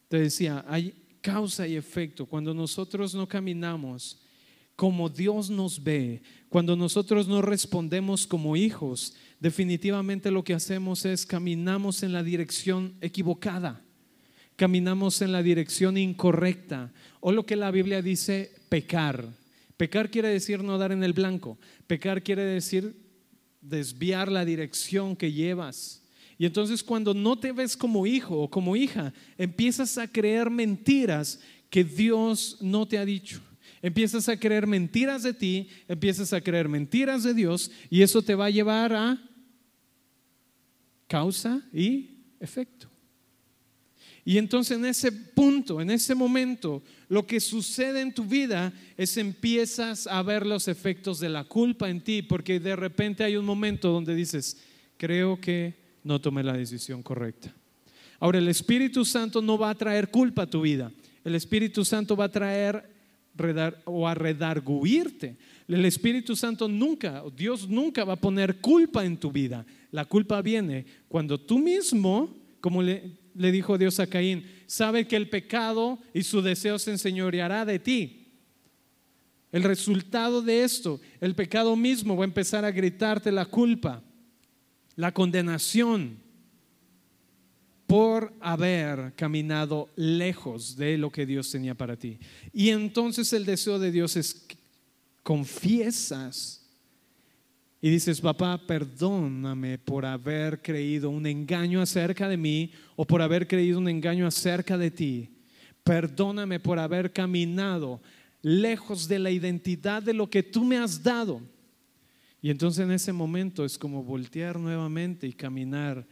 Te 0.09 0.19
decía, 0.19 0.65
hay 0.69 0.95
causa 1.21 1.67
y 1.67 1.77
efecto. 1.77 2.27
Cuando 2.27 2.55
nosotros 2.55 3.15
no 3.15 3.29
caminamos 3.29 4.21
como 4.77 5.09
Dios 5.09 5.49
nos 5.49 5.83
ve, 5.83 6.23
cuando 6.49 6.77
nosotros 6.77 7.27
no 7.27 7.41
respondemos 7.41 8.27
como 8.27 8.57
hijos, 8.57 9.17
definitivamente 9.41 10.31
lo 10.31 10.45
que 10.45 10.55
hacemos 10.55 11.05
es 11.07 11.25
caminamos 11.25 12.03
en 12.03 12.13
la 12.13 12.23
dirección 12.23 12.95
equivocada, 13.01 13.83
caminamos 14.55 15.23
en 15.23 15.33
la 15.33 15.43
dirección 15.43 15.97
incorrecta, 15.97 16.93
o 17.21 17.33
lo 17.33 17.47
que 17.47 17.57
la 17.57 17.71
Biblia 17.71 18.03
dice, 18.03 18.53
pecar. 18.69 19.27
Pecar 19.79 20.11
quiere 20.11 20.29
decir 20.29 20.63
no 20.63 20.79
dar 20.79 20.93
en 20.93 21.03
el 21.03 21.15
blanco, 21.15 21.59
pecar 21.87 22.23
quiere 22.23 22.45
decir 22.45 23.06
desviar 23.69 24.31
la 24.31 24.45
dirección 24.45 25.17
que 25.17 25.33
llevas. 25.33 26.03
Y 26.39 26.47
entonces 26.47 26.83
cuando 26.83 27.15
no 27.15 27.39
te 27.39 27.53
ves 27.53 27.77
como 27.77 28.07
hijo 28.07 28.39
o 28.39 28.51
como 28.51 28.77
hija, 28.77 29.13
empiezas 29.39 29.97
a 29.99 30.07
creer 30.07 30.51
mentiras 30.51 31.41
que 31.71 31.83
Dios 31.83 32.59
no 32.61 32.87
te 32.87 32.99
ha 32.99 33.05
dicho. 33.05 33.41
Empiezas 33.83 34.29
a 34.29 34.39
creer 34.39 34.67
mentiras 34.67 35.23
de 35.23 35.35
ti, 35.35 35.69
empiezas 35.89 36.33
a 36.33 36.41
creer 36.41 36.69
mentiras 36.69 37.23
de 37.23 37.35
Dios 37.35 37.71
y 37.91 38.03
eso 38.03 38.23
te 38.23 38.35
va 38.35 38.47
a 38.47 38.51
llevar 38.51 38.93
a 38.93 39.23
causa 41.07 41.63
y 41.73 42.11
efecto. 42.41 42.89
Y 44.29 44.39
entonces 44.39 44.77
en 44.77 44.85
ese 44.85 45.13
punto, 45.13 45.81
en 45.81 45.89
ese 45.89 46.17
momento, 46.17 46.83
lo 47.09 47.25
que 47.25 47.39
sucede 47.39 48.01
en 48.01 48.13
tu 48.13 48.25
vida 48.25 48.73
es 48.97 49.17
empiezas 49.19 50.09
a 50.09 50.21
ver 50.23 50.45
los 50.45 50.67
efectos 50.67 51.21
de 51.21 51.29
la 51.29 51.45
culpa 51.45 51.89
en 51.89 52.01
ti, 52.01 52.23
porque 52.23 52.59
de 52.59 52.75
repente 52.75 53.23
hay 53.23 53.37
un 53.37 53.45
momento 53.45 53.93
donde 53.93 54.17
dices, 54.17 54.61
creo 54.97 55.41
que 55.41 55.77
no 56.03 56.21
tomé 56.21 56.43
la 56.43 56.55
decisión 56.55 57.05
correcta. 57.05 57.55
Ahora, 58.19 58.39
el 58.39 58.49
Espíritu 58.49 59.05
Santo 59.05 59.41
no 59.41 59.57
va 59.57 59.71
a 59.71 59.77
traer 59.77 60.11
culpa 60.11 60.43
a 60.43 60.51
tu 60.51 60.63
vida. 60.63 60.91
El 61.23 61.37
Espíritu 61.37 61.85
Santo 61.85 62.17
va 62.17 62.25
a 62.25 62.33
traer 62.33 62.83
o 63.85 64.09
a 64.09 64.15
redarguirte. 64.17 65.37
El 65.69 65.85
Espíritu 65.85 66.35
Santo 66.35 66.67
nunca, 66.67 67.23
Dios 67.37 67.69
nunca 67.69 68.03
va 68.03 68.15
a 68.15 68.21
poner 68.21 68.57
culpa 68.57 69.05
en 69.05 69.19
tu 69.19 69.31
vida. 69.31 69.65
La 69.93 70.05
culpa 70.05 70.43
viene 70.43 70.85
cuando 71.07 71.39
tú 71.39 71.61
mismo, 71.61 72.35
como 72.61 72.83
le, 72.83 73.25
le 73.37 73.53
dijo 73.53 73.79
Dios 73.79 74.01
a 74.01 74.07
Caín, 74.07 74.47
sabe 74.67 75.07
que 75.07 75.17
el 75.17 75.29
pecado 75.29 75.99
y 76.15 76.23
su 76.23 76.43
deseo 76.43 76.79
se 76.79 76.93
enseñoreará 76.93 77.65
de 77.65 77.79
ti. 77.79 78.23
El 79.53 79.63
resultado 79.63 80.43
de 80.43 80.65
esto, 80.65 81.01
el 81.21 81.35
pecado 81.35 81.77
mismo 81.77 82.17
va 82.17 82.25
a 82.25 82.27
empezar 82.27 82.65
a 82.65 82.71
gritarte 82.71 83.31
la 83.31 83.47
culpa 83.47 84.03
la 84.97 85.13
condenación 85.13 86.19
por 87.87 88.35
haber 88.41 89.15
caminado 89.15 89.91
lejos 89.95 90.77
de 90.77 90.99
lo 90.99 91.11
que 91.11 91.25
Dios 91.25 91.51
tenía 91.51 91.75
para 91.75 91.97
ti. 91.97 92.19
Y 92.53 92.71
entonces 92.71 93.33
el 93.33 93.45
deseo 93.45 93.79
de 93.79 93.93
Dios 93.93 94.17
es 94.17 94.35
que 94.35 94.57
confiesas 95.23 96.66
y 97.81 97.91
dices, 97.91 98.21
papá, 98.21 98.61
perdóname 98.67 99.79
por 99.79 100.07
haber 100.07 100.63
creído 100.63 101.11
un 101.11 101.27
engaño 101.27 101.81
acerca 101.81 102.29
de 102.29 102.37
mí 102.37 102.73
o 102.97 103.05
por 103.05 103.21
haber 103.21 103.47
creído 103.47 103.79
un 103.79 103.89
engaño 103.89 104.27
acerca 104.27 104.79
de 104.79 104.91
ti. 104.91 105.29
Perdóname 105.85 106.59
por 106.59 106.79
haber 106.79 107.13
caminado 107.13 108.01
lejos 108.43 109.07
de 109.09 109.19
la 109.19 109.31
identidad 109.31 110.03
de 110.03 110.15
lo 110.15 110.29
que 110.29 110.43
tú 110.43 110.65
me 110.65 110.79
has 110.79 111.03
dado. 111.03 111.43
Y 112.41 112.51
entonces 112.51 112.85
en 112.85 112.93
ese 112.93 113.13
momento 113.13 113.65
es 113.65 113.77
como 113.77 114.03
voltear 114.03 114.59
nuevamente 114.59 115.27
y 115.27 115.33
caminar 115.33 116.07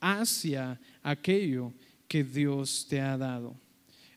hacia 0.00 0.80
aquello 1.02 1.72
que 2.08 2.24
Dios 2.24 2.86
te 2.88 3.00
ha 3.00 3.16
dado. 3.18 3.54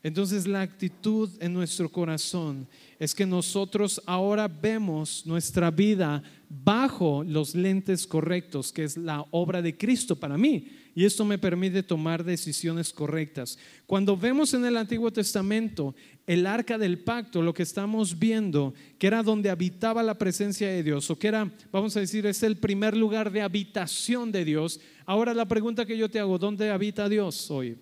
Entonces 0.04 0.47
la 0.47 0.62
actitud 0.62 1.30
en 1.39 1.54
nuestro 1.54 1.89
corazón 1.89 2.68
es 3.04 3.14
que 3.14 3.26
nosotros 3.26 4.01
ahora 4.06 4.47
vemos 4.47 5.26
nuestra 5.26 5.70
vida 5.72 6.24
bajo 6.47 7.22
los 7.26 7.54
lentes 7.54 8.08
correctos, 8.08 8.72
que 8.72 8.86
es 8.86 8.95
la 8.95 9.26
obra 9.32 9.62
de 9.62 9.78
Cristo 9.78 10.16
para 10.16 10.38
mí. 10.38 10.70
Y 10.95 11.04
esto 11.04 11.26
me 11.26 11.38
permite 11.38 11.84
tomar 11.84 12.24
decisiones 12.24 12.93
correctas. 12.93 13.58
Cuando 13.88 14.16
vemos 14.16 14.54
en 14.54 14.64
el 14.64 14.78
Antiguo 14.78 15.12
Testamento 15.12 15.93
el 16.26 16.47
arca 16.47 16.78
del 16.78 16.99
pacto, 16.99 17.41
lo 17.41 17.54
que 17.54 17.64
estamos 17.64 18.18
viendo, 18.18 18.74
que 18.97 19.08
era 19.08 19.22
donde 19.22 19.49
habitaba 19.49 20.01
la 20.01 20.18
presencia 20.18 20.70
de 20.70 20.82
Dios, 20.82 21.10
o 21.10 21.20
que 21.20 21.28
era, 21.28 21.51
vamos 21.74 21.97
a 21.97 21.99
decir, 21.99 22.26
es 22.26 22.41
el 22.41 22.56
primer 22.56 22.95
lugar 22.95 23.34
de 23.34 23.41
habitación 23.41 24.32
de 24.32 24.45
Dios. 24.45 24.80
Ahora 25.06 25.34
la 25.34 25.45
pregunta 25.45 25.86
que 25.86 25.97
yo 25.97 26.10
te 26.10 26.22
hago, 26.22 26.39
¿dónde 26.39 26.72
habita 26.72 27.10
Dios 27.10 27.51
hoy? 27.51 27.78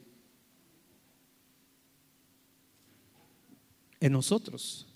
En 3.99 4.13
nosotros. 4.13 4.87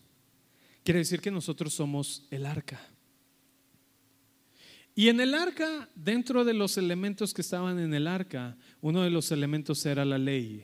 Quiere 0.85 0.99
decir 0.99 1.19
que 1.19 1.31
nosotros 1.31 1.73
somos 1.73 2.27
el 2.29 2.45
arca. 2.45 2.79
Y 4.93 5.09
en 5.09 5.19
el 5.19 5.33
arca, 5.33 5.89
dentro 5.95 6.45
de 6.45 6.53
los 6.53 6.77
elementos 6.77 7.33
que 7.33 7.41
estaban 7.41 7.79
en 7.79 7.91
el 7.95 8.05
arca, 8.05 8.55
uno 8.81 9.01
de 9.01 9.09
los 9.09 9.31
elementos 9.31 9.83
era 9.87 10.05
la 10.05 10.19
ley. 10.19 10.63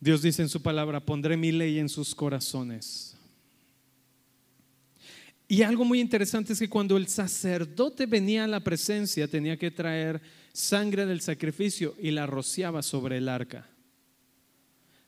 Dios 0.00 0.20
dice 0.20 0.42
en 0.42 0.48
su 0.48 0.60
palabra, 0.60 0.98
pondré 0.98 1.36
mi 1.36 1.52
ley 1.52 1.78
en 1.78 1.88
sus 1.88 2.12
corazones. 2.12 3.16
Y 5.46 5.62
algo 5.62 5.84
muy 5.84 6.00
interesante 6.00 6.54
es 6.54 6.58
que 6.58 6.68
cuando 6.68 6.96
el 6.96 7.06
sacerdote 7.06 8.06
venía 8.06 8.44
a 8.44 8.48
la 8.48 8.64
presencia, 8.64 9.28
tenía 9.28 9.56
que 9.56 9.70
traer 9.70 10.20
sangre 10.52 11.06
del 11.06 11.20
sacrificio 11.20 11.94
y 12.00 12.10
la 12.10 12.26
rociaba 12.26 12.82
sobre 12.82 13.18
el 13.18 13.28
arca. 13.28 13.70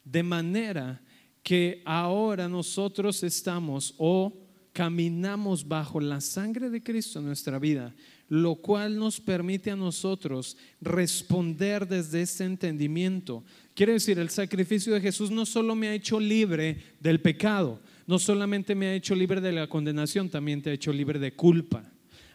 De 0.05 0.23
manera 0.23 1.03
que 1.49 1.81
ahora 1.87 2.47
nosotros 2.47 3.23
estamos 3.23 3.95
o 3.97 4.37
caminamos 4.75 5.67
bajo 5.67 5.99
la 5.99 6.21
sangre 6.21 6.69
de 6.69 6.83
Cristo 6.83 7.21
en 7.21 7.25
nuestra 7.25 7.59
vida, 7.59 7.95
lo 8.29 8.57
cual 8.57 8.99
nos 8.99 9.19
permite 9.19 9.71
a 9.71 9.77
nosotros 9.77 10.59
responder 10.83 11.89
desde 11.89 12.21
ese 12.21 12.45
entendimiento. 12.45 13.45
Quiere 13.73 13.95
decir, 13.95 14.19
el 14.19 14.29
sacrificio 14.29 14.93
de 14.93 15.01
Jesús 15.01 15.31
no 15.31 15.47
solo 15.47 15.75
me 15.75 15.89
ha 15.89 15.95
hecho 15.95 16.21
libre 16.21 16.83
del 17.01 17.23
pecado, 17.23 17.81
no 18.07 18.19
solamente 18.19 18.75
me 18.75 18.89
ha 18.89 18.95
hecho 18.95 19.15
libre 19.15 19.41
de 19.41 19.53
la 19.53 19.69
condenación, 19.69 20.29
también 20.29 20.61
te 20.61 20.69
ha 20.69 20.75
hecho 20.75 20.93
libre 20.93 21.19
de 21.19 21.33
culpa. 21.33 21.83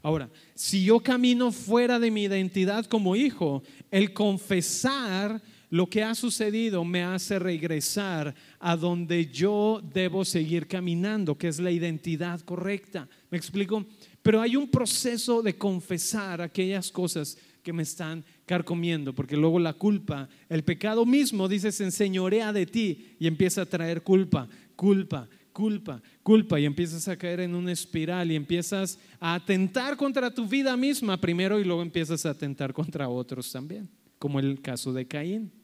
Ahora, 0.01 0.28
si 0.55 0.84
yo 0.86 1.01
camino 1.01 1.51
fuera 1.51 1.99
de 1.99 2.09
mi 2.09 2.24
identidad 2.24 2.88
como 2.88 3.16
hijo, 3.16 3.61
el 3.91 4.11
confesar 4.11 5.39
lo 5.74 5.90
que 5.90 6.04
ha 6.04 6.14
sucedido 6.14 6.86
me 6.86 7.02
hace 7.02 7.40
regresar 7.40 8.36
a 8.60 8.78
donde 8.78 9.26
yo 9.26 9.82
debo 9.92 10.24
seguir 10.24 10.68
caminando, 10.68 11.36
que 11.36 11.48
es 11.48 11.60
la 11.60 11.72
identidad 11.72 12.42
correcta. 12.42 13.10
¿Me 13.32 13.40
explico? 13.40 13.84
Pero 14.22 14.40
hay 14.40 14.56
un 14.56 14.70
proceso 14.70 15.42
de 15.42 15.58
confesar 15.58 16.44
aquellas 16.44 16.92
cosas 16.92 17.40
que 17.64 17.74
me 17.74 17.82
están 17.82 18.24
carcomiendo, 18.46 19.14
porque 19.14 19.36
luego 19.36 19.58
la 19.58 19.74
culpa, 19.74 20.30
el 20.48 20.64
pecado 20.64 21.08
mismo, 21.08 21.48
dice, 21.48 21.72
se 21.72 21.86
enseñorea 21.86 22.54
de 22.54 22.68
ti 22.68 23.16
y 23.18 23.26
empieza 23.26 23.64
a 23.64 23.66
traer 23.66 24.04
culpa, 24.04 24.48
culpa, 24.76 25.28
culpa, 25.52 26.04
culpa, 26.22 26.60
y 26.60 26.66
empiezas 26.66 27.08
a 27.08 27.18
caer 27.18 27.40
en 27.40 27.56
una 27.56 27.72
espiral 27.72 28.32
y 28.32 28.36
empiezas 28.36 29.00
a 29.20 29.34
atentar 29.34 29.98
contra 29.98 30.32
tu 30.32 30.48
vida 30.48 30.78
misma 30.78 31.20
primero 31.20 31.60
y 31.60 31.64
luego 31.64 31.82
empiezas 31.82 32.28
a 32.28 32.30
atentar 32.30 32.74
contra 32.74 33.10
otros 33.10 33.52
también, 33.52 33.90
como 34.20 34.40
el 34.40 34.62
caso 34.62 34.94
de 34.94 35.08
Caín 35.08 35.62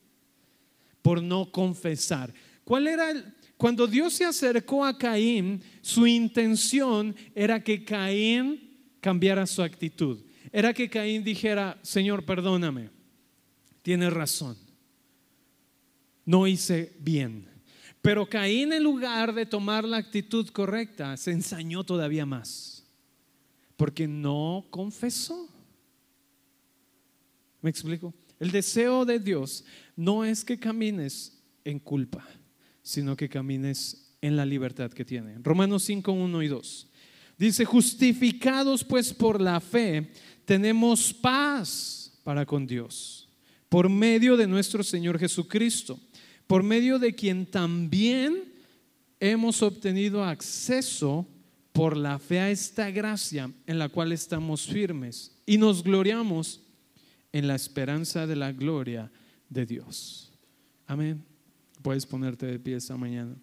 por 1.02 1.22
no 1.22 1.52
confesar. 1.52 2.34
¿Cuál 2.64 2.88
era 2.88 3.12
el, 3.12 3.26
cuando 3.60 3.88
Dios 3.88 4.14
se 4.14 4.24
acercó 4.24 4.86
a 4.86 4.98
Caín, 4.98 5.62
su 5.82 6.08
intención 6.08 7.14
era 7.36 7.62
que 7.62 7.84
Caín 7.84 8.70
cambiara 9.02 9.46
su 9.46 9.62
actitud. 9.62 10.24
Era 10.52 10.74
que 10.74 10.90
Caín 10.90 11.26
dijera, 11.26 11.78
Señor, 11.82 12.26
perdóname, 12.26 12.90
tienes 13.82 14.14
razón, 14.14 14.58
no 16.26 16.48
hice 16.48 16.96
bien. 17.00 17.50
Pero 18.02 18.30
Caín 18.30 18.72
en 18.72 18.82
lugar 18.82 19.34
de 19.34 19.46
tomar 19.46 19.84
la 19.84 19.98
actitud 19.98 20.48
correcta, 20.50 21.18
se 21.18 21.32
ensañó 21.32 21.84
todavía 21.84 22.26
más. 22.26 22.88
Porque 23.76 24.08
no 24.08 24.66
confesó. 24.70 25.50
¿Me 27.62 27.70
explico? 27.70 28.14
El 28.40 28.52
deseo 28.52 29.06
de 29.06 29.20
Dios 29.20 29.66
no 29.96 30.24
es 30.24 30.46
que 30.46 30.58
camines 30.58 31.42
en 31.66 31.80
culpa, 31.80 32.26
sino 32.82 33.16
que 33.16 33.30
camines 33.30 34.16
en 34.22 34.36
la 34.36 34.46
libertad 34.46 34.92
que 34.92 35.06
tiene. 35.06 35.38
Romanos 35.42 35.84
5, 35.84 36.12
1 36.12 36.44
y 36.44 36.48
2. 36.48 36.88
Dice, 37.38 37.66
justificados 37.66 38.84
pues 38.84 39.14
por 39.14 39.40
la 39.40 39.60
fe, 39.60 40.12
tenemos 40.46 41.14
paz 41.14 42.20
para 42.24 42.46
con 42.46 42.68
Dios, 42.68 43.30
por 43.70 43.90
medio 43.90 44.36
de 44.36 44.48
nuestro 44.48 44.84
Señor 44.84 45.20
Jesucristo, 45.20 46.00
por 46.48 46.64
medio 46.64 47.00
de 47.00 47.16
quien 47.16 47.46
también 47.46 48.52
hemos 49.20 49.62
obtenido 49.62 50.24
acceso 50.24 51.28
por 51.72 51.96
la 51.96 52.20
fe 52.20 52.40
a 52.40 52.50
esta 52.50 52.90
gracia 52.92 53.52
en 53.68 53.80
la 53.80 53.90
cual 53.90 54.12
estamos 54.12 54.66
firmes 54.66 55.32
y 55.46 55.58
nos 55.58 55.84
gloriamos 55.84 56.62
en 57.32 57.48
la 57.48 57.56
esperanza 57.56 58.28
de 58.28 58.36
la 58.36 58.52
gloria 58.52 59.12
de 59.50 59.66
Dios. 59.66 60.32
Amén. 60.88 61.24
Puedes 61.82 62.06
ponerte 62.06 62.46
de 62.46 62.60
pie 62.60 62.76
esta 62.76 62.98
mañana. 62.98 63.36